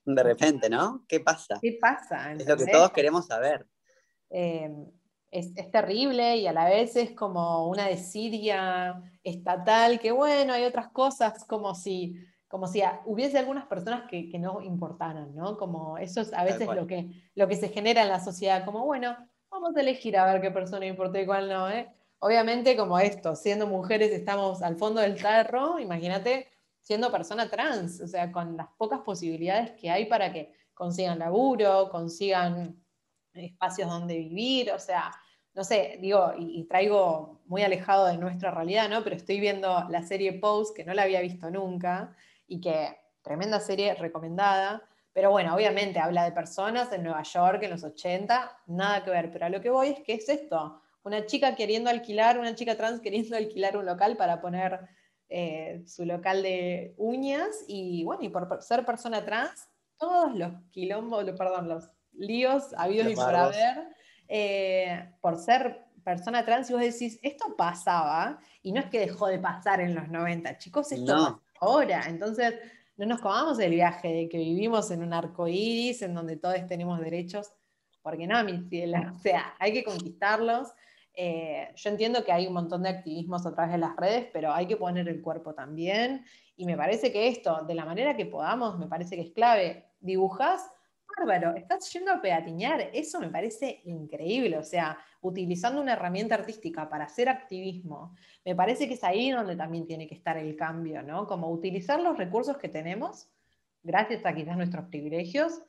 de 0.07 0.23
repente, 0.23 0.71
¿no? 0.71 1.05
¿Qué 1.09 1.21
pasa? 1.21 1.59
¿Qué 1.61 1.79
pasa? 1.81 2.33
Es 2.33 2.47
lo 2.47 2.57
que 2.57 2.67
todos 2.67 2.93
queremos 2.93 3.27
saber. 3.27 3.67
Eh, 4.31 4.71
es, 5.31 5.53
terrible 5.71 6.37
y 6.37 6.47
a 6.47 6.53
la 6.53 6.69
vez 6.69 6.97
es 6.97 7.11
como 7.11 7.69
una 7.69 7.89
desidia 7.89 9.03
estatal 9.23 9.99
que, 9.99 10.13
bueno, 10.13 10.53
hay 10.53 10.65
otras 10.65 10.89
cosas 10.89 11.45
como 11.45 11.75
si, 11.75 12.15
como 12.49 12.69
si 12.69 12.83
hubiese 13.05 13.39
algunas 13.39 13.67
personas 13.67 14.09
que, 14.09 14.31
no 14.39 14.63
importaran, 14.63 15.35
¿no? 15.35 15.59
Como 15.59 15.99
eso 15.99 16.21
es 16.21 16.33
a 16.33 16.45
veces 16.45 16.69
lo 16.69 16.87
que, 16.87 17.11
lo 17.35 17.49
que 17.49 17.57
se 17.57 17.69
genera 17.69 18.03
en 18.03 18.09
la 18.09 18.21
sociedad, 18.21 18.65
como, 18.65 18.85
bueno, 18.85 19.17
vamos 19.51 19.77
a 19.77 19.81
elegir 19.81 20.17
a 20.17 20.33
ver 20.33 20.41
qué 20.41 20.51
persona 20.51 20.87
importa 20.87 21.21
y 21.21 21.27
cuál 21.27 21.49
no, 21.49 21.69
¿eh? 21.69 21.93
Obviamente 22.19 22.77
como 22.77 22.99
esto, 22.99 23.35
siendo 23.35 23.67
mujeres 23.67 24.11
estamos 24.13 24.63
al 24.63 24.77
fondo 24.77 25.01
del 25.01 25.21
tarro, 25.21 25.79
imagínate 25.79 26.49
siendo 26.87 27.11
persona 27.11 27.51
trans, 27.51 28.01
o 28.01 28.07
sea, 28.07 28.31
con 28.31 28.57
las 28.57 28.69
pocas 28.79 29.01
posibilidades 29.01 29.73
que 29.73 29.91
hay 29.91 30.05
para 30.05 30.33
que 30.33 30.53
consigan 30.73 31.19
laburo, 31.19 31.89
consigan 31.91 32.81
espacios 33.35 33.91
donde 33.91 34.17
vivir, 34.17 34.71
o 34.71 34.79
sea, 34.79 35.11
no 35.53 35.65
sé, 35.65 35.99
digo, 36.01 36.33
y, 36.39 36.63
traigo 36.69 37.43
muy 37.47 37.65
alejado 37.65 38.07
de 38.07 38.17
nuestra 38.17 38.53
realidad, 38.53 38.89
¿no? 38.89 39.03
Pero 39.03 39.17
estoy 39.17 39.41
viendo 39.41 39.85
la 39.89 40.03
serie 40.05 40.35
Pose, 40.35 40.75
que 40.77 40.85
no 40.85 40.95
la 40.95 41.03
había 41.03 41.21
visto 41.21 41.51
nunca, 41.51 42.15
y 42.47 42.61
que 42.61 42.97
tremenda 43.21 43.59
serie 43.59 43.95
recomendada, 43.97 44.81
pero 45.13 45.33
bueno, 45.33 45.57
obviamente 45.57 45.99
habla 45.99 46.23
de 46.23 46.31
personas 46.31 46.93
en 46.93 47.03
Nueva 47.03 47.25
York 47.25 47.65
en 47.65 47.71
los 47.71 47.83
80, 47.83 48.61
nada 48.67 49.03
que 49.03 49.11
ver, 49.11 49.33
pero 49.33 49.47
a 49.47 49.49
lo 49.49 49.61
que 49.61 49.71
voy 49.71 49.89
es 49.89 50.01
que 50.05 50.15
es 50.15 50.29
esto, 50.29 50.81
una 51.03 51.27
chica 51.27 51.57
queriendo 51.57 51.91
alquilar, 51.91 52.39
una 52.39 52.55
chica 52.55 52.77
trans 52.77 53.01
queriendo 53.01 53.37
alquilar 53.37 53.77
un 53.77 53.87
local 53.87 54.17
para 54.17 54.41
poner 54.41 54.89
eh, 55.29 55.83
su 55.87 56.05
local 56.05 56.43
de 56.43 56.95
uñas 56.97 57.65
y 57.67 58.05
bueno, 58.05 58.23
y 58.23 58.29
por 58.29 58.63
ser 58.63 58.85
persona 58.85 59.25
trans, 59.25 59.69
todos 59.99 60.35
los 60.35 60.53
quilombos, 60.71 61.25
perdón, 61.33 61.69
los 61.69 61.89
líos 62.13 62.75
habidos 62.77 63.13
y 63.13 63.15
por 63.15 63.35
haber, 63.35 63.89
eh, 64.29 65.13
por 65.21 65.39
ser 65.39 65.87
persona 66.05 66.45
trans, 66.45 66.71
y 66.71 66.73
vos 66.73 66.83
decís, 66.83 67.19
esto 67.23 67.57
pasaba, 67.57 68.39
y 68.63 68.71
no 68.71 68.81
es 68.81 68.87
que 68.87 69.01
dejó 69.01 69.27
de 69.27 69.41
pasar 69.41 69.81
en 69.81 69.95
los 69.95 70.09
90, 70.09 70.57
chicos, 70.59 70.93
esto 70.93 71.13
pasa 71.13 71.41
ahora. 71.61 72.05
Entonces, 72.07 72.55
no 72.97 73.07
nos 73.07 73.21
comamos 73.21 73.59
el 73.59 73.73
viaje 73.73 74.09
de 74.09 74.29
que 74.29 74.39
vivimos 74.39 74.91
en 74.93 75.03
un 75.03 75.13
arco 75.13 75.49
iris, 75.49 76.03
en 76.03 76.15
donde 76.15 76.37
todos 76.37 76.65
tenemos 76.69 77.01
derechos, 77.01 77.53
porque 78.03 78.27
no, 78.27 78.43
mi 78.45 78.69
cielo, 78.69 78.99
o 79.17 79.19
sea, 79.19 79.55
hay 79.59 79.73
que 79.73 79.85
conquistarlos. 79.85 80.69
Eh, 81.19 81.73
yo 81.75 81.91
entiendo 81.91 82.23
que 82.25 82.31
hay 82.31 82.47
un 82.47 82.53
montón 82.53 82.83
de 82.83 82.91
activismos 82.91 83.47
a 83.47 83.55
través 83.55 83.73
de 83.73 83.79
las 83.79 83.97
redes, 83.97 84.29
pero 84.33 84.53
hay 84.53 84.67
que 84.67 84.77
poner 84.77 85.09
el 85.09 85.23
cuerpo 85.23 85.55
también. 85.55 86.25
Y 86.57 86.67
me 86.67 86.77
parece 86.77 87.11
que 87.11 87.29
esto, 87.29 87.65
de 87.65 87.75
la 87.75 87.87
manera 87.87 88.17
que 88.17 88.27
podamos, 88.27 88.79
me 88.79 88.87
parece 88.87 89.17
que 89.17 89.23
es 89.23 89.31
clave. 89.31 89.87
Dibujás, 89.99 90.71
bárbaro, 91.17 91.57
estás 91.57 91.91
yendo 91.93 92.13
a 92.13 92.21
peatiñar, 92.21 92.91
eso 92.93 93.19
me 93.19 93.29
parece 93.29 93.81
increíble. 93.85 94.59
O 94.59 94.63
sea, 94.63 94.99
utilizando 95.23 95.81
una 95.81 95.95
herramienta 95.95 96.35
artística 96.35 96.89
para 96.89 97.07
hacer 97.07 97.31
activismo, 97.31 98.15
me 98.45 98.55
parece 98.55 98.87
que 98.87 98.95
es 98.95 99.05
ahí 99.05 99.31
donde 99.31 99.57
también 99.57 99.87
tiene 99.87 100.07
que 100.07 100.15
estar 100.15 100.37
el 100.37 100.55
cambio, 100.55 101.03
¿no? 101.03 101.27
Como 101.27 101.51
utilizar 101.51 102.01
los 102.01 102.19
recursos 102.19 102.59
que 102.59 102.69
tenemos, 102.69 103.29
gracias 103.83 104.25
a 104.27 104.35
quizás 104.35 104.57
nuestros 104.57 104.87
privilegios, 104.87 105.63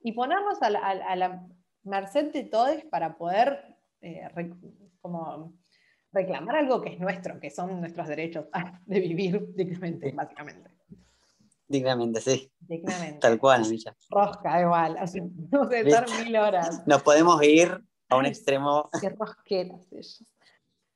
y 0.00 0.12
ponernos 0.12 0.62
a 0.62 0.70
la, 0.70 1.46
merced 1.84 2.32
de 2.32 2.44
todos 2.44 2.82
para 2.90 3.16
poder 3.16 3.77
eh, 4.00 4.28
como 5.00 5.54
reclamar 6.12 6.56
algo 6.56 6.80
que 6.80 6.94
es 6.94 7.00
nuestro, 7.00 7.38
que 7.38 7.50
son 7.50 7.80
nuestros 7.80 8.08
derechos 8.08 8.46
de 8.86 9.00
vivir 9.00 9.54
dignamente, 9.54 10.12
básicamente. 10.12 10.70
Dignamente, 11.66 12.20
sí. 12.20 12.50
Dignamente. 12.60 13.18
Tal 13.18 13.38
cual, 13.38 13.68
Milla. 13.68 13.94
Rosca, 14.08 14.60
igual. 14.60 14.96
Así, 14.98 15.20
no 15.20 15.68
sé, 15.68 15.80
estar 15.80 16.06
mil 16.24 16.34
horas. 16.36 16.86
Nos 16.86 17.02
podemos 17.02 17.42
ir 17.42 17.84
a 18.08 18.16
un 18.16 18.24
extremo. 18.24 18.88
Qué 19.00 19.10
rosqueras 19.10 19.86
ellos. 19.92 20.24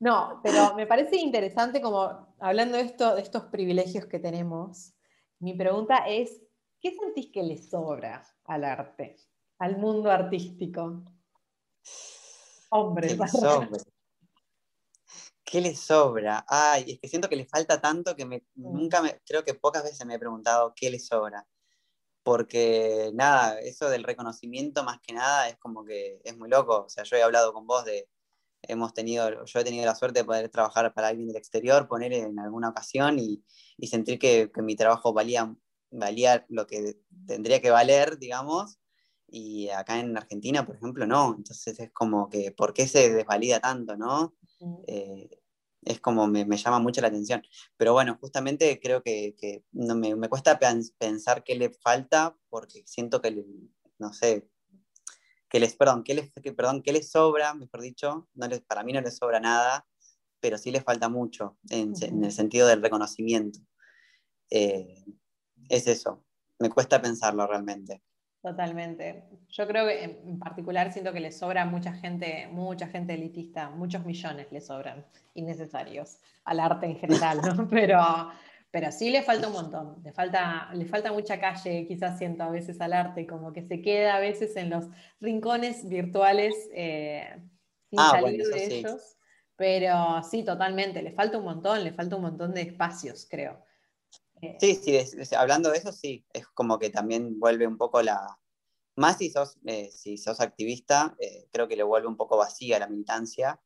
No, 0.01 0.41
pero 0.43 0.75
me 0.75 0.87
parece 0.87 1.17
interesante 1.17 1.81
como 1.81 2.35
hablando 2.41 2.77
de, 2.77 2.85
esto, 2.85 3.15
de 3.15 3.23
estos 3.23 3.45
privilegios 3.45 4.07
que 4.07 4.19
tenemos, 4.19 4.95
mi 5.39 5.55
pregunta 5.55 5.99
es, 6.09 6.43
¿qué 6.81 6.93
sentís 6.93 7.31
que 7.31 7.43
le 7.43 7.57
sobra 7.57 8.27
al 8.45 8.65
arte, 8.65 9.17
al 9.59 9.77
mundo 9.77 10.11
artístico? 10.11 11.05
Hombre, 12.75 13.07
¿Qué 15.45 15.61
le 15.61 15.75
sobra? 15.75 16.47
Ay, 16.49 16.93
es 16.93 17.01
que 17.01 17.09
siento 17.09 17.29
que 17.29 17.37
le 17.37 17.45
falta 17.45 17.79
tanto 17.83 18.17
que 18.17 18.25
me, 18.25 18.39
Mm. 18.55 18.73
nunca 18.73 19.03
me, 19.03 19.21
creo 19.27 19.45
que 19.45 19.53
pocas 19.53 19.85
veces 19.85 20.07
me 20.07 20.15
he 20.15 20.19
preguntado 20.19 20.73
qué 20.75 20.89
le 20.91 20.99
sobra. 20.99 21.47
Porque 22.23 23.11
nada, 23.13 23.61
eso 23.61 23.91
del 23.91 24.05
reconocimiento 24.05 24.85
más 24.85 25.01
que 25.01 25.13
nada 25.13 25.51
es 25.51 25.59
como 25.59 25.85
que 25.85 26.23
es 26.25 26.39
muy 26.39 26.49
loco. 26.49 26.85
O 26.87 26.89
sea, 26.89 27.05
yo 27.05 27.17
he 27.17 27.23
hablado 27.23 27.53
con 27.53 27.67
vos 27.67 27.85
de, 27.85 28.09
hemos 28.63 28.95
tenido, 28.95 29.45
yo 29.45 29.61
he 29.61 29.65
tenido 29.65 29.85
la 29.85 29.95
suerte 29.95 30.21
de 30.21 30.25
poder 30.25 30.49
trabajar 30.49 30.95
para 30.95 31.09
alguien 31.09 31.29
del 31.29 31.37
exterior, 31.37 31.89
poner 31.89 32.15
en 32.15 32.39
alguna 32.39 32.71
ocasión 32.71 33.19
y, 33.19 33.45
y 33.77 33.89
sentir 33.89 34.19
que, 34.19 34.51
que 34.51 34.63
mi 34.63 34.77
trabajo 34.77 35.13
valía, 35.13 35.55
valía 35.91 36.47
lo 36.49 36.67
que 36.67 36.97
tendría 37.27 37.61
que 37.61 37.71
valer, 37.71 38.19
digamos. 38.19 38.79
Y 39.35 39.71
acá 39.71 39.99
en 39.99 40.15
Argentina, 40.15 40.67
por 40.67 40.77
ejemplo, 40.77 41.07
no. 41.07 41.35
Entonces 41.39 41.81
es 41.81 41.91
como 41.93 42.29
que, 42.29 42.53
¿por 42.53 42.75
qué 42.75 42.87
se 42.87 43.11
desvalida 43.11 43.61
tanto, 43.61 43.97
no? 43.97 44.35
Eh, 44.87 45.31
es 45.87 46.01
como 46.01 46.27
me, 46.27 46.45
me, 46.45 46.59
llama 46.59 46.81
mucho 46.81 47.01
la 47.01 47.09
atención. 47.09 47.43
Pero 47.79 47.95
bueno, 47.95 48.19
justamente 48.21 48.79
creo 48.79 49.03
que, 49.03 49.35
que 49.39 49.65
no 49.73 49.95
me, 49.95 50.15
me, 50.17 50.29
cuesta 50.29 50.61
pensar 50.99 51.45
qué 51.45 51.55
le 51.55 51.71
falta 51.71 52.37
porque 52.51 52.83
siento 52.85 53.23
que, 53.23 53.31
le, 53.31 53.47
no 53.99 54.13
sé, 54.13 54.51
que 55.49 55.61
les, 55.61 55.77
perdón, 55.77 56.05
qué 56.05 56.13
les, 56.13 56.31
que, 56.31 56.53
perdón, 56.53 56.83
qué 56.83 56.93
les 56.93 57.11
sobra, 57.11 57.55
mejor 57.55 57.81
dicho, 57.81 58.29
no 58.35 58.49
les, 58.49 58.61
para 58.61 58.85
mí 58.85 58.93
no 58.93 59.01
les 59.01 59.17
sobra 59.17 59.41
nada, 59.41 59.89
pero 60.41 60.59
sí 60.59 60.71
les 60.71 60.85
falta 60.85 61.09
mucho 61.09 61.57
en, 61.71 61.93
uh 61.93 61.95
-huh. 61.95 62.09
en 62.09 62.25
el 62.25 62.33
sentido 62.33 62.67
del 62.69 62.83
reconocimiento. 62.83 63.61
Eh, 64.51 65.07
es 65.71 65.87
eso, 65.87 66.23
me 66.59 66.69
cuesta 66.69 67.01
pensarlo 67.01 67.47
realmente. 67.47 68.03
Totalmente. 68.43 69.23
Yo 69.51 69.69
creo 69.69 69.87
que 69.87 70.03
en 70.03 70.39
particular 70.41 70.93
siento 70.93 71.13
que 71.13 71.21
le 71.21 71.31
sobra 71.31 71.65
mucha 71.65 71.93
gente, 71.93 72.49
mucha 72.51 72.89
gente 72.89 73.15
elitista, 73.15 73.71
muchos 73.71 74.05
millones 74.05 74.49
le 74.51 74.61
sobran, 74.61 75.07
innecesarios, 75.35 76.19
al 76.45 76.59
arte 76.59 76.87
en 76.87 76.97
general, 76.97 77.41
¿no? 77.57 77.69
Pero, 77.71 78.01
pero 78.73 78.91
sí 78.91 79.11
le 79.11 79.23
falta 79.23 79.47
un 79.47 79.53
montón, 79.53 80.03
le 80.03 80.11
falta, 80.13 80.71
le 80.75 80.87
falta 80.87 81.13
mucha 81.13 81.39
calle, 81.39 81.87
quizás 81.87 82.19
siento 82.19 82.43
a 82.43 82.51
veces 82.51 82.81
al 82.81 82.95
arte, 82.95 83.29
como 83.29 83.53
que 83.53 83.63
se 83.63 83.81
queda 83.81 84.17
a 84.17 84.21
veces 84.21 84.57
en 84.57 84.71
los 84.71 84.87
rincones 85.21 85.89
virtuales 85.89 86.53
eh, 86.75 87.37
sin 87.91 88.01
ah, 88.01 88.11
salir 88.11 88.41
bueno, 88.41 88.57
de 88.57 88.67
sí. 88.67 88.75
ellos. 88.75 89.17
Pero 89.55 90.21
sí, 90.25 90.43
totalmente, 90.43 91.01
le 91.01 91.13
falta 91.13 91.39
un 91.39 91.45
montón, 91.45 91.85
le 91.85 91.93
falta 91.93 92.17
un 92.17 92.23
montón 92.23 92.55
de 92.55 92.63
espacios, 92.63 93.29
creo. 93.31 93.65
Sí, 94.59 94.75
sí, 94.75 94.97
es, 94.97 95.33
hablando 95.35 95.71
de 95.71 95.79
eso, 95.79 95.93
sí, 95.93 96.27
es 96.33 96.49
como 96.49 96.79
que 96.79 96.91
también 96.91 97.39
vuelve 97.39 97.67
un 97.67 97.79
poco 97.79 98.03
la... 98.03 98.39
Más 98.97 99.19
si 99.19 99.31
sos, 99.31 99.57
eh, 99.67 99.91
si 99.93 100.19
sos 100.19 100.41
activista, 100.41 101.17
eh, 101.21 101.49
creo 101.53 101.69
que 101.69 101.77
le 101.77 101.85
vuelve 101.85 102.09
un 102.09 102.17
poco 102.17 102.37
vacía 102.37 102.79
la 102.79 102.89
militancia, 102.89 103.61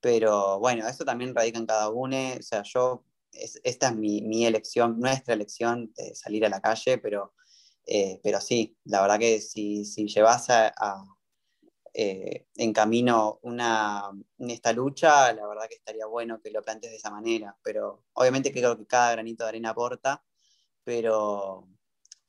pero 0.00 0.58
bueno, 0.58 0.88
eso 0.88 1.04
también 1.04 1.34
radica 1.34 1.58
en 1.58 1.66
cada 1.66 1.90
uno, 1.90 2.16
o 2.38 2.42
sea, 2.42 2.62
yo, 2.64 3.04
es, 3.32 3.60
esta 3.62 3.88
es 3.88 3.96
mi, 3.96 4.22
mi, 4.22 4.46
elección, 4.46 4.98
nuestra 4.98 5.34
elección 5.34 5.92
de 5.96 6.14
salir 6.14 6.44
a 6.46 6.48
la 6.48 6.60
calle, 6.60 6.98
pero, 6.98 7.34
eh, 7.86 8.18
pero 8.22 8.40
sí, 8.40 8.76
la 8.84 9.02
verdad 9.02 9.18
que 9.18 9.40
si, 9.40 9.84
si 9.84 10.06
llevas 10.06 10.48
a, 10.50 10.68
a 10.76 11.04
en 11.94 12.72
camino 12.72 13.38
una, 13.42 14.10
esta 14.38 14.72
lucha, 14.72 15.32
la 15.32 15.46
verdad 15.46 15.68
que 15.68 15.74
estaría 15.74 16.06
bueno 16.06 16.40
que 16.40 16.50
lo 16.50 16.62
plantees 16.62 16.92
de 16.92 16.96
esa 16.96 17.10
manera, 17.10 17.56
pero 17.62 18.04
obviamente 18.14 18.52
creo 18.52 18.76
que 18.76 18.86
cada 18.86 19.12
granito 19.12 19.44
de 19.44 19.50
arena 19.50 19.70
aporta, 19.70 20.24
pero, 20.84 21.68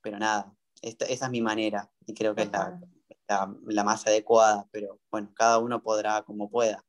pero 0.02 0.19
nada, 0.19 0.54
esta, 0.82 1.06
esa 1.06 1.26
es 1.26 1.32
mi 1.32 1.41
manera 1.41 1.89
y 2.06 2.13
creo 2.13 2.36
que 2.36 2.43
es 2.43 2.52
la, 2.52 2.80
la, 3.28 3.56
la, 3.65 3.84
más 3.84 4.06
adecuada, 4.06 4.67
pero 4.71 4.99
bueno, 5.10 5.32
cada 5.34 5.60
uno 5.60 5.82
podrá 5.82 6.21
como 6.23 6.49
pueda. 6.49 6.84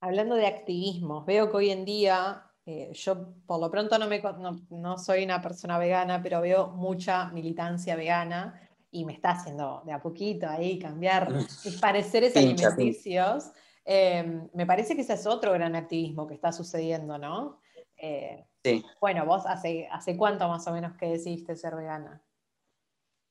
Hablando 0.00 0.36
de 0.36 0.46
activismo, 0.46 1.24
veo 1.24 1.50
que 1.50 1.56
hoy 1.56 1.70
en 1.70 1.84
día, 1.84 2.44
eh, 2.64 2.92
yo 2.92 3.34
por 3.44 3.60
lo 3.60 3.68
pronto 3.68 3.98
no, 3.98 4.06
me, 4.06 4.20
no, 4.20 4.56
no 4.70 4.98
soy 4.98 5.24
una 5.24 5.42
persona 5.42 5.78
vegana, 5.78 6.22
pero 6.22 6.40
veo 6.40 6.68
mucha 6.68 7.30
militancia 7.30 7.96
vegana 7.96 8.67
y 8.90 9.04
me 9.04 9.12
está 9.12 9.30
haciendo 9.30 9.82
de 9.84 9.92
a 9.92 10.00
poquito 10.00 10.48
ahí 10.48 10.78
cambiar 10.78 11.30
mis 11.64 11.78
pareceres 11.80 12.32
pincha, 12.32 12.68
alimenticios. 12.68 13.50
Eh, 13.84 14.48
me 14.52 14.66
parece 14.66 14.94
que 14.94 15.02
ese 15.02 15.14
es 15.14 15.26
otro 15.26 15.52
gran 15.52 15.74
activismo 15.74 16.26
que 16.26 16.34
está 16.34 16.52
sucediendo, 16.52 17.18
¿no? 17.18 17.60
Eh, 17.96 18.46
sí. 18.62 18.84
Bueno, 19.00 19.24
vos 19.26 19.46
hace, 19.46 19.88
hace 19.90 20.16
cuánto 20.16 20.48
más 20.48 20.66
o 20.66 20.72
menos 20.72 20.96
que 20.96 21.06
decidiste 21.06 21.56
ser 21.56 21.74
vegana? 21.74 22.22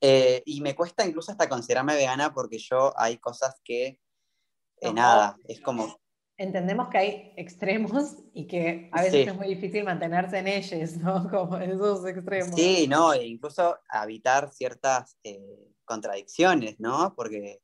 Eh, 0.00 0.42
y 0.44 0.60
me 0.60 0.74
cuesta 0.74 1.06
incluso 1.06 1.32
hasta 1.32 1.48
considerarme 1.48 1.94
vegana 1.94 2.32
porque 2.32 2.58
yo 2.58 2.92
hay 2.96 3.18
cosas 3.18 3.60
que 3.64 4.00
no, 4.82 4.92
nada, 4.92 5.36
es 5.46 5.60
como... 5.60 5.98
Entendemos 6.38 6.88
que 6.88 6.98
hay 6.98 7.32
extremos 7.36 8.16
y 8.32 8.46
que 8.46 8.88
a 8.92 9.02
veces 9.02 9.24
sí. 9.24 9.30
es 9.30 9.36
muy 9.36 9.48
difícil 9.48 9.84
mantenerse 9.84 10.38
en 10.38 10.46
ellos, 10.46 10.96
¿no? 10.96 11.28
Como 11.30 11.58
en 11.58 11.72
esos 11.72 12.06
extremos. 12.06 12.54
Sí, 12.54 12.86
no, 12.88 13.12
e 13.12 13.26
incluso 13.26 13.76
evitar 14.04 14.50
ciertas 14.52 15.18
eh, 15.24 15.74
contradicciones, 15.84 16.78
¿no? 16.78 17.12
Porque 17.16 17.60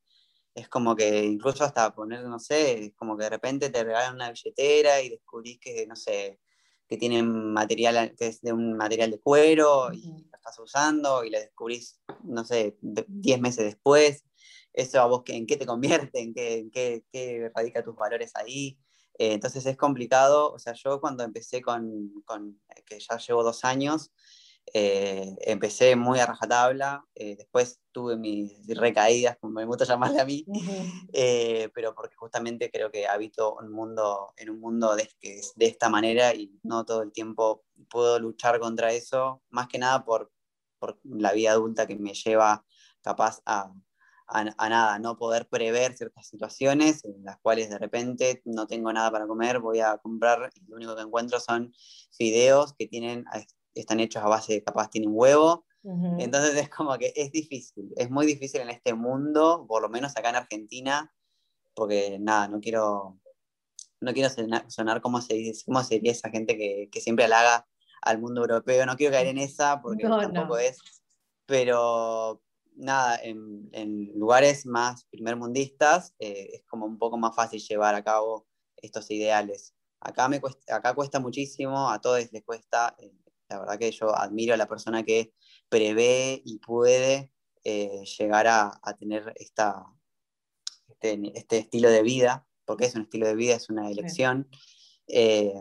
es 0.54 0.68
como 0.68 0.94
que 0.94 1.24
incluso 1.24 1.64
hasta 1.64 1.94
poner, 1.94 2.22
no 2.24 2.38
sé, 2.38 2.92
como 2.96 3.16
que 3.16 3.24
de 3.24 3.30
repente 3.30 3.70
te 3.70 3.82
regalan 3.82 4.14
una 4.14 4.30
billetera 4.30 5.02
y 5.02 5.10
descubrís 5.10 5.58
que, 5.58 5.86
no 5.86 5.96
sé, 5.96 6.40
que 6.88 6.96
tiene 6.96 7.22
material, 7.22 8.14
que 8.16 8.28
es 8.28 8.40
de 8.40 8.52
un 8.52 8.76
material 8.76 9.10
de 9.10 9.20
cuero 9.20 9.92
y 9.92 10.08
uh 10.08 10.14
-huh. 10.14 10.30
lo 10.30 10.36
estás 10.36 10.58
usando 10.58 11.24
y 11.24 11.30
lo 11.30 11.40
descubrís, 11.40 12.00
no 12.22 12.44
sé, 12.44 12.76
10 12.80 13.40
meses 13.40 13.64
después. 13.64 14.24
Eso 14.74 15.00
a 15.00 15.06
vos, 15.06 15.22
¿en 15.28 15.46
qué 15.46 15.56
te 15.56 15.66
convierte? 15.66 16.20
¿En 16.20 16.34
qué, 16.34 16.58
en 16.58 16.70
qué, 16.70 17.04
qué 17.10 17.50
radica 17.54 17.82
tus 17.82 17.94
valores 17.94 18.32
ahí? 18.34 18.76
Eh, 19.18 19.32
entonces 19.32 19.64
es 19.66 19.76
complicado. 19.76 20.52
O 20.52 20.58
sea, 20.58 20.72
yo 20.74 21.00
cuando 21.00 21.22
empecé 21.24 21.62
con, 21.62 22.12
con 22.24 22.60
que 22.84 22.98
ya 22.98 23.16
llevo 23.18 23.44
dos 23.44 23.64
años, 23.64 24.12
eh, 24.72 25.36
empecé 25.42 25.94
muy 25.94 26.18
a 26.18 26.26
rajatabla, 26.26 27.04
eh, 27.14 27.36
después 27.36 27.80
tuve 27.92 28.16
mis 28.16 28.66
recaídas, 28.66 29.36
como 29.38 29.52
me 29.52 29.66
gusta 29.66 29.84
llamarle 29.84 30.20
a 30.20 30.24
mí, 30.24 30.46
pero 31.74 31.94
porque 31.94 32.16
justamente 32.16 32.70
creo 32.70 32.90
que 32.90 33.06
habito 33.06 33.56
un 33.56 33.70
mundo, 33.70 34.32
en 34.36 34.50
un 34.50 34.60
mundo 34.60 34.96
de, 34.96 35.08
que 35.20 35.38
es 35.38 35.52
de 35.54 35.66
esta 35.66 35.90
manera 35.90 36.34
y 36.34 36.58
no 36.62 36.84
todo 36.84 37.02
el 37.02 37.12
tiempo 37.12 37.62
puedo 37.90 38.18
luchar 38.18 38.58
contra 38.58 38.92
eso, 38.92 39.42
más 39.50 39.68
que 39.68 39.78
nada 39.78 40.04
por, 40.04 40.32
por 40.78 40.98
la 41.04 41.32
vida 41.32 41.52
adulta 41.52 41.86
que 41.86 41.96
me 41.96 42.14
lleva 42.14 42.64
capaz 43.02 43.42
a, 43.44 43.70
a, 44.26 44.44
a, 44.56 44.68
nada, 44.68 44.98
no 44.98 45.16
poder 45.16 45.48
prever 45.48 45.96
ciertas 45.96 46.26
situaciones 46.28 47.04
en 47.04 47.24
las 47.24 47.38
cuales 47.40 47.70
de 47.70 47.78
repente 47.78 48.42
no 48.44 48.66
tengo 48.66 48.92
nada 48.92 49.10
para 49.10 49.26
comer, 49.26 49.60
voy 49.60 49.80
a 49.80 49.98
comprar 49.98 50.50
y 50.54 50.64
lo 50.66 50.76
único 50.76 50.96
que 50.96 51.02
encuentro 51.02 51.40
son 51.40 51.72
fideos 52.10 52.74
que 52.74 52.86
tienen 52.86 53.24
están 53.74 54.00
hechos 54.00 54.22
a 54.22 54.28
base 54.28 54.54
de 54.54 54.64
capaz 54.64 54.90
tienen 54.90 55.10
huevo. 55.12 55.66
Uh 55.82 55.92
-huh. 55.92 56.22
Entonces 56.22 56.54
es 56.56 56.68
como 56.70 56.96
que 56.96 57.12
es 57.14 57.30
difícil, 57.30 57.92
es 57.96 58.10
muy 58.10 58.26
difícil 58.26 58.60
en 58.62 58.70
este 58.70 58.94
mundo, 58.94 59.66
por 59.68 59.82
lo 59.82 59.88
menos 59.88 60.16
acá 60.16 60.30
en 60.30 60.36
Argentina, 60.36 61.12
porque 61.74 62.18
nada, 62.20 62.48
no 62.48 62.60
quiero, 62.60 63.20
no 64.00 64.12
quiero 64.12 64.30
sonar, 64.30 64.70
sonar 64.70 65.00
como, 65.02 65.20
se 65.20 65.34
dice, 65.34 65.64
como 65.66 65.82
sería 65.82 66.12
esa 66.12 66.30
gente 66.30 66.56
que, 66.56 66.88
que, 66.90 67.00
siempre 67.00 67.26
halaga 67.26 67.66
al 68.00 68.18
mundo 68.18 68.42
europeo, 68.42 68.86
no 68.86 68.96
quiero 68.96 69.12
caer 69.12 69.26
en 69.28 69.38
esa 69.38 69.82
porque 69.82 70.04
no, 70.08 70.20
tampoco 70.20 70.54
no. 70.54 70.58
es, 70.58 70.78
pero 71.46 72.40
nada, 72.74 73.18
en, 73.22 73.68
en, 73.72 74.12
lugares 74.18 74.66
más 74.66 75.04
primermundistas 75.04 76.14
eh, 76.18 76.50
es 76.54 76.64
como 76.64 76.86
un 76.86 76.98
poco 76.98 77.16
más 77.18 77.34
fácil 77.34 77.60
llevar 77.60 77.94
a 77.94 78.04
cabo 78.04 78.46
estos 78.76 79.10
ideales. 79.10 79.74
Acá, 80.00 80.28
me 80.28 80.40
cuesta, 80.40 80.76
acá 80.76 80.94
cuesta 80.94 81.20
muchísimo, 81.20 81.90
a 81.90 82.00
todos 82.00 82.30
les 82.32 82.44
cuesta, 82.44 82.94
eh, 82.98 83.12
la 83.48 83.60
verdad 83.60 83.78
que 83.78 83.90
yo 83.90 84.14
admiro 84.16 84.54
a 84.54 84.58
la 84.58 84.68
persona 84.68 85.02
que 85.02 85.32
prevé 85.68 86.42
y 86.44 86.58
puede 86.58 87.32
eh, 87.64 88.02
llegar 88.18 88.46
a, 88.46 88.78
a 88.82 88.94
tener 88.94 89.32
esta, 89.36 89.86
este, 90.88 91.38
este, 91.38 91.58
estilo 91.58 91.90
de 91.90 92.02
vida, 92.02 92.46
porque 92.64 92.86
es 92.86 92.94
un 92.94 93.02
estilo 93.02 93.26
de 93.26 93.34
vida, 93.34 93.54
es 93.54 93.70
una 93.70 93.90
elección. 93.90 94.48
Eh, 95.06 95.54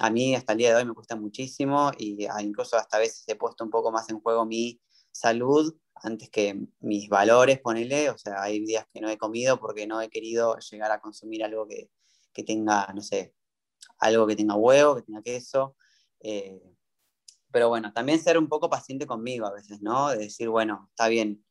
a 0.00 0.10
mí 0.10 0.34
hasta 0.34 0.52
el 0.52 0.58
día 0.58 0.70
de 0.70 0.76
hoy 0.76 0.84
me 0.84 0.94
cuesta 0.94 1.16
muchísimo 1.16 1.90
y 1.98 2.26
ah, 2.26 2.42
incluso 2.42 2.76
hasta 2.76 2.96
a 2.96 3.00
veces 3.00 3.24
he 3.26 3.36
puesto 3.36 3.64
un 3.64 3.70
poco 3.70 3.90
más 3.90 4.08
en 4.08 4.20
juego 4.20 4.46
mi 4.46 4.80
salud 5.10 5.74
antes 6.02 6.30
que 6.30 6.60
mis 6.80 7.08
valores, 7.08 7.60
ponele, 7.60 8.10
o 8.10 8.18
sea, 8.18 8.42
hay 8.42 8.60
días 8.64 8.86
que 8.92 9.00
no 9.00 9.08
he 9.08 9.18
comido 9.18 9.58
porque 9.58 9.86
no 9.86 10.00
he 10.00 10.08
querido 10.08 10.56
llegar 10.58 10.90
a 10.92 11.00
consumir 11.00 11.44
algo 11.44 11.66
que, 11.66 11.90
que 12.32 12.44
tenga, 12.44 12.92
no 12.94 13.02
sé, 13.02 13.34
algo 13.98 14.26
que 14.26 14.36
tenga 14.36 14.54
huevo, 14.54 14.96
que 14.96 15.02
tenga 15.02 15.22
queso. 15.22 15.76
Eh, 16.20 16.60
pero 17.50 17.68
bueno, 17.68 17.92
también 17.92 18.20
ser 18.20 18.38
un 18.38 18.48
poco 18.48 18.68
paciente 18.68 19.06
conmigo 19.06 19.46
a 19.46 19.52
veces, 19.52 19.80
¿no? 19.80 20.10
De 20.10 20.18
decir, 20.18 20.48
bueno, 20.48 20.88
está 20.90 21.08
bien, 21.08 21.44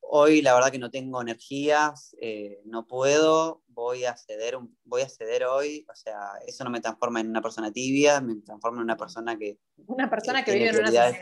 hoy 0.00 0.42
la 0.42 0.54
verdad 0.54 0.70
que 0.70 0.78
no 0.78 0.90
tengo 0.90 1.20
energías, 1.20 2.16
eh, 2.20 2.60
no 2.64 2.86
puedo, 2.86 3.62
voy 3.68 4.04
a 4.04 4.16
ceder, 4.16 4.58
voy 4.84 5.02
a 5.02 5.08
ceder 5.08 5.44
hoy, 5.44 5.86
o 5.90 5.94
sea, 5.94 6.32
eso 6.46 6.64
no 6.64 6.70
me 6.70 6.80
transforma 6.80 7.20
en 7.20 7.28
una 7.28 7.40
persona 7.40 7.72
tibia, 7.72 8.20
me 8.20 8.36
transforma 8.36 8.78
en 8.78 8.84
una 8.84 8.96
persona 8.96 9.38
que... 9.38 9.58
Una 9.86 10.10
persona 10.10 10.44
que, 10.44 10.52
vive 10.52 10.68
en 10.68 10.76
una 10.76 10.86
sociedad. 10.86 11.14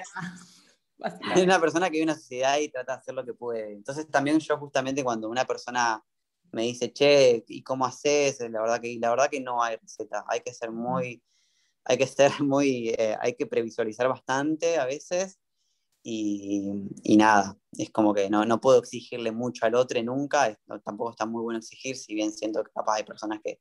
Una 1.37 1.61
persona 1.61 1.87
que 1.87 1.93
vive 1.93 2.03
en 2.05 2.09
una 2.11 2.19
sociedad 2.19 2.59
y 2.59 2.69
trata 2.69 2.95
de 2.95 2.99
hacer 2.99 3.15
lo 3.15 3.25
que 3.25 3.35
puede. 3.35 3.73
Entonces 3.73 4.09
también 4.11 4.39
yo 4.39 4.59
justamente 4.59 5.05
cuando 5.05 5.29
una 5.29 5.45
persona 5.45 6.03
me 6.53 6.63
dice, 6.63 6.93
che, 6.93 7.45
¿y 7.47 7.63
cómo 7.63 7.85
haces? 7.85 8.41
La 8.41 8.61
verdad 8.61 8.81
que, 8.81 8.99
la 9.01 9.11
verdad 9.11 9.29
que 9.31 9.41
no 9.41 9.63
hay 9.63 9.77
receta, 9.77 10.25
hay 10.29 10.41
que 10.41 10.53
ser 10.53 10.73
muy, 10.73 11.23
hay 11.85 11.99
que 11.99 12.07
ser 12.07 12.33
muy, 12.43 12.91
eh, 12.91 13.17
hay 13.21 13.35
que 13.35 13.47
previsualizar 13.47 14.09
bastante 14.09 14.79
a 14.79 14.87
veces 14.87 15.39
y, 16.03 17.17
nada, 17.17 17.59
es 17.73 17.91
como 17.91 18.15
que 18.15 18.31
no, 18.31 18.45
no, 18.47 18.61
puedo 18.61 18.79
exigirle 18.79 19.33
mucho 19.33 19.67
al 19.67 19.75
otro 19.75 20.03
nunca, 20.03 20.59
tampoco 20.85 21.11
está 21.11 21.27
muy 21.27 21.43
bueno 21.43 21.59
exigir, 21.59 21.97
si 21.97 22.15
bien 22.15 22.33
siento 22.33 22.65
que 22.65 22.71
capaz 22.73 22.97
hay 22.97 23.05
personas 23.05 23.41
que, 23.45 23.61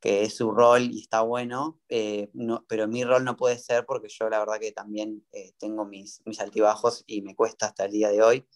que 0.00 0.22
es 0.22 0.34
su 0.34 0.50
rol 0.50 0.90
y 0.90 1.00
está 1.00 1.20
bueno, 1.20 1.78
eh, 1.88 2.30
no, 2.32 2.64
pero 2.68 2.88
mi 2.88 3.04
rol 3.04 3.24
no 3.24 3.36
puede 3.36 3.58
ser 3.58 3.84
porque 3.84 4.08
yo 4.08 4.30
la 4.30 4.38
verdad 4.38 4.58
que 4.58 4.72
también 4.72 5.22
eh, 5.32 5.52
tengo 5.58 5.84
mis, 5.84 6.22
mis 6.24 6.40
altibajos 6.40 7.04
y 7.06 7.20
me 7.22 7.34
cuesta 7.34 7.66
hasta 7.66 7.84
el 7.84 7.92
día 7.92 8.08
de 8.08 8.22
hoy. 8.22 8.46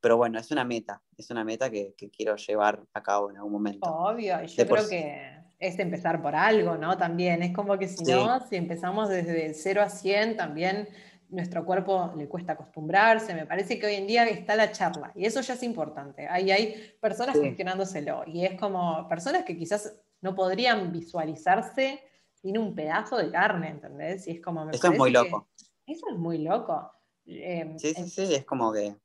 Pero 0.00 0.16
bueno, 0.16 0.38
es 0.38 0.50
una 0.50 0.64
meta, 0.64 1.02
es 1.16 1.30
una 1.30 1.44
meta 1.44 1.70
que, 1.70 1.94
que 1.96 2.10
quiero 2.10 2.36
llevar 2.36 2.82
a 2.92 3.02
cabo 3.02 3.30
en 3.30 3.36
algún 3.36 3.52
momento. 3.52 3.88
Obvio, 3.88 4.42
y 4.42 4.48
yo 4.48 4.66
creo 4.66 4.88
que 4.88 5.42
es 5.58 5.78
empezar 5.78 6.20
por 6.20 6.34
algo, 6.34 6.76
¿no? 6.76 6.96
También 6.96 7.42
es 7.42 7.52
como 7.52 7.78
que 7.78 7.86
si 7.86 8.04
no, 8.04 8.40
si 8.48 8.56
empezamos 8.56 9.08
desde 9.08 9.46
el 9.46 9.54
0 9.54 9.82
a 9.82 9.88
100, 9.88 10.36
también 10.36 10.88
nuestro 11.28 11.64
cuerpo 11.64 12.12
le 12.16 12.28
cuesta 12.28 12.52
acostumbrarse. 12.54 13.32
Me 13.34 13.46
parece 13.46 13.78
que 13.78 13.86
hoy 13.86 13.94
en 13.94 14.06
día 14.08 14.24
está 14.24 14.56
la 14.56 14.72
charla 14.72 15.12
y 15.14 15.24
eso 15.24 15.40
ya 15.40 15.54
es 15.54 15.62
importante. 15.62 16.26
Ahí 16.28 16.50
hay 16.50 16.94
personas 17.00 17.38
gestionándoselo 17.40 18.24
y 18.26 18.44
es 18.44 18.58
como 18.58 19.08
personas 19.08 19.44
que 19.44 19.56
quizás 19.56 19.94
no 20.22 20.34
podrían 20.34 20.90
visualizarse 20.90 22.00
sin 22.32 22.56
un 22.58 22.74
pedazo 22.74 23.18
de 23.18 23.30
carne, 23.30 23.68
¿entendés? 23.68 24.26
Y 24.26 24.32
es 24.32 24.40
como, 24.40 24.68
eso 24.70 24.90
es 24.90 24.98
muy 24.98 25.10
loco. 25.10 25.48
Eso 25.86 26.06
es 26.10 26.18
muy 26.18 26.38
loco. 26.38 26.90
Em, 27.26 27.78
sí, 27.78 27.92
sí, 27.94 28.08
sí, 28.08 28.34
es 28.34 28.44
como 28.44 28.72
que... 28.72 28.96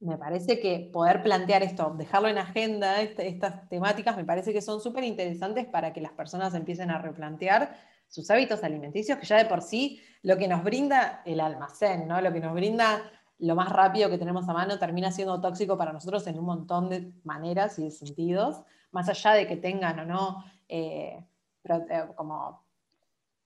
Me 0.00 0.18
parece 0.18 0.60
que 0.60 0.90
poder 0.92 1.22
plantear 1.22 1.62
esto, 1.62 1.94
dejarlo 1.96 2.28
en 2.28 2.36
agenda, 2.36 3.00
este, 3.00 3.26
estas 3.26 3.68
temáticas, 3.70 4.16
me 4.16 4.24
parece 4.24 4.52
que 4.52 4.60
son 4.60 4.80
súper 4.80 5.04
interesantes 5.04 5.66
para 5.66 5.92
que 5.92 6.00
las 6.00 6.12
personas 6.12 6.52
empiecen 6.54 6.90
a 6.90 6.98
replantear 6.98 7.74
sus 8.08 8.30
hábitos 8.30 8.62
alimenticios, 8.64 9.18
que 9.18 9.26
ya 9.26 9.38
de 9.38 9.46
por 9.46 9.62
sí 9.62 10.00
lo 10.22 10.36
que 10.36 10.46
nos 10.46 10.62
brinda 10.62 11.22
el 11.24 11.40
almacén, 11.40 12.06
¿no? 12.06 12.20
lo 12.20 12.32
que 12.32 12.40
nos 12.40 12.52
brinda 12.52 13.02
lo 13.38 13.54
más 13.54 13.70
rápido 13.70 14.10
que 14.10 14.18
tenemos 14.18 14.48
a 14.48 14.52
mano, 14.52 14.78
termina 14.78 15.10
siendo 15.10 15.40
tóxico 15.40 15.76
para 15.76 15.92
nosotros 15.92 16.26
en 16.26 16.38
un 16.38 16.44
montón 16.44 16.88
de 16.90 17.12
maneras 17.24 17.78
y 17.78 17.84
de 17.84 17.90
sentidos, 17.90 18.62
más 18.92 19.08
allá 19.08 19.32
de 19.32 19.46
que 19.46 19.56
tengan 19.56 19.98
o 20.00 20.04
no 20.04 20.44
eh, 20.76 21.24
eh, 21.68 22.04
como 22.16 22.66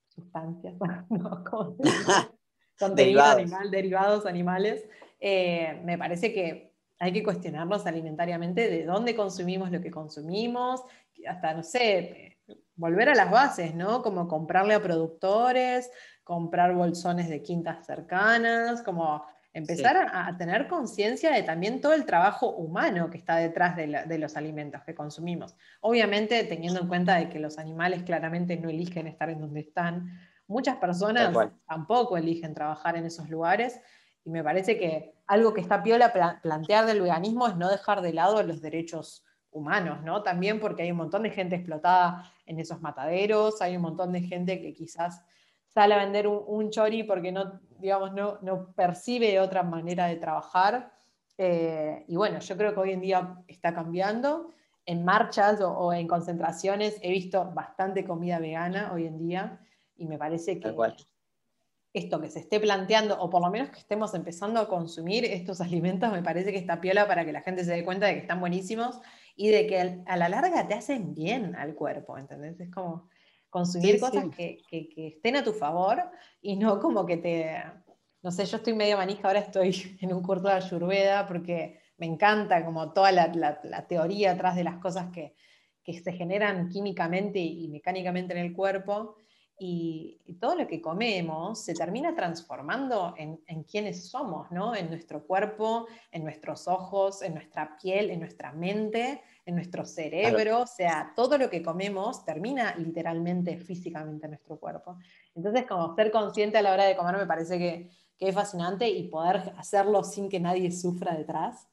sustancias, 0.09 0.75
¿no? 1.11 1.45
derivados. 2.95 3.71
derivados 3.71 4.27
animales, 4.27 4.89
eh, 5.21 5.79
me 5.85 5.99
parece 5.99 6.33
que 6.33 6.73
hay 6.99 7.13
que 7.13 7.23
cuestionarnos 7.23 7.87
alimentariamente 7.87 8.71
de 8.71 8.85
dónde 8.85 9.15
consumimos 9.15 9.71
lo 9.71 9.81
que 9.83 9.91
consumimos, 9.91 10.83
hasta, 11.29 11.53
no 11.53 11.63
sé, 11.63 12.39
volver 12.75 13.11
a 13.11 13.15
las 13.15 13.31
bases, 13.31 13.75
¿no? 13.75 14.03
Como 14.03 14.27
comprarle 14.27 14.75
a 14.75 14.83
productores, 14.83 15.91
comprar 16.25 16.75
bolsones 16.75 17.29
de 17.29 17.43
quintas 17.43 17.85
cercanas, 17.85 18.83
como 18.83 19.23
empezar 19.59 20.11
a, 20.13 20.37
tener 20.37 20.69
conciencia 20.69 21.31
de 21.33 21.43
también 21.43 21.81
todo 21.81 21.93
el 21.93 22.05
trabajo 22.05 22.51
humano 22.51 23.11
que 23.11 23.19
está 23.19 23.37
detrás 23.37 23.77
de, 23.77 24.19
los 24.19 24.37
alimentos 24.37 24.83
que 24.85 24.95
consumimos. 24.95 25.57
Obviamente 25.81 26.45
teniendo 26.45 26.81
en 26.81 26.89
cuenta 26.89 27.17
de 27.17 27.29
que 27.29 27.39
los 27.39 27.59
animales 27.59 28.03
claramente 28.03 28.57
no 28.57 28.69
eligen 28.69 29.07
estar 29.07 29.31
en 29.31 29.41
donde 29.41 29.61
están, 29.61 30.19
muchas 30.47 30.77
personas 30.77 31.35
tampoco 31.67 32.17
eligen 32.17 32.55
trabajar 32.55 32.97
en 32.97 33.05
esos 33.05 33.29
lugares 33.29 33.81
y 34.25 34.31
me 34.31 34.43
parece 34.43 34.79
que 34.79 35.15
algo 35.27 35.55
que 35.55 35.61
está 35.61 35.83
piola 35.83 36.13
plantear 36.43 36.87
del 36.87 37.03
veganismo 37.03 37.47
es 37.47 37.57
no 37.57 37.69
dejar 37.69 38.03
de 38.03 38.13
lado 38.13 38.43
los 38.43 38.61
derechos 38.61 39.25
humanos, 39.51 40.03
¿no? 40.03 40.23
También 40.23 40.61
porque 40.61 40.83
hay 40.83 40.91
un 40.91 40.99
montón 40.99 41.23
de 41.23 41.31
gente 41.31 41.57
explotada 41.57 42.31
en 42.47 42.59
esos 42.61 42.81
mataderos, 42.81 43.61
hay 43.63 43.77
un 43.77 43.83
montón 43.83 44.13
de 44.13 44.21
gente 44.21 44.61
que 44.61 44.75
quizás 44.75 45.25
sale 45.69 45.95
a 45.95 45.99
vender 45.99 46.27
un, 46.27 46.71
chori 46.71 47.03
porque 47.05 47.33
no, 47.33 47.61
digamos, 47.79 48.13
no, 48.13 48.39
no, 48.43 48.73
percibe 48.73 49.41
otra 49.41 49.63
manera 49.63 50.07
de 50.07 50.17
trabajar. 50.17 50.93
Eh, 51.37 52.05
y 52.09 52.17
bueno, 52.17 52.41
yo 52.41 52.57
creo 52.57 52.75
que 52.75 52.81
hoy 52.81 52.93
en 52.93 53.01
día 53.01 53.37
está 53.47 53.75
cambiando. 53.75 54.51
En 54.85 55.05
marchas 55.05 55.61
o, 55.61 55.93
en 55.93 56.09
concentraciones 56.09 56.99
he 57.03 57.11
visto 57.11 57.51
bastante 57.53 58.05
comida 58.05 58.39
vegana 58.39 58.91
hoy 58.93 59.07
en 59.07 59.19
día 59.19 59.61
y 59.97 60.07
me 60.07 60.17
parece 60.17 60.59
que 60.59 60.75
esto 61.93 62.21
que 62.21 62.31
se 62.31 62.41
esté 62.41 62.61
planteando, 62.61 63.21
o 63.21 63.29
por 63.29 63.43
lo 63.43 63.51
menos 63.51 63.71
que 63.71 63.79
estemos 63.79 64.15
empezando 64.15 64.61
a 64.61 64.69
consumir 64.69 65.25
estos 65.25 65.61
alimentos, 65.63 66.11
me 66.13 66.23
parece 66.23 66.53
que 66.53 66.59
está 66.59 66.81
piola 66.81 67.07
para 67.07 67.25
que 67.25 67.33
la 67.33 67.43
gente 67.43 67.65
se 67.65 67.73
dé 67.73 67.85
cuenta 67.85 68.07
de 68.07 68.15
que 68.15 68.21
están 68.21 68.41
buenísimos 68.41 69.01
y 69.37 69.49
de 69.49 69.67
que 69.67 70.03
a 70.07 70.17
la 70.17 70.29
larga 70.29 70.67
te 70.67 70.75
hacen 70.75 71.15
bien 71.15 71.55
al 71.55 71.75
cuerpo, 71.75 72.19
¿entendés? 72.19 72.59
Es 72.61 72.71
como 72.71 73.09
consumir 73.51 74.01
cosas 74.01 74.27
Que, 74.37 74.63
estén 74.97 75.37
a 75.37 75.45
tu 75.45 75.53
favor 75.53 76.03
y 76.41 76.57
no 76.57 76.79
como 76.81 77.07
que 77.07 77.17
te, 77.17 77.63
no 78.23 78.31
sé, 78.31 78.45
yo 78.45 78.59
estoy 78.59 78.75
medio 78.75 78.97
manija, 78.97 79.29
ahora 79.29 79.41
estoy 79.41 79.71
en 80.01 80.13
un 80.13 80.23
curso 80.23 80.49
de 80.49 80.55
ayurveda 80.55 81.27
porque 81.27 81.81
me 81.97 82.07
encanta 82.07 82.65
como 82.65 82.93
toda 82.93 83.13
la, 83.13 83.87
teoría 83.89 84.33
atrás 84.33 84.57
de 84.57 84.65
las 84.65 84.79
cosas 84.79 85.11
que, 85.13 85.35
que 85.83 85.95
se 86.01 86.13
generan 86.13 86.69
químicamente 86.69 87.39
y 87.39 87.69
mecánicamente 87.69 88.33
en 88.33 88.39
el 88.39 88.53
cuerpo 88.53 89.17
y, 89.59 90.15
todo 90.41 90.55
lo 90.55 90.69
que 90.69 90.81
comemos 90.81 91.61
se 91.61 91.75
termina 91.75 92.15
transformando 92.15 93.15
en, 93.17 93.41
en 93.49 93.65
quienes 93.65 94.09
somos, 94.09 94.51
¿no? 94.53 94.77
En 94.77 94.89
nuestro 94.89 95.27
cuerpo, 95.27 95.89
en 96.13 96.23
nuestros 96.23 96.69
ojos, 96.69 97.23
en 97.23 97.35
nuestra 97.35 97.77
piel, 97.77 98.11
en 98.11 98.21
nuestra 98.21 98.53
mente, 98.53 99.21
en 99.49 99.55
nuestro 99.55 99.87
cerebro, 99.87 100.61
o 100.61 100.67
sea, 100.67 101.13
todo 101.17 101.39
lo 101.39 101.49
que 101.49 101.63
comemos 101.63 102.23
termina 102.23 102.77
literalmente 102.77 103.57
físicamente 103.57 104.27
en 104.27 104.33
nuestro 104.33 104.61
cuerpo. 104.61 104.99
Entonces, 105.35 105.65
como 105.67 105.95
ser 105.97 106.11
consciente 106.11 106.59
a 106.59 106.63
la 106.63 106.75
hora 106.75 106.85
de 106.85 106.95
comer 106.95 107.17
me 107.17 107.27
parece 107.27 107.59
que, 107.59 107.91
es 108.21 108.35
fascinante 108.35 108.89
y 108.89 109.09
poder 109.09 109.55
hacerlo 109.57 110.03
sin 110.03 110.29
que 110.29 110.41
nadie 110.41 110.73
sufra 110.73 111.15
detrás. 111.15 111.69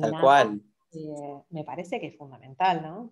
Tal 0.00 0.20
cual. 0.20 0.60
Eh, 0.92 1.42
me 1.50 1.62
parece 1.62 2.00
que 2.00 2.08
es 2.08 2.16
fundamental, 2.18 2.82
¿no? 2.82 3.10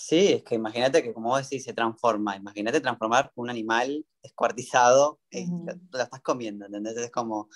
Sí, 0.00 0.28
es 0.34 0.44
que 0.44 0.54
imagínate 0.54 1.02
que, 1.02 1.12
como 1.12 1.30
vos 1.30 1.42
decís, 1.42 1.64
se 1.64 1.72
transforma. 1.72 2.36
Imagínate 2.36 2.80
transformar 2.80 3.32
un 3.34 3.50
animal 3.50 4.06
descuartizado, 4.22 5.20
y 5.28 5.46
lo, 5.48 6.00
estás 6.00 6.22
comiendo, 6.22 6.66
¿entendés? 6.66 6.96
Es 6.98 7.10
como, 7.10 7.48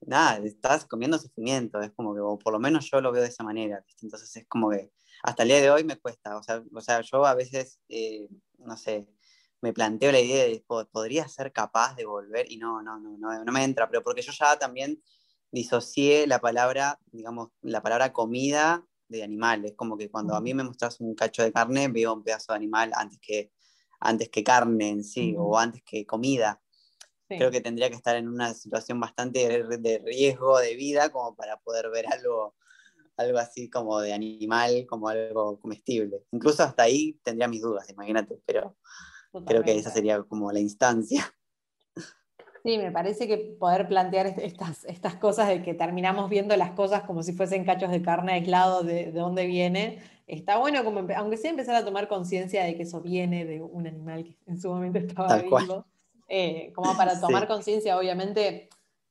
nada, 0.00 0.38
estás 0.44 0.84
comiendo 0.84 1.16
sufrimiento, 1.16 1.80
es 1.80 1.92
como 1.92 2.12
que, 2.12 2.20
o 2.20 2.38
por 2.38 2.52
lo 2.52 2.58
menos 2.58 2.90
yo 2.90 3.00
lo 3.00 3.12
veo 3.12 3.22
de 3.22 3.28
esa 3.28 3.44
manera. 3.44 3.84
Entonces 4.02 4.34
es 4.36 4.46
como 4.48 4.70
que 4.70 4.90
hasta 5.22 5.44
el 5.44 5.48
día 5.50 5.60
de 5.60 5.70
hoy 5.70 5.84
me 5.84 5.96
cuesta. 5.96 6.36
O 6.36 6.42
sea, 6.42 6.62
o 6.74 6.80
sea 6.80 7.02
yo 7.02 7.24
a 7.24 7.34
veces, 7.34 7.78
eh, 7.88 8.28
no 8.58 8.76
sé, 8.76 9.06
me 9.60 9.72
planteo 9.72 10.10
la 10.10 10.20
idea 10.20 10.44
de, 10.44 10.64
¿podría 10.90 11.28
ser 11.28 11.52
capaz 11.52 11.94
de 11.94 12.04
volver? 12.04 12.50
Y 12.50 12.56
no, 12.58 12.82
no, 12.82 12.98
no, 12.98 13.16
no, 13.16 13.44
no 13.44 13.52
me 13.52 13.62
entra, 13.62 13.88
pero 13.88 14.02
porque 14.02 14.22
yo 14.22 14.32
ya 14.32 14.58
también 14.58 15.00
disocié 15.52 16.26
la 16.26 16.40
palabra, 16.40 16.98
digamos, 17.12 17.50
la 17.62 17.80
palabra 17.80 18.12
comida 18.12 18.84
de 19.08 19.22
animales. 19.22 19.74
Como 19.76 19.96
que 19.96 20.10
cuando 20.10 20.34
a 20.34 20.40
mí 20.40 20.54
me 20.54 20.64
mostras 20.64 21.00
un 21.00 21.14
cacho 21.14 21.42
de 21.42 21.52
carne, 21.52 21.88
veo 21.88 22.14
un 22.14 22.22
pedazo 22.22 22.52
de 22.52 22.56
animal 22.56 22.92
antes 22.94 23.18
que, 23.20 23.52
antes 24.00 24.28
que 24.28 24.44
carne 24.44 24.90
en 24.90 25.04
sí, 25.04 25.34
o 25.38 25.58
antes 25.58 25.82
que 25.84 26.06
comida. 26.06 26.60
Creo 27.28 27.50
que 27.50 27.60
tendría 27.60 27.90
que 27.90 27.96
estar 27.96 28.14
en 28.14 28.28
una 28.28 28.54
situación 28.54 29.00
bastante 29.00 29.48
de 29.78 29.98
riesgo 29.98 30.58
de 30.58 30.76
vida 30.76 31.10
como 31.10 31.34
para 31.34 31.56
poder 31.56 31.90
ver 31.90 32.06
algo, 32.06 32.54
algo 33.16 33.38
así 33.38 33.68
como 33.68 34.00
de 34.00 34.12
animal, 34.12 34.86
como 34.88 35.08
algo 35.08 35.58
comestible. 35.58 36.24
Incluso 36.30 36.62
hasta 36.62 36.84
ahí 36.84 37.18
tendría 37.24 37.48
mis 37.48 37.62
dudas, 37.62 37.90
imagínate, 37.90 38.40
pero 38.46 38.76
creo 39.44 39.64
que 39.64 39.76
esa 39.76 39.90
sería 39.90 40.22
como 40.22 40.52
la 40.52 40.60
instancia. 40.60 41.28
Sí, 42.66 42.78
me 42.78 42.90
parece 42.90 43.28
que 43.28 43.38
poder 43.38 43.86
plantear 43.86 44.26
estas, 44.26 44.84
estas 44.86 45.14
cosas 45.14 45.46
de 45.46 45.62
que 45.62 45.72
terminamos 45.72 46.28
viendo 46.28 46.56
las 46.56 46.72
cosas 46.72 47.04
como 47.04 47.22
si 47.22 47.32
fuesen 47.32 47.64
cachos 47.64 47.92
de 47.92 48.02
carne 48.02 48.32
aislados 48.32 48.84
de, 48.84 49.12
de 49.12 49.20
dónde 49.20 49.46
viene, 49.46 50.02
está 50.26 50.56
bueno, 50.56 50.82
como 50.82 51.06
aunque 51.14 51.36
sea 51.36 51.52
empezar 51.52 51.76
a 51.76 51.84
tomar 51.84 52.08
conciencia 52.08 52.64
de 52.64 52.74
que 52.76 52.82
eso 52.82 53.00
viene 53.00 53.44
de 53.44 53.62
un 53.62 53.86
animal 53.86 54.24
que 54.24 54.36
en 54.46 54.60
su 54.60 54.68
momento 54.68 54.98
estaba 54.98 55.36
vivo, 55.36 55.86
eh, 56.26 56.72
como 56.74 56.96
para 56.96 57.20
tomar 57.20 57.46
conciencia, 57.46 57.96
obviamente, 57.96 58.68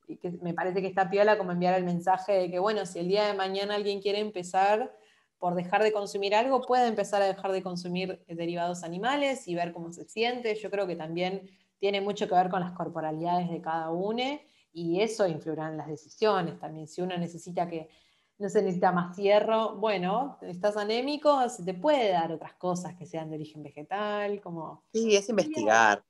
y 0.10 0.18
que 0.18 0.32
me 0.32 0.54
parece 0.54 0.82
que 0.82 0.88
está 0.88 1.10
piola 1.10 1.38
como 1.38 1.54
enviar 1.54 1.76
el 1.76 1.86
mensaje 1.86 2.34
de 2.34 2.52
que, 2.52 2.60
bueno, 2.60 2.86
si 2.86 3.00
el 3.00 3.08
día 3.08 3.26
de 3.26 3.36
mañana 3.36 3.76
alguien 3.76 4.02
quiere 4.02 4.20
empezar 4.20 4.94
por 5.40 5.56
dejar 5.56 5.82
de 5.82 5.94
consumir 5.94 6.36
algo, 6.36 6.60
puede 6.60 6.88
empezar 6.88 7.22
a 7.22 7.28
dejar 7.28 7.54
de 7.54 7.64
consumir 7.64 8.22
derivados 8.28 8.84
animales 8.84 9.48
y 9.48 9.56
ver 9.56 9.72
cómo 9.72 9.94
se 9.94 10.04
siente. 10.04 10.56
Yo 10.56 10.70
creo 10.70 10.88
que 10.88 10.98
también 10.98 11.50
tiene 11.80 12.02
mucho 12.02 12.28
que 12.28 12.36
ver 12.36 12.50
con 12.50 12.62
las 12.62 12.74
corporalidades 12.74 13.50
de 13.50 13.62
cada 13.62 13.92
uno 13.92 14.40
y 14.74 15.02
eso 15.02 15.28
influirá 15.28 15.70
en 15.70 15.78
las 15.78 15.88
decisiones 15.88 16.60
también. 16.60 16.88
Si 16.88 17.02
uno 17.02 17.18
necesita 17.18 17.68
que, 17.68 17.90
no 18.38 18.50
se 18.50 18.62
necesita 18.62 18.92
más 18.92 19.16
hierro. 19.18 19.78
Bueno, 19.78 20.38
estás 20.42 20.78
anémico, 20.78 21.48
se 21.50 21.64
te 21.64 21.74
puede 21.74 22.12
dar 22.12 22.32
otras 22.32 22.54
cosas 22.56 22.96
que 22.96 23.06
sean 23.06 23.30
de 23.30 23.36
origen 23.36 23.64
vegetal, 23.64 24.42
como... 24.42 24.84
Sí, 24.94 25.16
es 25.16 25.30
investigar. 25.30 26.04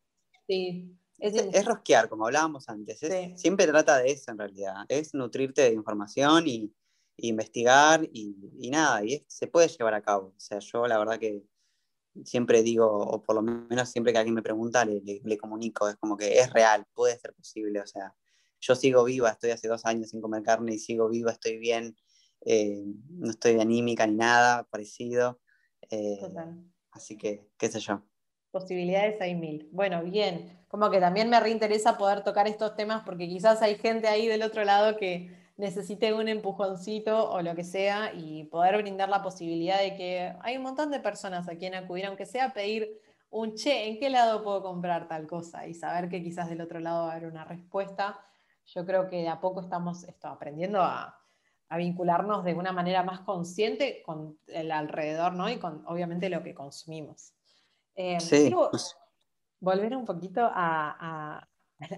Sí. 0.47 0.97
Es, 1.17 1.65
rosquear, 1.65 2.09
como 2.09 2.25
hablábamos 2.25 2.67
antes. 2.67 2.99
Siempre 3.35 3.67
trata 3.67 3.99
de 3.99 4.11
eso 4.11 4.31
en 4.31 4.37
realidad. 4.37 4.85
Es 4.89 5.13
nutrirte 5.13 5.61
de 5.61 5.73
información 5.73 6.47
y, 6.47 6.73
investigar 7.17 8.09
y, 8.11 8.35
nada, 8.69 9.03
y 9.05 9.23
se 9.27 9.47
puede 9.47 9.69
llevar 9.69 9.93
a 9.93 10.01
cabo. 10.01 10.33
O 10.35 10.39
sea, 10.39 10.59
yo 10.59 10.85
la 10.87 10.97
verdad 10.97 11.17
que 11.17 11.43
siempre 12.23 12.63
digo, 12.63 12.87
o 12.87 13.21
por 13.21 13.35
lo 13.35 13.41
menos 13.41 13.89
siempre 13.89 14.13
que 14.13 14.19
alguien 14.19 14.35
me 14.35 14.41
pregunta, 14.41 14.85
le, 14.85 15.01
le 15.23 15.37
comunico, 15.37 15.89
es 15.89 15.95
como 15.97 16.15
que 16.15 16.39
es 16.39 16.51
real, 16.53 16.85
puede 16.93 17.17
ser 17.17 17.33
posible. 17.33 17.81
O 17.81 17.87
sea, 17.87 18.15
yo 18.61 18.75
sigo 18.75 19.03
viva, 19.03 19.29
estoy 19.29 19.51
hace 19.51 19.67
dos 19.67 19.85
años 19.85 20.09
sin 20.09 20.21
comer 20.21 20.43
carne 20.43 20.73
y 20.75 20.79
sigo 20.79 21.09
viva, 21.09 21.31
estoy 21.31 21.57
bien, 21.57 21.95
eh, 22.45 22.83
no 23.09 23.29
estoy 23.29 23.59
anímica 23.59 24.07
ni 24.07 24.15
nada 24.15 24.63
parecido. 24.63 25.39
Eh, 25.89 26.19
así 26.91 27.17
que, 27.17 27.47
qué 27.57 27.69
sé 27.69 27.79
yo. 27.79 28.01
Posibilidades 28.51 29.19
hay 29.21 29.35
mil. 29.35 29.69
Bueno, 29.71 30.03
bien. 30.03 30.65
Como 30.67 30.89
que 30.89 30.99
también 30.99 31.29
me 31.29 31.39
reinteresa 31.39 31.97
poder 31.97 32.23
tocar 32.23 32.47
estos 32.47 32.75
temas 32.75 33.03
porque 33.05 33.27
quizás 33.27 33.61
hay 33.61 33.75
gente 33.75 34.07
ahí 34.07 34.27
del 34.27 34.43
otro 34.43 34.63
lado 34.63 34.97
que 34.97 35.44
necesite 35.57 36.13
un 36.13 36.27
empujoncito 36.27 37.29
o 37.29 37.41
lo 37.41 37.55
que 37.55 37.63
sea 37.63 38.13
y 38.13 38.43
poder 38.45 38.77
brindar 38.77 39.09
la 39.09 39.23
posibilidad 39.23 39.79
de 39.79 39.95
que 39.95 40.35
hay 40.41 40.57
un 40.57 40.63
montón 40.63 40.91
de 40.91 40.99
personas 40.99 41.47
a 41.47 41.55
quien 41.55 41.75
acudir, 41.75 42.05
aunque 42.05 42.25
sea 42.25 42.53
pedir 42.53 42.99
un 43.29 43.55
che, 43.55 43.87
¿en 43.87 43.99
qué 43.99 44.09
lado 44.09 44.43
puedo 44.43 44.61
comprar 44.61 45.07
tal 45.07 45.27
cosa? 45.27 45.67
Y 45.67 45.73
saber 45.73 46.09
que 46.09 46.23
quizás 46.23 46.49
del 46.49 46.61
otro 46.61 46.79
lado 46.79 47.05
va 47.05 47.13
a 47.13 47.15
haber 47.15 47.27
una 47.29 47.45
respuesta. 47.45 48.19
Yo 48.65 48.85
creo 48.85 49.07
que 49.09 49.17
de 49.17 49.29
a 49.29 49.39
poco 49.39 49.61
estamos 49.61 50.03
esto, 50.03 50.27
aprendiendo 50.27 50.81
a, 50.81 51.19
a 51.69 51.77
vincularnos 51.77 52.43
de 52.43 52.53
una 52.53 52.71
manera 52.71 53.03
más 53.03 53.21
consciente 53.21 54.01
con 54.03 54.37
el 54.47 54.71
alrededor, 54.71 55.33
¿no? 55.33 55.49
Y 55.49 55.57
con, 55.57 55.83
obviamente, 55.87 56.29
lo 56.29 56.43
que 56.43 56.53
consumimos. 56.53 57.33
Eh, 57.95 58.19
sí. 58.19 58.53
Pues. 58.53 58.97
volver 59.59 59.95
un 59.95 60.05
poquito 60.05 60.49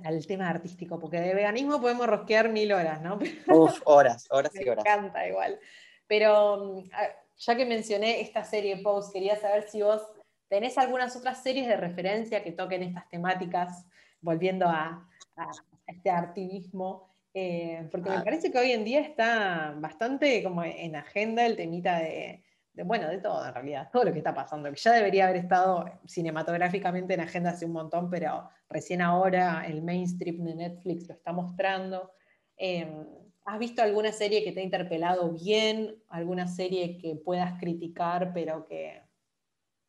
al 0.03 0.25
tema 0.25 0.49
artístico, 0.49 0.99
porque 0.99 1.19
de 1.19 1.33
veganismo 1.33 1.79
podemos 1.79 2.07
rosquear 2.07 2.49
mil 2.49 2.71
horas, 2.71 3.01
¿no? 3.01 3.19
Uf, 3.47 3.81
horas, 3.85 4.27
horas 4.29 4.51
y 4.55 4.67
horas. 4.67 4.83
Me 4.83 4.91
encanta 4.91 5.27
igual. 5.27 5.59
Pero 6.07 6.57
mm, 6.57 6.89
ya 7.37 7.55
que 7.55 7.65
mencioné 7.65 8.21
esta 8.21 8.43
serie 8.43 8.77
Post, 8.77 9.13
quería 9.13 9.35
saber 9.35 9.69
si 9.69 9.81
vos 9.81 10.01
tenés 10.47 10.77
algunas 10.77 11.15
otras 11.15 11.43
series 11.43 11.67
de 11.67 11.77
referencia 11.77 12.43
que 12.43 12.51
toquen 12.51 12.83
estas 12.83 13.07
temáticas, 13.09 13.85
volviendo 14.21 14.67
a, 14.67 15.07
a 15.35 15.51
este 15.87 16.09
activismo 16.09 17.07
eh, 17.39 17.87
porque 17.91 18.09
me 18.09 18.15
ah. 18.15 18.23
parece 18.23 18.51
que 18.51 18.57
hoy 18.57 18.71
en 18.71 18.83
día 18.83 18.99
está 18.99 19.75
bastante 19.77 20.41
como 20.41 20.63
en 20.63 20.95
agenda 20.95 21.45
el 21.45 21.55
temita 21.55 21.99
de, 21.99 22.41
bueno, 22.85 23.09
de 23.09 23.19
todo 23.19 23.45
en 23.45 23.53
realidad, 23.53 23.89
todo 23.91 24.03
lo 24.05 24.11
que 24.11 24.19
está 24.19 24.33
pasando, 24.33 24.69
que 24.69 24.79
ya 24.79 24.93
debería 24.93 25.25
haber 25.25 25.37
estado 25.37 25.85
cinematográficamente 26.05 27.13
en 27.13 27.21
agenda 27.21 27.51
hace 27.51 27.65
un 27.65 27.73
montón, 27.73 28.09
pero 28.09 28.49
recién 28.69 29.01
ahora 29.01 29.65
el 29.67 29.81
mainstream 29.81 30.43
de 30.43 30.55
Netflix 30.55 31.07
lo 31.07 31.15
está 31.15 31.33
mostrando. 31.33 32.11
Em, 32.55 33.05
¿Has 33.45 33.59
visto 33.59 33.81
alguna 33.81 34.11
serie 34.11 34.43
que 34.43 34.51
te 34.51 34.59
ha 34.59 34.63
interpelado 34.63 35.31
bien? 35.31 35.95
¿Alguna 36.09 36.47
serie 36.47 36.97
que 36.97 37.15
puedas 37.15 37.57
criticar, 37.59 38.33
pero 38.33 38.65
que 38.65 39.01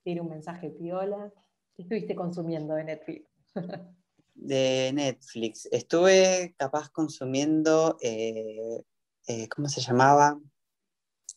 tiene 0.05 0.21
un 0.21 0.29
mensaje 0.29 0.71
piola? 0.71 1.33
¿Qué 1.75 1.83
estuviste 1.83 2.15
consumiendo 2.15 2.75
de 2.75 2.85
Netflix? 2.85 3.29
de 4.39 4.93
Netflix. 4.95 5.69
Estuve 5.73 6.55
capaz 6.57 6.89
consumiendo, 6.91 7.99
eh, 8.01 8.85
eh, 9.27 9.49
¿cómo 9.49 9.69
se 9.69 9.81
llamaba? 9.81 10.39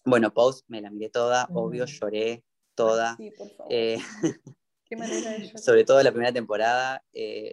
Bueno, 0.03 0.33
Post, 0.33 0.65
me 0.67 0.81
la 0.81 0.89
miré 0.89 1.09
toda, 1.09 1.47
obvio, 1.53 1.85
lloré 1.85 2.43
toda. 2.75 3.15
Sí, 3.17 3.31
por 3.31 3.49
favor. 3.49 3.71
Eh, 3.73 3.97
Qué 4.85 4.97
manera 4.97 5.31
de 5.31 5.57
sobre 5.57 5.85
todo 5.85 6.01
la 6.03 6.11
primera 6.11 6.33
temporada. 6.33 7.03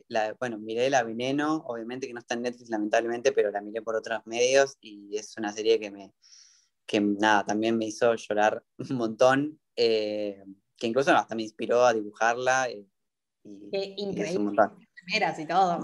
la, 0.09 0.35
bueno, 0.41 0.59
miré 0.59 0.91
La 0.91 1.05
Veneno, 1.05 1.63
obviamente 1.67 2.07
que 2.07 2.13
no 2.13 2.21
está 2.21 2.35
en 2.35 2.43
Netflix 2.43 2.71
lamentablemente, 2.71 3.33
pero 3.33 3.51
la 3.51 3.61
miré 3.61 3.83
por 3.83 3.95
otros 3.95 4.21
medios 4.27 4.77
y 4.81 5.17
es 5.17 5.37
una 5.37 5.53
serie 5.53 5.79
que 5.79 5.91
me, 5.91 6.13
que 6.87 7.01
nada, 7.01 7.45
también 7.45 7.77
me 7.77 7.85
hizo 7.85 8.15
llorar 8.15 8.65
un 8.79 8.97
montón, 8.97 9.61
que 9.77 10.43
incluso 10.81 11.13
hasta 11.13 11.35
me 11.35 11.43
inspiró 11.43 11.85
a 11.85 11.93
dibujarla. 11.93 12.71
y, 12.71 12.89
Qué 13.71 13.95
increíble 13.97 14.53
y 15.39 15.47
todo. 15.47 15.81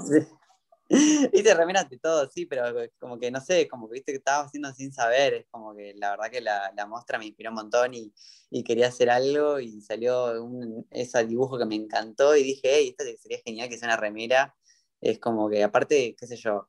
Viste, 1.32 1.54
remeras 1.54 1.86
y 1.90 1.98
todo, 1.98 2.30
sí, 2.30 2.46
pero 2.46 2.64
como 2.98 3.18
que 3.18 3.30
no 3.30 3.40
sé, 3.40 3.66
como 3.68 3.88
que 3.88 3.94
viste 3.94 4.12
que 4.12 4.18
estaba 4.18 4.44
haciendo 4.44 4.72
sin 4.72 4.92
saber, 4.92 5.34
es 5.34 5.46
como 5.50 5.74
que 5.74 5.94
la 5.94 6.10
verdad 6.10 6.30
que 6.30 6.40
la, 6.40 6.72
la 6.76 6.86
muestra 6.86 7.18
me 7.18 7.26
inspiró 7.26 7.50
un 7.50 7.56
montón 7.56 7.94
y, 7.94 8.12
y, 8.50 8.62
quería 8.62 8.88
hacer 8.88 9.10
algo 9.10 9.58
y 9.58 9.80
salió 9.80 10.42
un, 10.42 10.86
ese 10.90 11.26
dibujo 11.26 11.58
que 11.58 11.66
me 11.66 11.74
encantó 11.74 12.36
y 12.36 12.42
dije, 12.44 12.70
hey, 12.74 12.94
esto 12.96 13.04
sería 13.20 13.38
genial 13.44 13.68
que 13.68 13.78
sea 13.78 13.88
una 13.88 13.96
remera. 13.96 14.54
Es 15.00 15.18
como 15.18 15.50
que 15.50 15.62
aparte, 15.64 16.14
qué 16.18 16.26
sé 16.26 16.36
yo, 16.36 16.68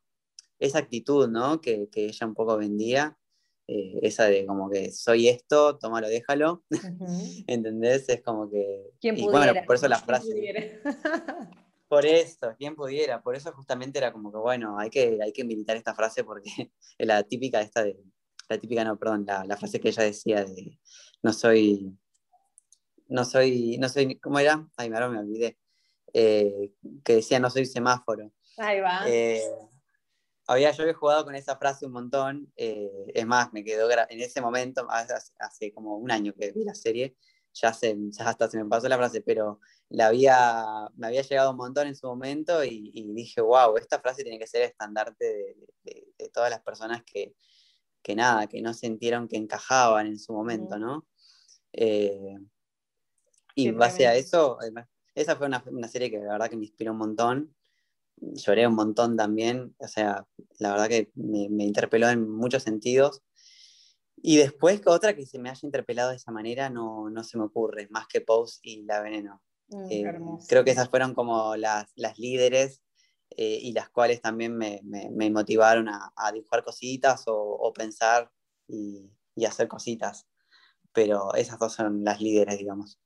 esa 0.59 0.79
actitud, 0.79 1.29
¿no? 1.29 1.61
Que, 1.61 1.87
que 1.91 2.05
ella 2.05 2.27
un 2.27 2.33
poco 2.33 2.57
vendía, 2.57 3.17
eh, 3.67 3.99
esa 4.03 4.25
de 4.25 4.45
como 4.45 4.69
que 4.69 4.91
soy 4.91 5.27
esto, 5.27 5.77
tómalo, 5.77 6.07
déjalo, 6.07 6.63
¿entendés? 7.47 8.09
Es 8.09 8.21
como 8.21 8.49
que... 8.49 8.91
¿Quién 8.99 9.15
pudiera? 9.15 9.53
bueno, 9.53 9.61
por 9.65 9.75
eso 9.75 9.87
la 9.87 9.99
frase... 9.99 10.81
Por 11.87 12.05
eso, 12.05 12.55
quien 12.57 12.75
pudiera, 12.75 13.21
por 13.21 13.35
eso 13.35 13.51
justamente 13.53 13.99
era 13.99 14.11
como 14.11 14.31
que, 14.31 14.37
bueno, 14.37 14.79
hay 14.79 14.89
que, 14.89 15.19
hay 15.21 15.31
que 15.31 15.43
militar 15.43 15.77
esta 15.77 15.93
frase 15.93 16.23
porque 16.23 16.49
es 16.97 17.07
la 17.07 17.21
típica 17.23 17.61
esta 17.61 17.83
de, 17.83 17.97
la 18.49 18.57
típica 18.57 18.83
no, 18.83 18.97
perdón, 18.97 19.25
la, 19.25 19.57
frase 19.57 19.79
que 19.79 19.89
ella 19.89 20.03
decía 20.03 20.43
de 20.43 20.79
no 21.21 21.33
soy, 21.33 21.97
no 23.07 23.25
soy, 23.25 23.77
no 23.77 23.89
soy, 23.89 24.19
¿cómo 24.19 24.39
era? 24.39 24.67
Ay, 24.77 24.91
ahora 24.93 25.09
me 25.09 25.19
olvidé, 25.19 25.57
eh, 26.13 26.71
que 27.03 27.15
decía 27.15 27.39
no 27.39 27.49
soy 27.49 27.65
semáforo. 27.65 28.31
Ahí 28.57 28.79
va. 28.79 29.03
Eh, 29.07 29.43
había, 30.47 30.71
yo 30.71 30.83
había 30.83 30.93
jugado 30.93 31.25
con 31.25 31.35
esa 31.35 31.57
frase 31.57 31.85
un 31.85 31.93
montón, 31.93 32.51
eh, 32.55 32.89
es 33.13 33.25
más, 33.25 33.51
me 33.53 33.63
quedó 33.63 33.89
en 33.91 34.21
ese 34.21 34.41
momento, 34.41 34.87
hace, 34.89 35.13
hace, 35.39 35.73
como 35.73 35.97
un 35.97 36.11
año 36.11 36.33
que 36.33 36.51
vi 36.51 36.63
la 36.63 36.75
serie, 36.75 37.15
ya, 37.53 37.73
se, 37.73 37.95
ya 38.09 38.29
hasta 38.29 38.49
se 38.49 38.61
me 38.61 38.69
pasó 38.69 38.87
la 38.87 38.97
frase, 38.97 39.21
pero 39.21 39.59
la 39.89 40.07
había, 40.07 40.89
me 40.95 41.07
había 41.07 41.21
llegado 41.21 41.51
un 41.51 41.57
montón 41.57 41.87
en 41.87 41.95
su 41.95 42.07
momento 42.07 42.63
y, 42.63 43.11
dije, 43.13 43.41
wow, 43.41 43.77
esta 43.77 43.99
frase 43.99 44.23
tiene 44.23 44.39
que 44.39 44.47
ser 44.47 44.61
el 44.61 44.69
estandarte 44.69 45.25
de, 45.83 46.29
todas 46.33 46.49
las 46.49 46.61
personas 46.61 47.03
que, 47.03 47.35
que, 48.01 48.15
nada, 48.15 48.47
que 48.47 48.61
no 48.61 48.73
sintieron 48.73 49.27
que 49.27 49.37
encajaban 49.37 50.07
en 50.07 50.19
su 50.19 50.33
momento, 50.33 50.77
¿no? 50.77 51.07
Eh, 51.71 52.37
y 53.55 53.69
en 53.69 53.77
base 53.77 54.05
a 54.05 54.15
eso, 54.15 54.57
esa 55.13 55.35
fue 55.37 55.47
una, 55.47 55.63
serie 55.87 56.11
que 56.11 56.17
la 56.17 56.33
verdad 56.33 56.49
que 56.49 56.57
me 56.57 56.65
inspiró 56.65 56.91
un 56.91 56.97
montón. 56.97 57.55
Lloré 58.17 58.67
un 58.67 58.75
montón 58.75 59.15
también, 59.15 59.75
o 59.77 59.87
sea, 59.87 60.25
la 60.59 60.71
verdad 60.71 60.89
que 60.89 61.11
me, 61.15 61.47
me 61.49 61.63
interpeló 61.63 62.09
en 62.09 62.29
muchos 62.29 62.63
sentidos. 62.63 63.21
Y 64.17 64.37
después, 64.37 64.81
otra 64.85 65.15
que 65.15 65.25
se 65.25 65.39
me 65.39 65.49
haya 65.49 65.59
interpelado 65.63 66.09
de 66.09 66.15
esa 66.17 66.31
manera 66.31 66.69
no, 66.69 67.09
no 67.09 67.23
se 67.23 67.37
me 67.37 67.43
ocurre, 67.45 67.87
más 67.91 68.07
que 68.07 68.21
Pose 68.21 68.59
y 68.63 68.83
La 68.83 69.01
Veneno. 69.01 69.41
Mm, 69.69 69.85
eh, 69.89 70.03
creo 70.47 70.63
que 70.63 70.71
esas 70.71 70.89
fueron 70.89 71.13
como 71.13 71.55
las, 71.55 71.91
las 71.95 72.19
líderes 72.19 72.81
eh, 73.31 73.59
y 73.61 73.71
las 73.73 73.89
cuales 73.89 74.21
también 74.21 74.55
me, 74.55 74.81
me, 74.83 75.29
motivaron 75.29 75.89
a, 75.89 76.13
a, 76.15 76.31
dibujar 76.31 76.63
cositas 76.63 77.27
o, 77.27 77.35
o 77.35 77.73
pensar 77.73 78.31
y, 78.67 79.09
y, 79.35 79.45
hacer 79.45 79.67
cositas. 79.67 80.27
Pero 80.93 81.33
esas 81.33 81.59
dos 81.59 81.73
son 81.73 82.03
las 82.03 82.21
líderes, 82.21 82.57
digamos. 82.57 82.99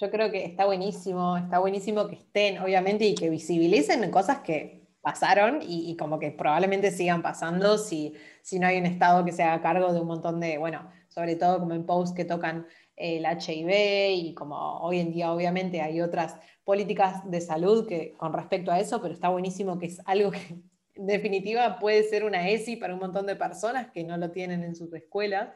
Yo 0.00 0.10
creo 0.10 0.30
que 0.32 0.44
está 0.44 0.64
buenísimo, 0.64 1.36
está 1.36 1.60
buenísimo 1.60 2.08
que 2.08 2.16
estén, 2.16 2.58
obviamente, 2.58 3.04
y 3.04 3.14
que 3.14 3.30
visibilicen 3.30 4.10
cosas 4.10 4.40
que 4.40 4.84
pasaron 5.04 5.60
y, 5.62 5.90
y 5.90 5.96
como 5.96 6.18
que 6.18 6.32
probablemente 6.32 6.90
sigan 6.90 7.22
pasando 7.22 7.76
si, 7.78 8.14
si 8.42 8.58
no 8.58 8.66
hay 8.66 8.78
un 8.78 8.86
Estado 8.86 9.24
que 9.24 9.32
se 9.32 9.42
haga 9.42 9.62
cargo 9.62 9.92
de 9.92 10.00
un 10.00 10.06
montón 10.06 10.40
de, 10.40 10.56
bueno, 10.58 10.90
sobre 11.08 11.36
todo 11.36 11.60
como 11.60 11.74
en 11.74 11.86
posts 11.86 12.16
que 12.16 12.24
tocan 12.24 12.66
el 12.96 13.24
HIV 13.24 14.10
y 14.10 14.34
como 14.34 14.78
hoy 14.78 15.00
en 15.00 15.12
día 15.12 15.32
obviamente 15.32 15.80
hay 15.80 16.00
otras 16.00 16.36
políticas 16.64 17.28
de 17.30 17.40
salud 17.40 17.86
que, 17.86 18.14
con 18.16 18.32
respecto 18.32 18.70
a 18.70 18.78
eso, 18.78 19.00
pero 19.02 19.14
está 19.14 19.28
buenísimo 19.28 19.78
que 19.78 19.86
es 19.86 20.00
algo 20.06 20.30
que 20.30 20.38
en 20.94 21.06
definitiva 21.06 21.78
puede 21.78 22.04
ser 22.04 22.24
una 22.24 22.48
ESI 22.48 22.76
para 22.76 22.94
un 22.94 23.00
montón 23.00 23.26
de 23.26 23.36
personas 23.36 23.90
que 23.90 24.04
no 24.04 24.16
lo 24.16 24.30
tienen 24.30 24.62
en 24.62 24.76
sus 24.76 24.92
escuelas. 24.94 25.50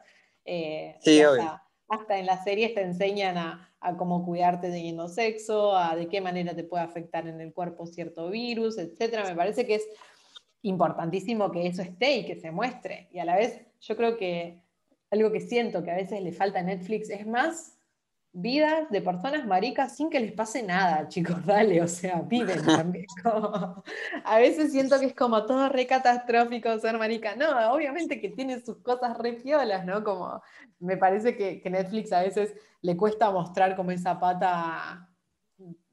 Eh, 0.45 0.97
sí, 1.01 1.21
hasta, 1.23 1.63
hasta, 1.89 2.19
en 2.19 2.27
las 2.27 2.43
series 2.43 2.75
te 2.75 2.83
enseñan 2.83 3.37
a, 3.37 3.73
a, 3.81 3.97
cómo 3.97 4.25
cuidarte 4.25 4.69
teniendo 4.71 5.09
sexo, 5.09 5.77
a 5.77 5.95
de 5.95 6.09
qué 6.09 6.21
manera 6.21 6.57
te 6.57 6.65
puede 6.65 6.83
afectar 6.83 7.29
en 7.29 7.41
el 7.41 7.53
cuerpo 7.53 7.87
cierto 7.87 8.31
virus, 8.31 8.79
etc. 8.79 9.25
Me 9.27 9.37
parece 9.37 9.65
que 9.65 9.77
es 9.77 9.89
importantísimo 10.63 11.51
que 11.53 11.67
eso 11.67 11.83
esté 11.83 12.17
y 12.17 12.27
que 12.27 12.37
se 12.37 12.51
muestre. 12.51 13.09
Y 13.13 13.21
a 13.21 13.25
la 13.25 13.37
vez 13.37 13.65
yo 13.81 13.97
creo 13.97 14.17
que 14.17 14.61
algo 15.11 15.33
que 15.33 15.41
siento 15.41 15.83
que 15.83 15.91
a 15.91 15.97
veces 15.97 16.23
le 16.23 16.33
falta 16.33 16.61
a 16.61 16.63
Netflix 16.63 17.11
es 17.11 17.27
más 17.27 17.79
vidas 18.33 18.89
de 18.91 19.01
personas 19.01 19.47
maricas 19.47 19.97
sin 19.97 20.11
que 20.11 20.21
les 20.21 20.33
pase 20.33 20.63
nada, 20.63 21.09
chicos, 21.09 21.45
dale, 21.45 21.83
o 21.83 21.89
sea, 21.89 22.21
viven 22.23 22.65
también. 22.65 23.07
a 24.25 24.39
veces 24.39 24.73
siento 24.73 24.99
que 25.01 25.07
es 25.07 25.15
como 25.15 25.45
todo 25.47 25.69
re 25.69 25.87
catastrófico 25.87 26.79
ser 26.79 26.99
marica. 26.99 27.35
No, 27.37 27.73
obviamente 27.73 28.21
que 28.21 28.31
tiene 28.31 28.61
sus 28.61 28.79
cosas 28.79 29.17
re 29.19 29.35
piolas, 29.35 29.85
¿no? 29.85 30.05
Como 30.05 30.43
me 30.79 30.97
parece 30.97 31.37
que, 31.37 31.63
Netflix 31.69 32.13
a 32.13 32.23
veces 32.23 32.55
le 32.83 32.97
cuesta 32.97 33.31
mostrar 33.31 33.75
como 33.77 33.91
esa 33.91 34.19
pata 34.19 35.09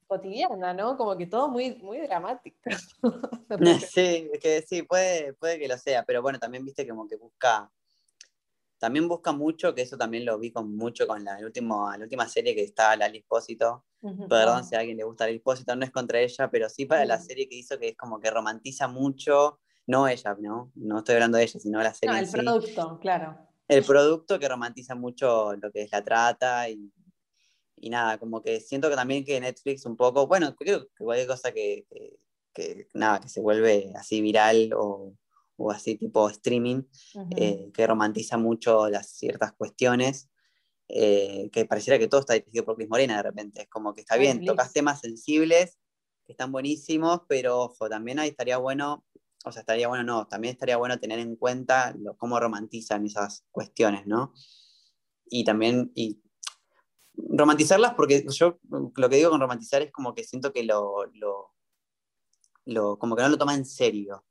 cotidiana, 0.07 0.73
¿no? 0.73 0.97
Como 0.97 1.17
que 1.17 1.25
todo 1.25 1.49
muy, 1.49 1.75
muy 1.75 1.99
dramático. 1.99 2.57
sí, 3.89 4.29
que 4.39 4.61
sí, 4.61 4.83
puede, 4.83 5.33
puede 5.33 5.57
que 5.57 5.67
lo 5.67 5.77
sea, 5.77 6.03
pero 6.03 6.21
bueno, 6.21 6.37
también 6.37 6.63
viste 6.63 6.87
como 6.87 7.07
que 7.07 7.15
busca 7.15 7.71
también 8.77 9.07
busca 9.07 9.31
mucho, 9.31 9.73
que 9.73 9.81
eso 9.81 9.97
también 9.97 10.25
lo 10.25 10.37
vi 10.37 10.51
con 10.51 10.75
mucho 10.75 11.07
con 11.07 11.23
la, 11.23 11.37
último, 11.43 11.89
la 11.91 12.03
última 12.03 12.27
serie 12.27 12.55
que 12.55 12.63
está 12.63 12.95
Lali 12.95 13.19
Espósito. 13.19 13.85
Perdón 14.29 14.63
si 14.63 14.75
a 14.75 14.79
alguien 14.79 14.97
le 14.97 15.03
gusta 15.03 15.25
Lali 15.25 15.37
Espósito, 15.37 15.75
no 15.75 15.83
es 15.83 15.91
contra 15.91 16.19
ella, 16.19 16.49
pero 16.51 16.69
sí 16.69 16.85
para 16.85 17.05
la 17.05 17.19
serie 17.19 17.49
que 17.49 17.55
hizo 17.55 17.79
que 17.79 17.89
es 17.89 17.97
como 17.97 18.19
que 18.19 18.29
romantiza 18.29 18.87
mucho, 18.87 19.59
no 19.87 20.07
ella, 20.07 20.35
¿no? 20.39 20.71
No 20.75 20.99
estoy 20.99 21.15
hablando 21.15 21.37
de 21.37 21.45
ella, 21.45 21.59
sino 21.59 21.81
la 21.81 21.93
serie. 21.93 22.13
No, 22.13 22.21
el 22.21 22.29
producto, 22.29 22.99
claro. 22.99 23.37
El 23.67 23.83
producto 23.83 24.37
que 24.37 24.47
romantiza 24.47 24.93
mucho 24.93 25.55
lo 25.55 25.71
que 25.71 25.81
es 25.83 25.91
la 25.91 26.03
trata 26.03 26.69
y, 26.69 26.91
y 27.77 27.89
nada, 27.89 28.19
como 28.19 28.43
que 28.43 28.59
siento 28.59 28.89
que 28.89 28.95
también 28.95 29.25
que 29.25 29.39
Netflix 29.39 29.85
un 29.85 29.97
poco, 29.97 30.27
bueno, 30.27 30.55
creo 30.55 30.87
que 30.95 31.03
cualquier 31.03 31.27
cosa 31.27 31.51
que, 31.51 31.87
que 32.53 32.87
nada, 32.93 33.19
que 33.19 33.29
se 33.29 33.41
vuelve 33.41 33.91
así 33.95 34.21
viral 34.21 34.71
o 34.75 35.13
o 35.57 35.71
así 35.71 35.95
tipo 35.95 36.29
streaming, 36.29 36.83
eh, 37.37 37.71
que 37.73 37.87
romantiza 37.87 38.37
mucho 38.37 38.89
las 38.89 39.09
ciertas 39.09 39.53
cuestiones, 39.53 40.29
eh, 40.87 41.49
que 41.51 41.65
pareciera 41.65 41.97
que 41.97 42.07
todo 42.07 42.21
está 42.21 42.33
dirigido 42.33 42.65
por 42.65 42.75
Cris 42.75 42.89
Morena 42.89 43.17
de 43.17 43.23
repente. 43.23 43.61
Es 43.63 43.69
como 43.69 43.93
que 43.93 44.01
está 44.01 44.17
bien, 44.17 44.45
tocas 44.45 44.73
temas 44.73 44.99
sensibles, 44.99 45.79
que 46.25 46.33
están 46.33 46.51
buenísimos, 46.51 47.21
pero 47.27 47.59
ojo, 47.59 47.89
también 47.89 48.19
ahí 48.19 48.29
estaría 48.29 48.57
bueno, 48.57 49.05
o 49.45 49.51
sea, 49.51 49.61
estaría 49.61 49.87
bueno, 49.87 50.03
no, 50.03 50.27
también 50.27 50.53
estaría 50.53 50.77
bueno 50.77 50.99
tener 50.99 51.19
en 51.19 51.35
cuenta 51.35 51.95
cómo 52.17 52.39
romantizan 52.39 53.05
esas 53.05 53.45
cuestiones, 53.51 54.07
¿no? 54.07 54.33
Y 55.27 55.43
también, 55.43 55.91
y 55.95 56.21
romantizarlas, 57.15 57.93
porque 57.93 58.25
yo 58.29 58.59
lo 58.69 59.09
que 59.09 59.15
digo 59.17 59.29
con 59.29 59.39
romantizar 59.39 59.81
es 59.81 59.91
como 59.91 60.13
que 60.13 60.23
siento 60.23 60.51
que 60.51 60.63
lo, 60.63 61.05
lo, 62.65 62.97
como 62.97 63.15
que 63.15 63.21
no 63.21 63.29
lo 63.29 63.37
toma 63.37 63.55
en 63.55 63.65
serio. 63.65 64.23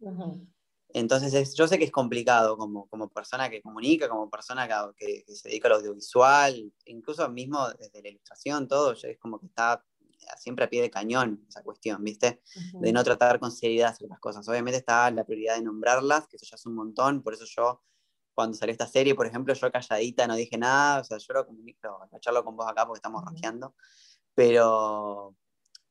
Entonces, 0.95 1.55
yo 1.57 1.67
sé 1.67 1.77
que 1.77 1.85
es 1.85 1.91
complicado 1.91 2.57
como, 2.57 2.87
como 2.87 3.09
persona 3.09 3.51
que 3.51 3.61
comunica, 3.61 4.09
como 4.09 4.31
persona 4.31 4.69
que, 4.97 5.25
se 5.27 5.49
dedica 5.49 5.67
al 5.67 5.75
audiovisual, 5.75 6.73
incluso 6.85 7.29
mismo 7.29 7.69
desde 7.71 8.01
la 8.01 8.11
ilustración, 8.11 8.69
todo, 8.69 8.93
es 8.93 9.19
como 9.19 9.41
que 9.41 9.47
está 9.47 9.85
siempre 10.39 10.65
a 10.65 10.71
pie 10.71 10.83
de 10.83 10.91
cañón 10.91 11.45
esa 11.49 11.65
cuestión, 11.65 12.05
¿viste? 12.05 12.43
De 12.75 12.93
no 12.93 13.03
tratar 13.03 13.41
con 13.41 13.51
seriedad 13.51 13.97
ciertas 13.97 14.21
cosas. 14.21 14.49
Obviamente 14.49 14.79
está 14.79 15.11
la 15.11 15.25
prioridad 15.25 15.57
de 15.57 15.63
nombrarlas, 15.63 16.29
que 16.29 16.37
eso 16.37 16.47
ya 16.49 16.55
es 16.55 16.65
un 16.65 16.77
montón, 16.77 17.25
por 17.25 17.35
eso 17.35 17.45
yo, 17.45 17.83
cuando 18.33 18.57
salió 18.57 18.71
esta 18.71 18.87
serie, 18.87 19.17
por 19.17 19.27
ejemplo, 19.27 19.53
yo 19.53 19.73
calladita 19.73 20.29
no 20.29 20.37
dije 20.37 20.57
nada, 20.57 21.01
o 21.01 21.05
sea, 21.05 21.19
yo 21.19 21.35
lo 21.35 21.45
comunico, 21.45 22.09
lo 22.13 22.19
charlo 22.21 22.45
con 22.45 22.57
vos 22.57 22.71
acá 22.71 22.87
porque 22.87 22.99
estamos 22.99 23.25
uh 23.25 23.73
pero, 24.33 25.35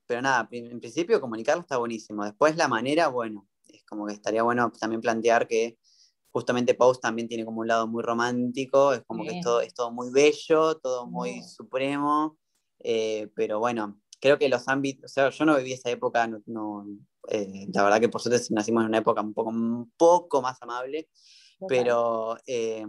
pero 0.06 0.22
nada, 0.22 0.48
en 0.52 0.80
principio 0.80 1.20
comunicarlo 1.20 1.62
está 1.62 1.76
buenísimo. 1.76 2.24
Después 2.24 2.56
la 2.56 2.70
manera, 2.70 3.10
bueno, 3.10 3.48
es 3.74 3.84
como 3.86 4.06
que 4.08 4.14
estaría 4.14 4.44
bueno 4.44 4.72
también 4.80 5.02
plantear 5.02 5.48
que 5.48 5.78
justamente 6.32 6.74
Pose 6.74 7.00
también 7.00 7.28
tiene 7.28 7.46
como 7.46 7.62
un 7.62 7.68
lado 7.68 7.88
muy 7.88 8.02
romántico, 8.02 8.94
es 8.94 9.04
como 9.06 9.24
que 9.24 9.38
es 9.38 9.44
todo, 9.44 9.62
es 9.62 9.74
todo 9.74 9.92
muy 9.92 10.12
bello, 10.12 10.78
todo 10.78 11.06
muy 11.06 11.44
supremo, 11.44 12.38
eh, 12.80 13.30
pero 13.36 13.60
bueno, 13.60 14.02
creo 14.20 14.40
que 14.40 14.50
los 14.50 14.68
ámbitos, 14.68 15.12
o 15.12 15.14
sea, 15.14 15.30
yo 15.30 15.46
no 15.46 15.56
viví 15.58 15.74
esa 15.74 15.92
época, 15.92 16.28
no, 16.48 16.88
eh, 17.30 17.68
la 17.72 17.84
verdad 17.84 18.00
que 18.00 18.10
por 18.10 18.20
suerte 18.20 18.44
nacimos 18.50 18.82
en 18.82 18.90
una 18.90 18.98
época 18.98 19.22
un 19.22 19.34
poco, 19.34 19.52
un 19.52 19.92
poco 19.96 20.42
más 20.42 20.60
amable, 20.62 21.08
pero 21.68 22.38
eh, 22.48 22.86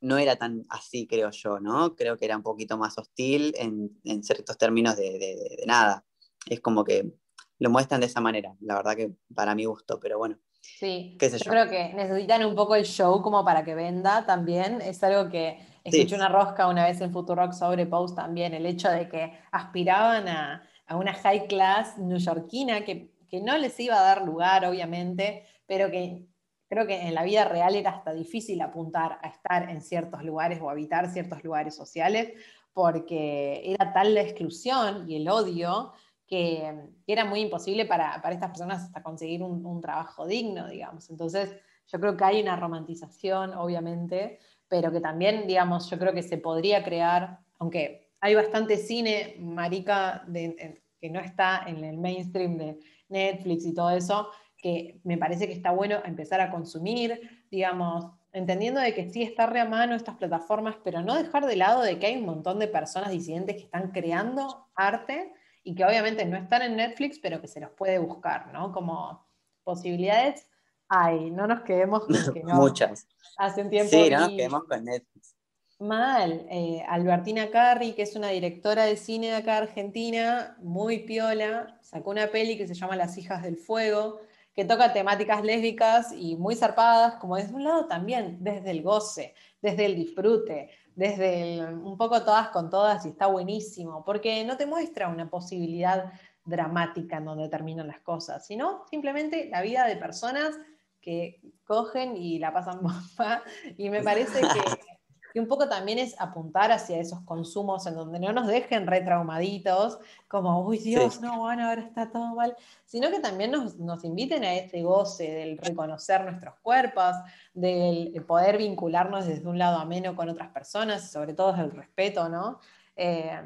no 0.00 0.18
era 0.18 0.36
tan 0.36 0.64
así, 0.68 1.06
creo 1.06 1.30
yo, 1.30 1.60
¿no? 1.60 1.94
Creo 1.94 2.16
que 2.16 2.24
era 2.24 2.36
un 2.36 2.42
poquito 2.42 2.78
más 2.78 2.96
hostil 2.98 3.54
en, 3.56 4.00
en 4.04 4.22
ciertos 4.22 4.56
términos 4.56 4.96
de, 4.96 5.18
de, 5.18 5.64
nada. 5.66 6.04
Es 6.46 6.60
como 6.60 6.84
que 6.84 7.12
lo 7.60 7.70
muestran 7.70 8.00
de 8.00 8.06
esa 8.06 8.20
manera. 8.20 8.56
La 8.60 8.74
verdad 8.74 8.96
que 8.96 9.12
para 9.34 9.54
mi 9.54 9.66
gusto, 9.66 10.00
pero 10.00 10.18
bueno. 10.18 10.36
Sí, 10.60 11.16
yo, 11.20 11.50
creo 11.50 11.68
que 11.68 11.92
necesitan 11.94 12.44
un 12.44 12.54
poco 12.54 12.74
el 12.74 12.84
show 12.84 13.22
como 13.22 13.44
para 13.44 13.64
que 13.64 13.74
venda 13.74 14.26
también. 14.26 14.80
Es 14.80 15.02
algo 15.04 15.30
que 15.30 15.58
escuché 15.84 16.16
una 16.16 16.28
rosca 16.28 16.66
una 16.66 16.84
vez 16.84 17.00
en 17.00 17.12
Futurock 17.12 17.52
sobre 17.52 17.86
Post 17.86 18.16
también, 18.16 18.52
el 18.52 18.66
hecho 18.66 18.90
de 18.90 19.08
que 19.08 19.38
aspiraban 19.52 20.28
a, 20.28 20.66
una 20.90 21.14
high 21.14 21.46
class 21.46 21.98
neoyorquina 21.98 22.84
que, 22.84 23.14
que 23.28 23.40
no 23.40 23.56
les 23.56 23.78
iba 23.78 23.96
a 23.96 24.02
dar 24.02 24.22
lugar, 24.24 24.64
obviamente, 24.64 25.46
pero 25.66 25.88
que 25.90 26.26
creo 26.68 26.86
que 26.86 27.00
en 27.02 27.14
la 27.14 27.22
vida 27.22 27.44
real 27.44 27.76
era 27.76 27.90
hasta 27.90 28.12
difícil 28.12 28.60
apuntar 28.60 29.18
a 29.22 29.28
estar 29.28 29.70
en 29.70 29.80
ciertos 29.80 30.24
lugares 30.24 30.60
o 30.60 30.68
habitar 30.68 31.08
ciertos 31.10 31.44
lugares 31.44 31.76
sociales, 31.76 32.32
porque 32.72 33.62
era 33.64 33.92
tal 33.92 34.14
la 34.14 34.22
exclusión 34.22 35.08
y 35.08 35.16
el 35.16 35.28
odio 35.28 35.92
que, 36.30 36.72
era 37.08 37.24
muy 37.24 37.40
imposible 37.40 37.86
para, 37.86 38.22
estas 38.30 38.50
personas 38.50 38.84
hasta 38.84 39.02
conseguir 39.02 39.42
un, 39.42 39.80
trabajo 39.80 40.26
digno, 40.26 40.68
digamos. 40.68 41.10
Entonces, 41.10 41.56
yo 41.88 41.98
creo 41.98 42.16
que 42.16 42.24
hay 42.24 42.40
una 42.40 42.54
romantización, 42.54 43.52
obviamente, 43.54 44.38
pero 44.68 44.92
que 44.92 45.00
también, 45.00 45.48
digamos, 45.48 45.90
yo 45.90 45.98
creo 45.98 46.12
que 46.12 46.22
se 46.22 46.38
podría 46.38 46.84
crear, 46.84 47.40
aunque 47.58 48.12
hay 48.20 48.36
bastante 48.36 48.76
cine 48.76 49.34
marica 49.40 50.24
que 50.32 51.10
no 51.10 51.18
está 51.18 51.64
en 51.66 51.82
el 51.82 51.98
mainstream 51.98 52.56
de 52.56 52.78
Netflix 53.08 53.66
y 53.66 53.74
todo 53.74 53.90
eso, 53.90 54.28
que 54.56 55.00
me 55.02 55.18
parece 55.18 55.48
que 55.48 55.54
está 55.54 55.72
bueno 55.72 55.98
empezar 56.04 56.40
a 56.40 56.50
consumir, 56.50 57.44
digamos, 57.50 58.06
entendiendo 58.32 58.80
de 58.80 58.94
que 58.94 59.10
sí 59.10 59.22
está 59.22 59.46
re 59.46 59.58
a 59.58 59.64
mano 59.64 59.96
estas 59.96 60.16
plataformas, 60.16 60.76
pero 60.84 61.02
no 61.02 61.16
dejar 61.16 61.46
de 61.46 61.56
lado 61.56 61.82
de 61.82 61.98
que 61.98 62.06
hay 62.06 62.18
un 62.18 62.26
montón 62.26 62.60
de 62.60 62.68
personas 62.68 63.10
disidentes 63.10 63.56
que 63.56 63.62
están 63.62 63.90
creando 63.90 64.68
arte 64.76 65.32
y 65.62 65.74
que 65.74 65.84
obviamente 65.84 66.24
no 66.24 66.36
están 66.36 66.62
en 66.62 66.76
Netflix, 66.76 67.18
pero 67.18 67.40
que 67.40 67.48
se 67.48 67.60
los 67.60 67.70
puede 67.70 67.98
buscar, 67.98 68.52
¿no? 68.52 68.72
Como 68.72 69.26
posibilidades 69.64 70.46
hay, 70.90 71.30
no 71.30 71.46
nos 71.46 71.62
quedemos 71.62 72.04
con 72.04 72.34
que 72.34 72.42
no. 72.44 72.56
Muchas. 72.56 73.06
Hace 73.38 73.62
un 73.62 73.70
tiempo. 73.70 73.90
Sí, 73.90 74.10
no 74.10 74.20
nos 74.20 74.28
quedemos 74.30 74.64
con 74.64 74.84
Netflix. 74.84 75.36
Mal. 75.78 76.46
Eh, 76.50 76.84
Albertina 76.88 77.48
Carri, 77.50 77.92
que 77.92 78.02
es 78.02 78.16
una 78.16 78.28
directora 78.28 78.84
de 78.84 78.96
cine 78.96 79.28
de 79.28 79.36
acá 79.36 79.58
Argentina, 79.58 80.56
muy 80.60 80.98
piola, 80.98 81.78
sacó 81.80 82.10
una 82.10 82.26
peli 82.26 82.58
que 82.58 82.66
se 82.66 82.74
llama 82.74 82.96
Las 82.96 83.16
hijas 83.16 83.42
del 83.42 83.56
fuego, 83.56 84.20
que 84.52 84.64
toca 84.64 84.92
temáticas 84.92 85.42
lésbicas 85.42 86.12
y 86.12 86.36
muy 86.36 86.56
zarpadas, 86.56 87.14
como 87.14 87.36
desde 87.36 87.54
un 87.54 87.64
lado 87.64 87.86
también, 87.86 88.38
desde 88.40 88.72
el 88.72 88.82
goce, 88.82 89.34
desde 89.62 89.86
el 89.86 89.94
disfrute, 89.94 90.70
desde 90.96 91.64
un 91.64 91.96
poco 91.96 92.22
todas 92.22 92.48
con 92.48 92.70
todas 92.70 93.06
y 93.06 93.10
está 93.10 93.26
buenísimo, 93.26 94.04
porque 94.04 94.44
no 94.44 94.56
te 94.56 94.66
muestra 94.66 95.08
una 95.08 95.30
posibilidad 95.30 96.12
dramática 96.44 97.18
en 97.18 97.24
donde 97.24 97.48
terminan 97.48 97.86
las 97.86 98.00
cosas, 98.00 98.46
sino 98.46 98.84
simplemente 98.90 99.48
la 99.50 99.62
vida 99.62 99.86
de 99.86 99.96
personas 99.96 100.58
que 101.00 101.40
cogen 101.64 102.16
y 102.16 102.38
la 102.38 102.52
pasan 102.52 102.80
bomba. 102.82 103.42
Y 103.76 103.90
me 103.90 104.02
parece 104.02 104.40
que 104.40 104.99
que 105.32 105.40
un 105.40 105.46
poco 105.46 105.68
también 105.68 105.98
es 105.98 106.14
apuntar 106.20 106.72
hacia 106.72 106.98
esos 106.98 107.20
consumos 107.20 107.86
en 107.86 107.94
donde 107.94 108.18
no 108.18 108.32
nos 108.32 108.46
dejen 108.46 108.86
retraumaditos, 108.86 109.98
como, 110.28 110.64
uy 110.66 110.78
Dios, 110.78 111.20
no, 111.20 111.40
bueno, 111.40 111.68
ahora 111.68 111.82
está 111.82 112.10
todo 112.10 112.34
mal, 112.34 112.56
sino 112.84 113.10
que 113.10 113.20
también 113.20 113.50
nos, 113.50 114.04
inviten 114.04 114.44
a 114.44 114.54
este 114.54 114.82
goce 114.82 115.30
del 115.30 115.58
reconocer 115.58 116.24
nuestros 116.24 116.54
cuerpos, 116.62 117.14
del 117.54 118.24
poder 118.26 118.58
vincularnos 118.58 119.26
desde 119.26 119.48
un 119.48 119.58
lado 119.58 119.78
ameno 119.78 120.16
con 120.16 120.28
otras 120.28 120.50
personas, 120.50 121.04
y 121.04 121.08
sobre 121.08 121.34
todo 121.34 121.54
el 121.54 121.70
respeto, 121.70 122.28
¿no? 122.28 122.58
Eh, 122.96 123.40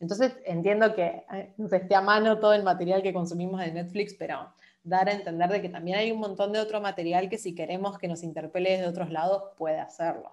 entonces 0.00 0.36
entiendo 0.44 0.94
que 0.94 1.24
eh, 1.32 1.54
nos 1.56 1.72
esté 1.72 1.94
a 1.94 2.00
mano 2.00 2.38
todo 2.38 2.52
el 2.52 2.62
material 2.62 3.02
que 3.02 3.12
consumimos 3.12 3.60
de 3.60 3.72
Netflix, 3.72 4.14
pero 4.14 4.52
dar 4.86 5.08
a 5.08 5.12
entender 5.12 5.50
de 5.50 5.62
que 5.62 5.68
también 5.68 5.98
hay 5.98 6.12
un 6.12 6.20
montón 6.20 6.52
de 6.52 6.60
otro 6.60 6.80
material 6.80 7.28
que 7.28 7.38
si 7.38 7.54
queremos 7.54 7.98
que 7.98 8.08
nos 8.08 8.22
interpele 8.22 8.72
desde 8.72 8.86
otros 8.86 9.10
lados, 9.10 9.50
puede 9.56 9.80
hacerlo. 9.80 10.32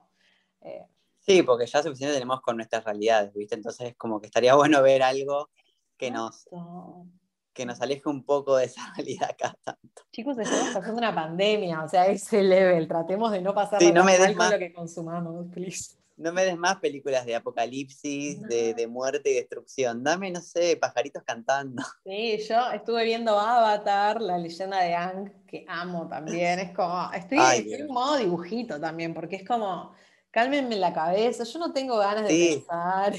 Eh, 0.61 0.85
Sí, 1.26 1.41
porque 1.41 1.65
ya 1.65 1.82
suficiente 1.82 2.13
tenemos 2.13 2.41
con 2.41 2.57
nuestras 2.57 2.84
realidades, 2.84 3.34
¿viste? 3.34 3.55
Entonces 3.55 3.89
es 3.89 3.95
como 3.95 4.19
que 4.19 4.28
estaría 4.28 4.55
bueno 4.55 4.82
ver 4.82 5.03
algo 5.03 5.49
que 5.97 6.11
nos, 6.11 6.49
que 7.53 7.65
nos 7.65 7.82
aleje 7.82 8.09
un 8.09 8.26
poco 8.26 8.57
de 8.57 8.65
esa 8.65 8.82
realidad 8.97 9.30
acá 9.32 9.57
tanto. 9.63 10.03
Chicos, 10.11 10.38
estamos 10.38 10.74
pasando 10.74 10.97
una 10.97 11.15
pandemia, 11.15 11.84
o 11.84 11.88
sea, 11.88 12.07
ese 12.07 12.43
level, 12.43 12.88
tratemos 12.88 13.32
de 13.32 13.41
no 13.41 13.53
pasar 13.53 13.80
sí, 13.80 13.93
no 13.93 14.03
me 14.03 14.17
des 14.17 14.36
más, 14.36 14.51
lo 14.51 14.59
que 14.59 14.74
consumamos, 14.74 15.47
please. 15.53 15.95
No 16.15 16.32
me 16.32 16.45
des 16.45 16.57
más 16.57 16.78
películas 16.78 17.26
de 17.26 17.36
apocalipsis, 17.36 18.39
de, 18.43 18.76
de, 18.76 18.88
muerte 18.88 19.32
y 19.32 19.34
destrucción. 19.34 20.03
Dame, 20.03 20.30
no 20.30 20.41
sé, 20.41 20.78
pajaritos 20.78 21.24
cantando. 21.24 21.82
Sí, 22.05 22.38
yo 22.47 22.69
estuve 22.71 23.05
viendo 23.05 23.39
Avatar, 23.39 24.21
la 24.21 24.38
leyenda 24.38 24.80
de 24.82 24.93
Ang, 24.93 25.32
que 25.47 25.65
amo 25.67 26.07
también. 26.07 26.59
Es 26.59 26.76
como, 26.76 27.09
estoy, 27.13 27.39
estoy 27.39 27.74
en 27.74 27.88
modo 27.88 28.17
dibujito 28.17 28.80
también, 28.80 29.13
porque 29.13 29.38
es 29.38 29.47
como 29.47 29.93
cálmenme 30.34 30.75
la 30.77 30.91
cabeza, 30.91 31.43
yo 31.43 31.59
no 31.59 31.71
tengo 31.71 31.97
ganas 31.97 32.27
de 32.27 32.55
pensar. 32.55 33.13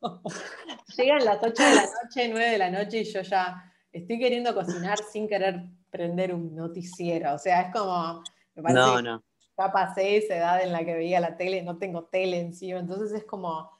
Llegan 0.96 1.24
las 1.24 1.36
8 1.42 1.62
de 1.62 1.74
la 1.74 1.82
noche, 1.82 2.28
9 2.30 2.50
de 2.50 2.58
la 2.58 2.70
noche 2.70 3.00
y 3.00 3.04
yo 3.04 3.20
ya 3.20 3.72
estoy 3.92 4.18
queriendo 4.18 4.54
cocinar 4.54 4.98
sin 5.12 5.28
querer 5.28 5.66
prender 5.90 6.32
un 6.34 6.56
noticiero. 6.56 7.34
O 7.34 7.38
sea, 7.38 7.60
es 7.60 7.72
como, 7.74 8.22
me 8.54 8.62
parece 8.62 8.80
No, 8.80 9.02
no. 9.02 9.22
ya 9.58 9.70
pasé 9.70 10.16
esa 10.16 10.36
edad 10.36 10.62
en 10.62 10.72
la 10.72 10.82
que 10.82 10.94
veía 10.94 11.20
la 11.20 11.36
tele, 11.36 11.62
no 11.62 11.76
tengo 11.76 12.04
tele 12.04 12.40
encima, 12.40 12.78
entonces 12.78 13.12
es 13.12 13.24
como, 13.24 13.70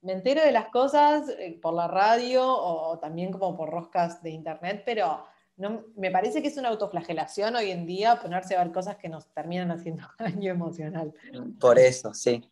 me 0.00 0.12
entero 0.12 0.40
de 0.40 0.52
las 0.52 0.68
cosas 0.68 1.28
eh, 1.30 1.58
por 1.60 1.74
la 1.74 1.88
radio 1.88 2.46
o, 2.46 2.96
también 3.00 3.32
como 3.32 3.56
por 3.56 3.70
roscas 3.70 4.22
de 4.22 4.30
internet, 4.30 4.84
pero 4.86 5.24
no, 5.60 5.84
me 5.94 6.10
parece 6.10 6.40
que 6.40 6.48
es 6.48 6.56
una 6.56 6.70
autoflagelación 6.70 7.54
hoy 7.54 7.70
en 7.70 7.84
día 7.84 8.18
ponerse 8.18 8.56
a 8.56 8.64
ver 8.64 8.72
cosas 8.72 8.96
que 8.96 9.10
nos 9.10 9.30
terminan 9.34 9.70
haciendo 9.70 10.02
daño 10.18 10.50
emocional. 10.50 11.12
Por 11.60 11.78
eso, 11.78 12.14
sí. 12.14 12.42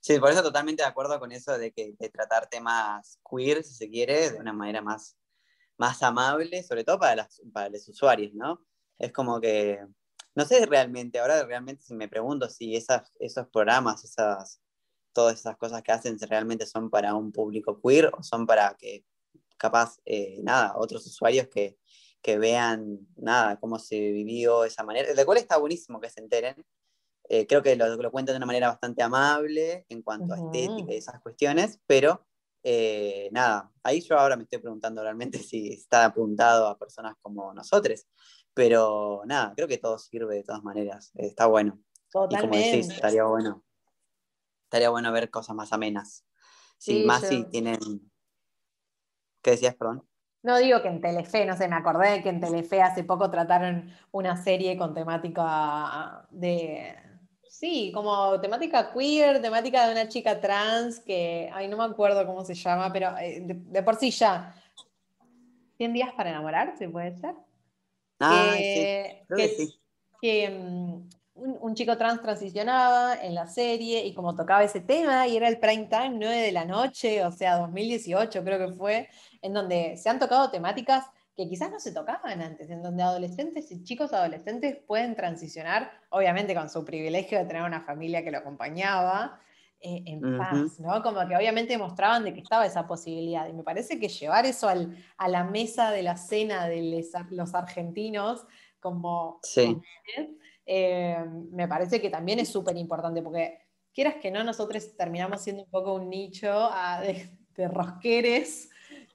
Sí, 0.00 0.18
por 0.18 0.30
eso 0.30 0.42
totalmente 0.42 0.82
de 0.82 0.88
acuerdo 0.88 1.18
con 1.20 1.32
eso 1.32 1.56
de 1.56 1.72
que 1.72 1.94
de 1.98 2.08
tratar 2.10 2.48
temas 2.48 3.20
queer, 3.28 3.62
si 3.62 3.74
se 3.74 3.88
quiere, 3.88 4.32
de 4.32 4.38
una 4.38 4.52
manera 4.52 4.82
más, 4.82 5.16
más 5.78 6.02
amable, 6.02 6.62
sobre 6.64 6.82
todo 6.82 6.98
para, 6.98 7.16
las, 7.16 7.40
para 7.52 7.68
los 7.68 7.88
usuarios, 7.88 8.34
¿no? 8.34 8.64
Es 8.98 9.12
como 9.12 9.40
que, 9.40 9.86
no 10.34 10.44
sé 10.44 10.66
realmente, 10.66 11.18
ahora 11.20 11.44
realmente 11.44 11.82
si 11.82 11.94
me 11.94 12.08
pregunto 12.08 12.48
si 12.48 12.76
esas, 12.76 13.12
esos 13.20 13.46
programas, 13.48 14.04
esas, 14.04 14.60
todas 15.12 15.38
esas 15.38 15.56
cosas 15.56 15.82
que 15.82 15.92
hacen 15.92 16.18
realmente 16.18 16.66
son 16.66 16.90
para 16.90 17.14
un 17.14 17.30
público 17.30 17.80
queer 17.80 18.12
o 18.12 18.22
son 18.22 18.46
para 18.46 18.76
que 18.76 19.04
capaz, 19.56 19.98
eh, 20.04 20.40
nada, 20.42 20.74
otros 20.76 21.06
usuarios 21.06 21.48
que, 21.48 21.78
que 22.26 22.38
vean, 22.38 22.98
nada, 23.16 23.56
cómo 23.60 23.78
se 23.78 24.10
vivió 24.10 24.64
esa 24.64 24.82
manera, 24.82 25.14
de 25.14 25.24
cual 25.24 25.38
está 25.38 25.58
buenísimo 25.58 26.00
que 26.00 26.10
se 26.10 26.20
enteren, 26.20 26.56
eh, 27.28 27.46
creo 27.46 27.62
que 27.62 27.76
lo, 27.76 27.86
lo 27.96 28.10
cuentan 28.10 28.32
de 28.34 28.38
una 28.38 28.46
manera 28.46 28.66
bastante 28.68 29.00
amable 29.04 29.86
en 29.88 30.02
cuanto 30.02 30.32
a 30.34 30.36
Ujú. 30.36 30.46
estética 30.46 30.92
y 30.92 30.96
esas 30.96 31.20
cuestiones, 31.22 31.78
pero 31.86 32.26
eh, 32.64 33.28
nada, 33.30 33.70
ahí 33.84 34.00
yo 34.00 34.18
ahora 34.18 34.36
me 34.36 34.42
estoy 34.42 34.58
preguntando 34.58 35.02
realmente 35.02 35.38
si 35.50 35.72
está 35.72 36.06
apuntado 36.06 36.66
a 36.66 36.76
personas 36.76 37.14
como 37.22 37.54
nosotros, 37.54 38.08
pero 38.52 39.22
nada, 39.24 39.52
creo 39.54 39.68
que 39.68 39.78
todo 39.78 39.96
sirve 39.96 40.34
de 40.34 40.42
todas 40.42 40.64
maneras, 40.64 41.12
eh, 41.14 41.26
está 41.28 41.46
bueno. 41.46 41.78
Y 42.30 42.36
como 42.38 42.56
decís, 42.56 42.72
Totalmente. 42.72 42.94
estaría 42.94 43.24
bueno, 43.24 43.64
estaría 44.64 44.90
bueno 44.90 45.12
ver 45.12 45.30
cosas 45.30 45.54
más 45.54 45.72
amenas. 45.72 46.24
Sí, 46.78 46.94
Sí, 46.94 47.04
más 47.04 47.22
yo- 47.22 47.28
si 47.28 47.44
tienen... 47.44 47.78
¿Qué 49.42 49.52
decías, 49.52 49.76
perdón? 49.76 50.02
No 50.46 50.58
digo 50.58 50.80
que 50.80 50.86
en 50.86 51.00
Telefe, 51.00 51.44
no 51.44 51.56
sé, 51.56 51.66
me 51.66 51.74
acordé 51.74 52.08
de 52.12 52.22
que 52.22 52.28
en 52.28 52.40
Telefe 52.40 52.80
hace 52.80 53.02
poco 53.02 53.28
trataron 53.28 53.90
una 54.12 54.36
serie 54.36 54.76
con 54.76 54.94
temática 54.94 56.24
de, 56.30 56.94
sí, 57.48 57.90
como 57.92 58.40
temática 58.40 58.92
queer, 58.92 59.42
temática 59.42 59.84
de 59.86 59.92
una 59.92 60.06
chica 60.08 60.40
trans 60.40 61.00
que, 61.00 61.50
ay, 61.52 61.66
no 61.66 61.76
me 61.76 61.82
acuerdo 61.82 62.24
cómo 62.24 62.44
se 62.44 62.54
llama, 62.54 62.92
pero 62.92 63.18
eh, 63.18 63.40
de, 63.42 63.54
de 63.54 63.82
por 63.82 63.96
sí 63.96 64.12
ya. 64.12 64.54
100 65.78 65.92
días 65.92 66.12
para 66.16 66.30
enamorarse, 66.30 66.88
puede 66.88 67.16
ser. 67.18 67.34
Ah, 68.20 68.54
sí, 68.56 68.86
creo 69.26 69.36
que- 69.38 69.48
que 69.48 69.48
sí. 69.48 69.80
que, 70.22 71.00
un, 71.36 71.56
un 71.60 71.74
chico 71.74 71.96
trans 71.96 72.20
transicionaba 72.22 73.14
en 73.22 73.34
la 73.34 73.46
serie 73.46 74.04
y 74.06 74.14
como 74.14 74.34
tocaba 74.34 74.64
ese 74.64 74.80
tema 74.80 75.26
y 75.28 75.36
era 75.36 75.48
el 75.48 75.58
prime 75.58 75.86
time, 75.86 76.10
9 76.18 76.36
de 76.40 76.52
la 76.52 76.64
noche, 76.64 77.24
o 77.24 77.30
sea, 77.32 77.58
2018 77.58 78.42
creo 78.42 78.58
que 78.68 78.74
fue, 78.74 79.08
en 79.42 79.52
donde 79.52 79.96
se 79.96 80.08
han 80.08 80.18
tocado 80.18 80.50
temáticas 80.50 81.04
que 81.36 81.46
quizás 81.48 81.70
no 81.70 81.78
se 81.78 81.92
tocaban 81.92 82.40
antes, 82.40 82.70
en 82.70 82.82
donde 82.82 83.02
adolescentes 83.02 83.70
y 83.70 83.84
chicos 83.84 84.12
adolescentes 84.14 84.78
pueden 84.86 85.14
transicionar, 85.14 85.90
obviamente 86.08 86.54
con 86.54 86.70
su 86.70 86.84
privilegio 86.84 87.38
de 87.38 87.44
tener 87.44 87.62
una 87.62 87.82
familia 87.82 88.24
que 88.24 88.30
lo 88.30 88.38
acompañaba, 88.38 89.38
eh, 89.78 90.02
en 90.06 90.38
paz, 90.38 90.80
¿no? 90.80 91.02
Como 91.02 91.28
que 91.28 91.36
obviamente 91.36 91.76
mostraban 91.76 92.24
de 92.24 92.32
que 92.32 92.40
estaba 92.40 92.64
esa 92.64 92.86
posibilidad. 92.86 93.46
Y 93.46 93.52
me 93.52 93.62
parece 93.62 94.00
que 94.00 94.08
llevar 94.08 94.46
eso 94.46 94.66
al- 94.70 94.96
a 95.18 95.28
la 95.28 95.44
mesa 95.44 95.90
de 95.90 96.02
la 96.02 96.16
cena 96.16 96.66
de 96.66 96.80
les- 96.80 97.12
los 97.28 97.54
argentinos, 97.54 98.46
como 98.80 99.38
Sí. 99.42 99.76
eh, 100.16 100.30
me 100.66 101.68
parece 101.68 102.00
que 102.00 102.10
también 102.10 102.38
es 102.40 102.48
súper 102.48 102.76
importante, 102.76 103.22
porque 103.22 103.58
quieras 103.94 104.16
que 104.20 104.30
no, 104.30 104.42
nosotros 104.44 104.96
terminamos 104.96 105.40
siendo 105.42 105.62
un 105.64 105.70
poco 105.70 105.94
un 105.94 106.10
nicho 106.10 106.50
ah, 106.52 107.00
de, 107.00 107.30
de 107.54 107.68
rosqueres 107.68 108.68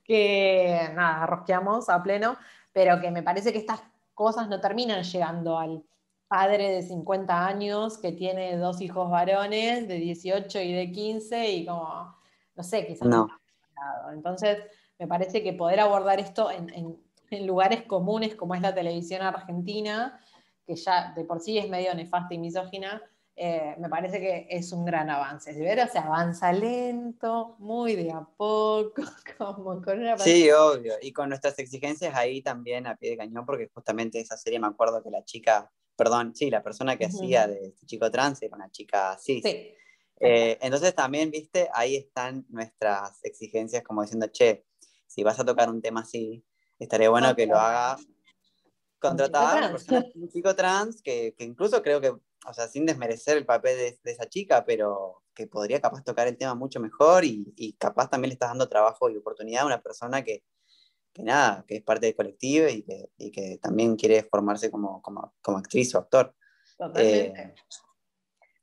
que 0.03 0.89
nada, 0.93 1.25
rosqueamos 1.25 1.89
a 1.89 2.01
pleno, 2.01 2.37
pero 2.73 2.99
que 2.99 3.11
me 3.11 3.23
parece 3.23 3.51
que 3.51 3.59
estas 3.59 3.81
cosas 4.13 4.47
no 4.49 4.59
terminan 4.59 5.03
llegando 5.03 5.57
al 5.57 5.83
padre 6.27 6.69
de 6.71 6.81
50 6.81 7.45
años 7.45 7.97
que 7.97 8.11
tiene 8.13 8.55
dos 8.57 8.79
hijos 8.81 9.09
varones 9.09 9.87
de 9.87 9.95
18 9.95 10.59
y 10.61 10.71
de 10.73 10.91
15 10.91 11.49
y 11.51 11.65
como, 11.65 12.15
no 12.55 12.63
sé, 12.63 12.87
quizás 12.87 13.07
No. 13.07 13.27
Entonces, 14.13 14.57
me 14.99 15.07
parece 15.07 15.43
que 15.43 15.53
poder 15.53 15.79
abordar 15.79 16.19
esto 16.19 16.49
en, 16.51 16.69
en- 16.73 16.97
en 17.31 17.47
lugares 17.47 17.83
comunes 17.83 18.35
como 18.35 18.55
es 18.55 18.61
la 18.61 18.75
televisión 18.75 19.21
argentina, 19.21 20.19
que 20.65 20.75
ya 20.75 21.13
de 21.15 21.25
por 21.25 21.39
sí 21.39 21.57
es 21.57 21.69
medio 21.69 21.93
nefasta 21.95 22.33
y 22.33 22.37
misógina, 22.37 23.01
eh, 23.35 23.75
me 23.79 23.89
parece 23.89 24.19
que 24.19 24.47
es 24.49 24.71
un 24.71 24.85
gran 24.85 25.09
avance. 25.09 25.53
De 25.53 25.61
veras, 25.61 25.91
se 25.91 25.99
avanza 25.99 26.51
lento, 26.51 27.55
muy 27.59 27.95
de 27.95 28.11
a 28.11 28.21
poco, 28.37 28.93
como 29.37 29.81
con 29.81 29.99
una 29.99 30.17
Sí, 30.17 30.49
obvio. 30.51 30.93
Y 31.01 31.11
con 31.13 31.29
nuestras 31.29 31.57
exigencias 31.59 32.13
ahí 32.15 32.41
también 32.41 32.87
a 32.87 32.95
pie 32.95 33.11
de 33.11 33.17
cañón, 33.17 33.45
porque 33.45 33.69
justamente 33.73 34.19
esa 34.19 34.37
serie 34.37 34.59
me 34.59 34.67
acuerdo 34.67 35.01
que 35.01 35.09
la 35.09 35.23
chica, 35.23 35.71
perdón, 35.95 36.35
sí, 36.35 36.49
la 36.49 36.61
persona 36.61 36.97
que 36.97 37.05
Ujú. 37.05 37.15
hacía 37.17 37.47
de 37.47 37.67
este 37.67 37.85
chico 37.85 38.11
trans 38.11 38.41
era 38.41 38.55
una 38.55 38.69
chica 38.69 39.17
cis. 39.19 39.43
Sí, 39.43 39.73
Eh, 40.19 40.59
entonces 40.61 40.93
también, 40.93 41.31
viste, 41.31 41.67
ahí 41.73 41.95
están 41.95 42.45
nuestras 42.49 43.23
exigencias 43.23 43.81
como 43.81 44.03
diciendo, 44.03 44.27
che, 44.27 44.65
si 45.07 45.23
vas 45.23 45.39
a 45.39 45.45
tocar 45.45 45.67
un 45.69 45.81
tema 45.81 46.01
así, 46.01 46.45
estaría 46.77 47.09
bueno 47.09 47.35
que 47.35 47.47
lo 47.47 47.57
haga 47.57 47.97
una 49.09 49.29
trans. 49.29 49.71
persona, 49.71 50.05
un 50.15 50.29
chico 50.29 50.55
trans, 50.55 51.01
que, 51.01 51.33
que 51.37 51.43
incluso 51.43 51.81
creo 51.81 51.99
que, 51.99 52.09
o 52.09 52.53
sea, 52.53 52.67
sin 52.67 52.85
desmerecer 52.85 53.37
el 53.37 53.45
papel 53.45 53.77
de, 53.77 53.99
de 54.03 54.11
esa 54.11 54.27
chica, 54.27 54.63
pero 54.65 55.23
que 55.33 55.47
podría 55.47 55.81
capaz 55.81 56.03
tocar 56.03 56.27
el 56.27 56.37
tema 56.37 56.55
mucho 56.55 56.79
mejor 56.79 57.25
y, 57.25 57.53
y 57.55 57.73
capaz 57.73 58.09
también 58.09 58.29
le 58.29 58.33
estás 58.33 58.49
dando 58.49 58.69
trabajo 58.69 59.09
y 59.09 59.17
oportunidad 59.17 59.63
a 59.63 59.67
una 59.67 59.81
persona 59.81 60.23
que, 60.23 60.43
que 61.13 61.23
nada, 61.23 61.65
que 61.67 61.77
es 61.77 61.83
parte 61.83 62.05
del 62.07 62.15
colectivo 62.15 62.67
y 62.67 62.83
que, 62.83 63.09
y 63.17 63.31
que 63.31 63.57
también 63.61 63.95
quiere 63.95 64.23
formarse 64.23 64.71
como, 64.71 65.01
como, 65.01 65.33
como 65.41 65.57
actriz 65.57 65.93
o 65.95 65.99
actor. 65.99 66.33
totalmente. 66.77 67.41
Eh, 67.41 67.55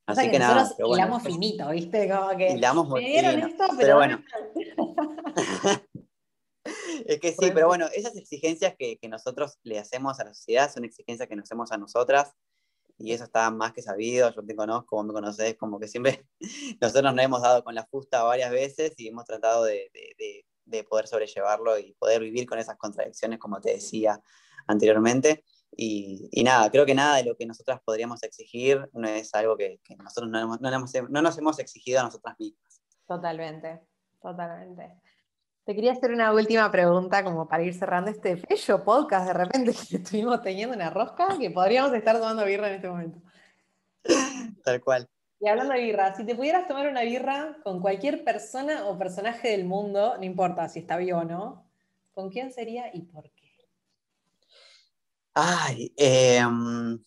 así 0.07 0.26
que, 0.26 0.30
que 0.32 0.39
nada, 0.39 0.70
pero 0.76 0.89
bueno, 0.89 1.05
hilamos 1.05 1.22
finito, 1.22 1.68
¿viste? 1.70 2.09
Como 2.09 2.28
que 2.36 2.55
me 2.91 3.01
dieron 3.01 3.41
esto, 3.41 3.64
pero, 3.76 3.78
Pero 3.78 3.97
bueno, 3.97 4.24
Es 7.07 7.20
que 7.20 7.32
sí, 7.32 7.51
pero 7.55 7.66
bueno, 7.68 7.86
esas 7.95 8.16
exigencias 8.16 8.74
que, 8.78 8.99
que 8.99 9.09
nosotros 9.09 9.59
le 9.62 9.78
hacemos 9.78 10.18
a 10.20 10.24
la 10.24 10.34
sociedad 10.34 10.72
son 10.72 10.84
exigencias 10.84 11.28
que 11.28 11.36
nos 11.36 11.45
hacemos 11.45 11.72
a 11.72 11.78
nosotras 11.78 12.32
y 12.97 13.12
eso 13.12 13.24
está 13.24 13.51
más 13.51 13.72
que 13.72 13.82
sabido, 13.82 14.30
yo 14.34 14.45
te 14.45 14.57
conozco, 14.57 14.97
vos 14.97 15.07
me 15.07 15.12
conocés, 15.12 15.57
como 15.57 15.78
que 15.78 15.86
siempre 15.89 16.26
nosotros 16.80 17.14
nos 17.14 17.24
hemos 17.24 17.43
dado 17.43 17.62
con 17.62 17.74
la 17.74 17.86
fusta 17.86 18.22
varias 18.24 18.51
veces 18.51 18.95
y 18.97 19.09
hemos 19.09 19.24
tratado 19.24 19.64
de, 19.64 19.91
de- 19.93 20.14
de- 20.18 20.45
de 20.64 20.84
poder 20.84 21.07
sobrellevarlo 21.07 21.78
y 21.78 21.95
poder 21.95 22.20
vivir 22.20 22.47
con 22.47 22.59
esas 22.59 22.76
contradicciones, 22.76 23.39
como 23.39 23.59
te 23.59 23.70
decía 23.72 24.20
anteriormente. 24.66 25.43
Y, 25.74 26.28
y 26.30 26.45
nada, 26.45 26.70
creo 26.70 26.84
que 26.84 26.95
nada 26.95 27.16
de 27.16 27.24
lo 27.24 27.36
que 27.36 27.47
nosotras 27.47 27.80
podríamos 27.84 28.22
exigir 28.22 28.86
no 28.93 29.09
es 29.09 29.34
algo 29.34 29.57
que, 29.57 29.80
que 29.82 29.97
nosotros 29.97 30.30
no, 30.30 30.39
hemos- 30.39 30.61
no, 30.61 30.68
hemos- 30.70 30.93
no 31.09 31.22
nos 31.22 31.39
hemos 31.39 31.59
exigido 31.59 32.01
a 32.01 32.03
nosotras 32.03 32.34
mismas. 32.39 32.82
Totalmente, 33.07 33.80
totalmente. 34.20 35.01
Te 35.68 35.74
quería 35.74 35.92
hacer 35.92 36.12
una 36.12 36.32
última 36.32 36.70
pregunta 36.70 37.22
como 37.22 37.46
para 37.46 37.62
ir 37.62 37.74
cerrando 37.74 38.10
este 38.10 38.36
bello 38.36 38.82
podcast 38.84 39.26
de 39.26 39.34
repente 39.34 39.74
que 39.74 39.96
estuvimos 39.98 40.40
teniendo 40.40 40.74
una 40.74 40.88
rosca 40.88 41.36
que 41.38 41.50
podríamos 41.50 41.92
estar 41.92 42.18
tomando 42.18 42.46
birra 42.46 42.70
en 42.70 42.76
este 42.76 42.88
momento. 42.88 43.20
Tal 44.64 44.80
cual. 44.80 45.06
Y 45.38 45.46
hablando 45.46 45.74
de 45.74 45.82
birra, 45.82 46.16
si 46.16 46.24
te 46.24 46.34
pudieras 46.34 46.66
tomar 46.66 46.88
una 46.88 47.02
birra 47.02 47.58
con 47.62 47.82
cualquier 47.82 48.24
persona 48.24 48.86
o 48.86 48.96
personaje 48.96 49.48
del 49.48 49.66
mundo, 49.66 50.16
no 50.16 50.24
importa 50.24 50.70
si 50.70 50.78
está 50.78 50.96
vivo 50.96 51.18
o 51.18 51.24
no, 51.24 51.70
¿con 52.14 52.30
quién 52.30 52.50
sería 52.50 52.84
y 52.94 53.02
por 53.02 53.24
qué? 53.24 53.68
Ay, 55.34 55.92
em, 55.98 57.04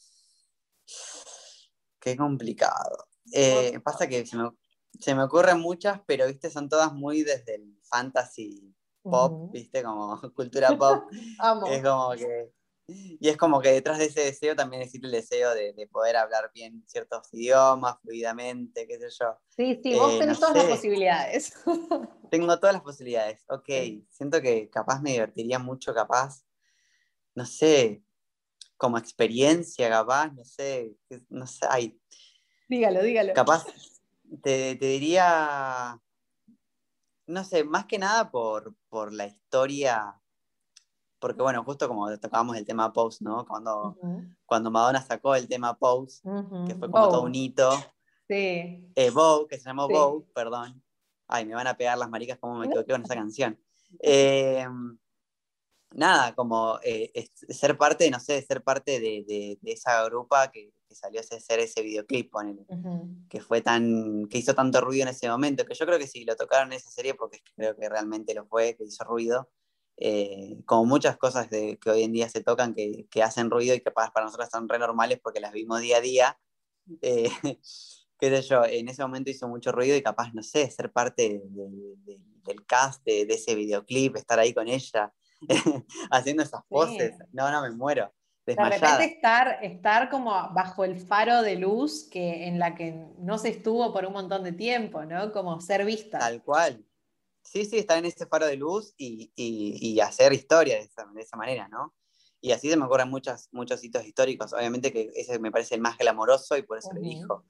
qué 1.99 2.15
complicado. 2.15 3.07
Eh, 3.33 3.79
pasa 3.83 4.07
que 4.07 4.23
se 4.23 4.37
me, 4.37 4.51
se 4.99 5.15
me 5.15 5.23
ocurren 5.23 5.59
muchas, 5.59 5.99
pero 6.05 6.27
viste, 6.27 6.51
son 6.51 6.69
todas 6.69 6.93
muy 6.93 7.23
desde 7.23 7.55
el 7.55 7.80
fantasy 7.91 8.73
pop, 9.03 9.51
viste, 9.51 9.83
como 9.83 10.19
cultura 10.35 10.77
pop. 10.77 11.03
Es 11.67 11.83
como 11.83 12.11
que. 12.11 12.51
Y 12.87 13.29
es 13.29 13.37
como 13.37 13.61
que 13.61 13.71
detrás 13.71 13.99
de 13.99 14.05
ese 14.05 14.21
deseo 14.21 14.55
también 14.55 14.81
existe 14.81 15.05
el 15.07 15.13
deseo 15.13 15.53
de, 15.53 15.71
de 15.73 15.87
poder 15.87 16.17
hablar 16.17 16.51
bien 16.53 16.83
ciertos 16.87 17.21
idiomas, 17.31 17.95
fluidamente, 18.01 18.85
qué 18.85 18.97
sé 18.99 19.07
yo. 19.17 19.37
Sí, 19.49 19.79
sí, 19.81 19.93
vos 19.95 20.11
eh, 20.13 20.19
tenés 20.19 20.39
no 20.39 20.47
todas 20.47 20.55
las 20.63 20.77
posibilidades. 20.77 21.53
Tengo 22.31 22.59
todas 22.59 22.73
las 22.73 22.81
posibilidades. 22.81 23.43
Ok, 23.47 23.65
Sí. 23.67 24.07
siento 24.09 24.41
que 24.41 24.69
capaz 24.69 25.01
me 25.01 25.11
divertiría 25.11 25.57
mucho, 25.59 25.93
capaz, 25.93 26.43
no 27.35 27.45
sé, 27.45 28.03
como 28.75 28.97
experiencia, 28.97 29.89
capaz, 29.89 30.33
no 30.33 30.43
sé, 30.43 30.93
no 31.29 31.47
sé, 31.47 31.65
ay, 31.69 31.97
dígalo, 32.67 33.03
dígalo. 33.03 33.33
capaz 33.33 33.65
te, 34.43 34.75
te 34.75 34.85
diría, 34.85 36.01
no 37.31 37.43
sé, 37.43 37.63
más 37.63 37.85
que 37.85 37.97
nada 37.97 38.29
por, 38.29 38.75
por 38.89 39.13
la 39.13 39.25
historia, 39.25 40.21
porque 41.19 41.41
bueno, 41.41 41.63
justo 41.63 41.87
como 41.87 42.17
tocábamos 42.17 42.57
el 42.57 42.65
tema 42.65 42.91
Pose, 42.91 43.23
¿no? 43.23 43.45
Cuando, 43.45 43.95
cuando 44.45 44.71
Madonna 44.71 45.01
sacó 45.01 45.35
el 45.35 45.47
tema 45.47 45.77
Pose, 45.77 46.21
que 46.67 46.75
fue 46.75 46.89
como 46.89 47.09
todo 47.09 47.21
un 47.21 47.35
hito. 47.35 47.71
Sí. 48.27 48.91
Eh, 48.95 49.11
que 49.49 49.57
se 49.57 49.65
llamó 49.65 49.87
sí. 49.87 50.25
perdón. 50.33 50.83
Ay, 51.27 51.45
me 51.45 51.53
van 51.53 51.67
a 51.67 51.77
pegar 51.77 51.97
las 51.97 52.09
maricas 52.09 52.39
como 52.39 52.55
me 52.55 52.65
equivoqué 52.67 52.91
con 52.91 53.03
esa 53.03 53.15
canción. 53.15 53.59
Eh, 53.99 54.65
nada, 55.93 56.33
como 56.35 56.79
eh, 56.83 57.29
ser 57.49 57.77
parte, 57.77 58.09
no 58.09 58.19
sé, 58.19 58.41
ser 58.41 58.63
parte 58.63 58.99
de, 58.99 59.59
esa 59.63 60.03
grupa 60.05 60.51
que, 60.51 60.71
salió 60.91 61.21
a 61.21 61.23
hacer 61.23 61.59
ese 61.61 61.81
videoclip, 61.81 62.33
que 63.29 63.39
fue 63.39 63.61
tan, 63.61 64.27
que 64.27 64.39
hizo 64.39 64.53
tanto 64.53 64.81
ruido 64.81 65.03
en 65.03 65.09
ese 65.09 65.29
momento, 65.29 65.65
que 65.65 65.73
yo 65.73 65.85
creo 65.85 65.97
que 65.97 66.07
sí, 66.07 66.25
lo 66.25 66.35
tocaron 66.35 66.73
en 66.73 66.79
esa 66.79 66.89
serie 66.89 67.13
porque 67.13 67.41
creo 67.55 67.77
que 67.77 67.87
realmente 67.87 68.33
lo 68.33 68.45
fue, 68.45 68.75
que 68.75 68.83
hizo 68.83 69.05
ruido, 69.05 69.49
eh, 69.95 70.57
como 70.65 70.85
muchas 70.85 71.15
cosas 71.17 71.49
de, 71.49 71.77
que 71.77 71.91
hoy 71.91 72.03
en 72.03 72.11
día 72.11 72.27
se 72.27 72.43
tocan 72.43 72.73
que, 72.73 73.07
hacen 73.23 73.49
ruido 73.49 73.73
y 73.73 73.79
que 73.79 73.91
para 73.91 74.11
nosotros 74.21 74.49
son 74.51 74.67
re 74.67 74.79
normales 74.79 75.19
porque 75.23 75.39
las 75.39 75.53
vimos 75.53 75.79
día 75.79 75.97
a 75.97 76.01
día, 76.01 76.39
eh, 77.01 77.29
qué 78.19 78.29
sé 78.29 78.41
yo, 78.41 78.65
en 78.65 78.89
ese 78.89 79.01
momento 79.01 79.31
hizo 79.31 79.47
mucho 79.47 79.71
ruido 79.71 79.95
y 79.95 80.01
capaz, 80.01 80.33
no 80.33 80.43
sé, 80.43 80.69
ser 80.69 80.91
parte 80.91 81.41
del 82.43 82.65
cast 82.65 83.03
de, 83.05 83.21
ese 83.21 83.55
videoclip, 83.55 84.17
estar 84.17 84.39
ahí 84.39 84.53
con 84.53 84.67
ella, 84.67 85.13
haciendo 86.11 86.43
esas 86.43 86.61
poses. 86.67 87.15
No, 87.31 87.51
no, 87.51 87.61
me 87.61 87.71
muero. 87.71 88.11
Desmayada. 88.45 88.75
De 88.75 88.87
repente 88.87 89.15
estar, 89.15 89.63
estar 89.63 90.09
como 90.09 90.31
bajo 90.53 90.83
el 90.83 90.99
faro 90.99 91.41
de 91.43 91.55
luz 91.55 92.07
que, 92.09 92.47
en 92.47 92.57
la 92.57 92.75
que 92.75 93.05
no 93.19 93.37
se 93.37 93.49
estuvo 93.49 93.93
por 93.93 94.05
un 94.05 94.13
montón 94.13 94.43
de 94.43 94.51
tiempo, 94.51 95.05
¿no? 95.05 95.31
Como 95.31 95.61
ser 95.61 95.85
vista. 95.85 96.19
Tal 96.19 96.43
cual. 96.43 96.83
Sí, 97.43 97.65
sí, 97.65 97.77
estar 97.77 97.97
en 97.97 98.05
ese 98.05 98.25
faro 98.25 98.45
de 98.45 98.55
luz 98.55 98.93
y, 98.97 99.31
y, 99.35 99.99
hacer 99.99 100.31
historia 100.33 100.75
de 100.75 100.83
esa, 100.83 101.05
de 101.13 101.21
esa, 101.21 101.37
manera, 101.37 101.67
¿no? 101.67 101.93
Y 102.39 102.51
así 102.51 102.69
se 102.69 102.77
me 102.77 102.85
ocurren 102.85 103.09
muchos, 103.09 103.49
muchos 103.51 103.83
hitos 103.83 104.05
históricos. 104.05 104.53
Obviamente 104.53 104.91
que 104.91 105.09
ese 105.15 105.39
me 105.39 105.51
parece 105.51 105.75
el 105.75 105.81
más 105.81 105.97
glamoroso 105.97 106.57
y 106.57 106.63
por 106.63 106.77
eso 106.77 106.91
le 106.93 107.01
dijo. 107.01 107.45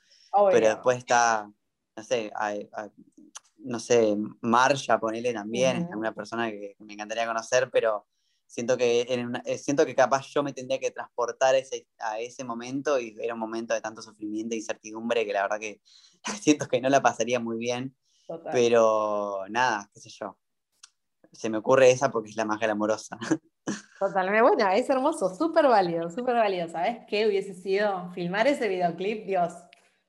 Pero 0.51 0.67
después 0.69 0.97
está, 0.97 1.49
no 1.95 2.03
sé, 2.03 2.31
no 3.63 3.79
sé, 3.79 4.15
Marsha, 4.41 4.99
ponele 4.99 5.33
también, 5.33 5.87
es 5.89 5.95
una 5.95 6.13
persona 6.13 6.49
que 6.49 6.75
me 6.79 6.93
encantaría 6.93 7.27
conocer, 7.27 7.69
pero 7.71 8.07
siento 8.51 8.75
que, 8.77 9.05
eh, 9.45 9.57
siento 9.57 9.85
que 9.85 9.95
capaz 9.95 10.27
yo 10.27 10.43
me 10.43 10.51
tendría 10.51 10.79
que 10.79 10.91
transportar 10.91 11.55
ese, 11.55 11.87
a 11.99 12.19
ese 12.19 12.43
momento 12.43 12.99
y 12.99 13.15
era 13.21 13.33
un 13.33 13.39
momento 13.39 13.73
de 13.73 13.81
tanto 13.81 14.01
sufrimiento 14.01 14.53
e 14.53 14.57
incertidumbre 14.57 15.25
que 15.25 15.33
la 15.33 15.43
verdad 15.43 15.59
que 15.59 15.81
siento 16.41 16.67
que 16.67 16.81
no 16.81 16.89
la 16.89 17.01
pasaría 17.01 17.39
muy 17.39 17.57
bien. 17.57 17.95
Pero 18.51 19.43
nada, 19.49 19.89
qué 19.93 19.99
sé 19.99 20.09
yo. 20.09 20.37
Se 21.33 21.49
me 21.49 21.57
ocurre 21.57 21.91
esa 21.91 22.11
porque 22.11 22.29
es 22.29 22.37
la 22.37 22.45
más 22.45 22.59
glamorosa. 22.59 23.17
Totalmente, 23.99 24.41
bueno, 24.41 24.69
es 24.69 24.89
hermoso, 24.89 25.35
súper 25.35 25.67
válido, 25.67 26.09
súper 26.09 26.35
válido. 26.35 26.67
¿Sabes 26.69 26.99
qué 27.07 27.27
hubiese 27.27 27.53
sido 27.53 28.09
filmar 28.13 28.47
ese 28.47 28.67
videoclip? 28.67 29.25
Dios, 29.25 29.53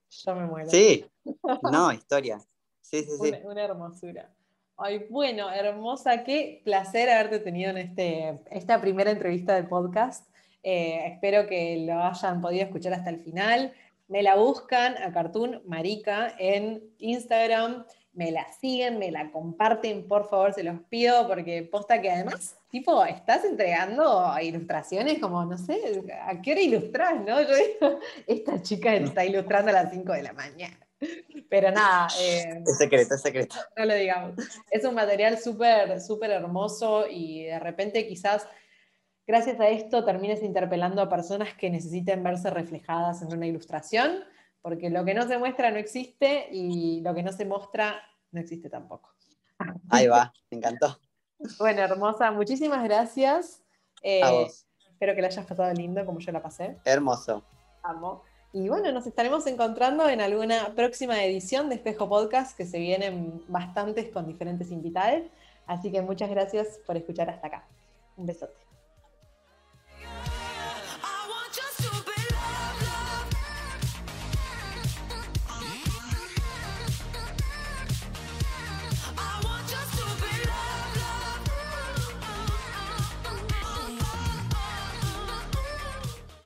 yo 0.08 0.34
me 0.34 0.46
muero. 0.46 0.70
Sí, 0.70 1.04
no, 1.72 1.92
historia. 1.92 2.38
Sí. 2.92 3.32
Una, 3.44 3.64
hermosura. 3.64 4.30
Ay, 4.76 5.06
bueno, 5.08 5.50
hermosa, 5.50 6.24
qué 6.24 6.60
placer 6.62 7.08
haberte 7.08 7.38
tenido 7.38 7.70
en 7.70 7.78
este, 7.78 8.40
esta 8.50 8.80
primera 8.82 9.10
entrevista 9.10 9.54
del 9.54 9.66
podcast. 9.66 10.28
Eh, 10.62 11.00
espero 11.06 11.46
que 11.46 11.84
lo 11.86 12.02
hayan 12.02 12.42
podido 12.42 12.64
escuchar 12.64 12.92
hasta 12.92 13.08
el 13.08 13.20
final. 13.20 13.72
Me 14.08 14.22
la 14.22 14.36
buscan 14.36 14.96
a 15.02 15.10
Cartoon 15.10 15.62
Marica 15.64 16.34
en 16.38 16.82
Instagram, 16.98 17.86
me 18.12 18.30
la 18.30 18.46
siguen, 18.60 18.98
me 18.98 19.10
la 19.10 19.30
comparten, 19.30 20.06
por 20.06 20.28
favor, 20.28 20.52
se 20.52 20.62
los 20.62 20.78
pido, 20.90 21.26
porque 21.26 21.62
posta 21.62 22.02
que 22.02 22.10
además, 22.10 22.58
tipo, 22.68 23.02
estás 23.06 23.44
entregando 23.46 24.34
ilustraciones 24.42 25.18
como, 25.18 25.46
no 25.46 25.56
sé, 25.56 26.02
¿a 26.26 26.42
qué 26.42 26.52
hora 26.52 26.60
ilustras, 26.60 27.14
no? 27.24 27.40
Yo 27.40 27.54
digo, 27.56 28.00
esta 28.26 28.60
chica 28.60 28.94
está 28.94 29.24
ilustrando 29.24 29.70
a 29.70 29.74
las 29.74 29.90
5 29.90 30.12
de 30.12 30.22
la 30.22 30.34
mañana. 30.34 30.81
Pero 31.48 31.70
nada. 31.70 32.08
Eh, 32.20 32.62
es 32.66 32.78
secreto, 32.78 33.14
es 33.14 33.22
secreto. 33.22 33.56
No 33.76 33.84
lo 33.84 33.94
digamos. 33.94 34.34
Es 34.70 34.84
un 34.84 34.94
material 34.94 35.38
súper, 35.38 36.00
súper 36.00 36.30
hermoso 36.30 37.06
y 37.08 37.44
de 37.44 37.58
repente 37.58 38.06
quizás 38.06 38.46
gracias 39.26 39.60
a 39.60 39.68
esto 39.68 40.04
termines 40.04 40.42
interpelando 40.42 41.02
a 41.02 41.08
personas 41.08 41.54
que 41.54 41.70
necesiten 41.70 42.22
verse 42.22 42.50
reflejadas 42.50 43.22
en 43.22 43.32
una 43.32 43.46
ilustración, 43.46 44.24
porque 44.60 44.90
lo 44.90 45.04
que 45.04 45.14
no 45.14 45.26
se 45.26 45.38
muestra 45.38 45.70
no 45.70 45.78
existe 45.78 46.48
y 46.50 47.00
lo 47.02 47.14
que 47.14 47.22
no 47.22 47.32
se 47.32 47.44
muestra 47.44 48.02
no 48.30 48.40
existe 48.40 48.68
tampoco. 48.68 49.14
Ahí 49.90 50.06
va, 50.06 50.32
me 50.50 50.58
encantó. 50.58 50.98
Bueno, 51.58 51.82
hermosa, 51.82 52.30
muchísimas 52.30 52.82
gracias. 52.84 53.62
Eh, 54.02 54.46
espero 54.90 55.14
que 55.14 55.20
la 55.20 55.28
hayas 55.28 55.46
pasado 55.46 55.72
lindo 55.74 56.04
como 56.06 56.18
yo 56.18 56.32
la 56.32 56.42
pasé. 56.42 56.78
Hermoso. 56.84 57.44
Amo. 57.82 58.24
Y 58.54 58.68
bueno, 58.68 58.92
nos 58.92 59.06
estaremos 59.06 59.46
encontrando 59.46 60.08
en 60.08 60.20
alguna 60.20 60.74
próxima 60.74 61.24
edición 61.24 61.70
de 61.70 61.76
Espejo 61.76 62.08
Podcast, 62.08 62.54
que 62.54 62.66
se 62.66 62.78
vienen 62.78 63.42
bastantes 63.48 64.10
con 64.10 64.26
diferentes 64.26 64.70
invitados. 64.70 65.22
Así 65.66 65.90
que 65.90 66.02
muchas 66.02 66.28
gracias 66.28 66.78
por 66.86 66.96
escuchar 66.96 67.30
hasta 67.30 67.46
acá. 67.46 67.64
Un 68.16 68.26
besote. 68.26 68.71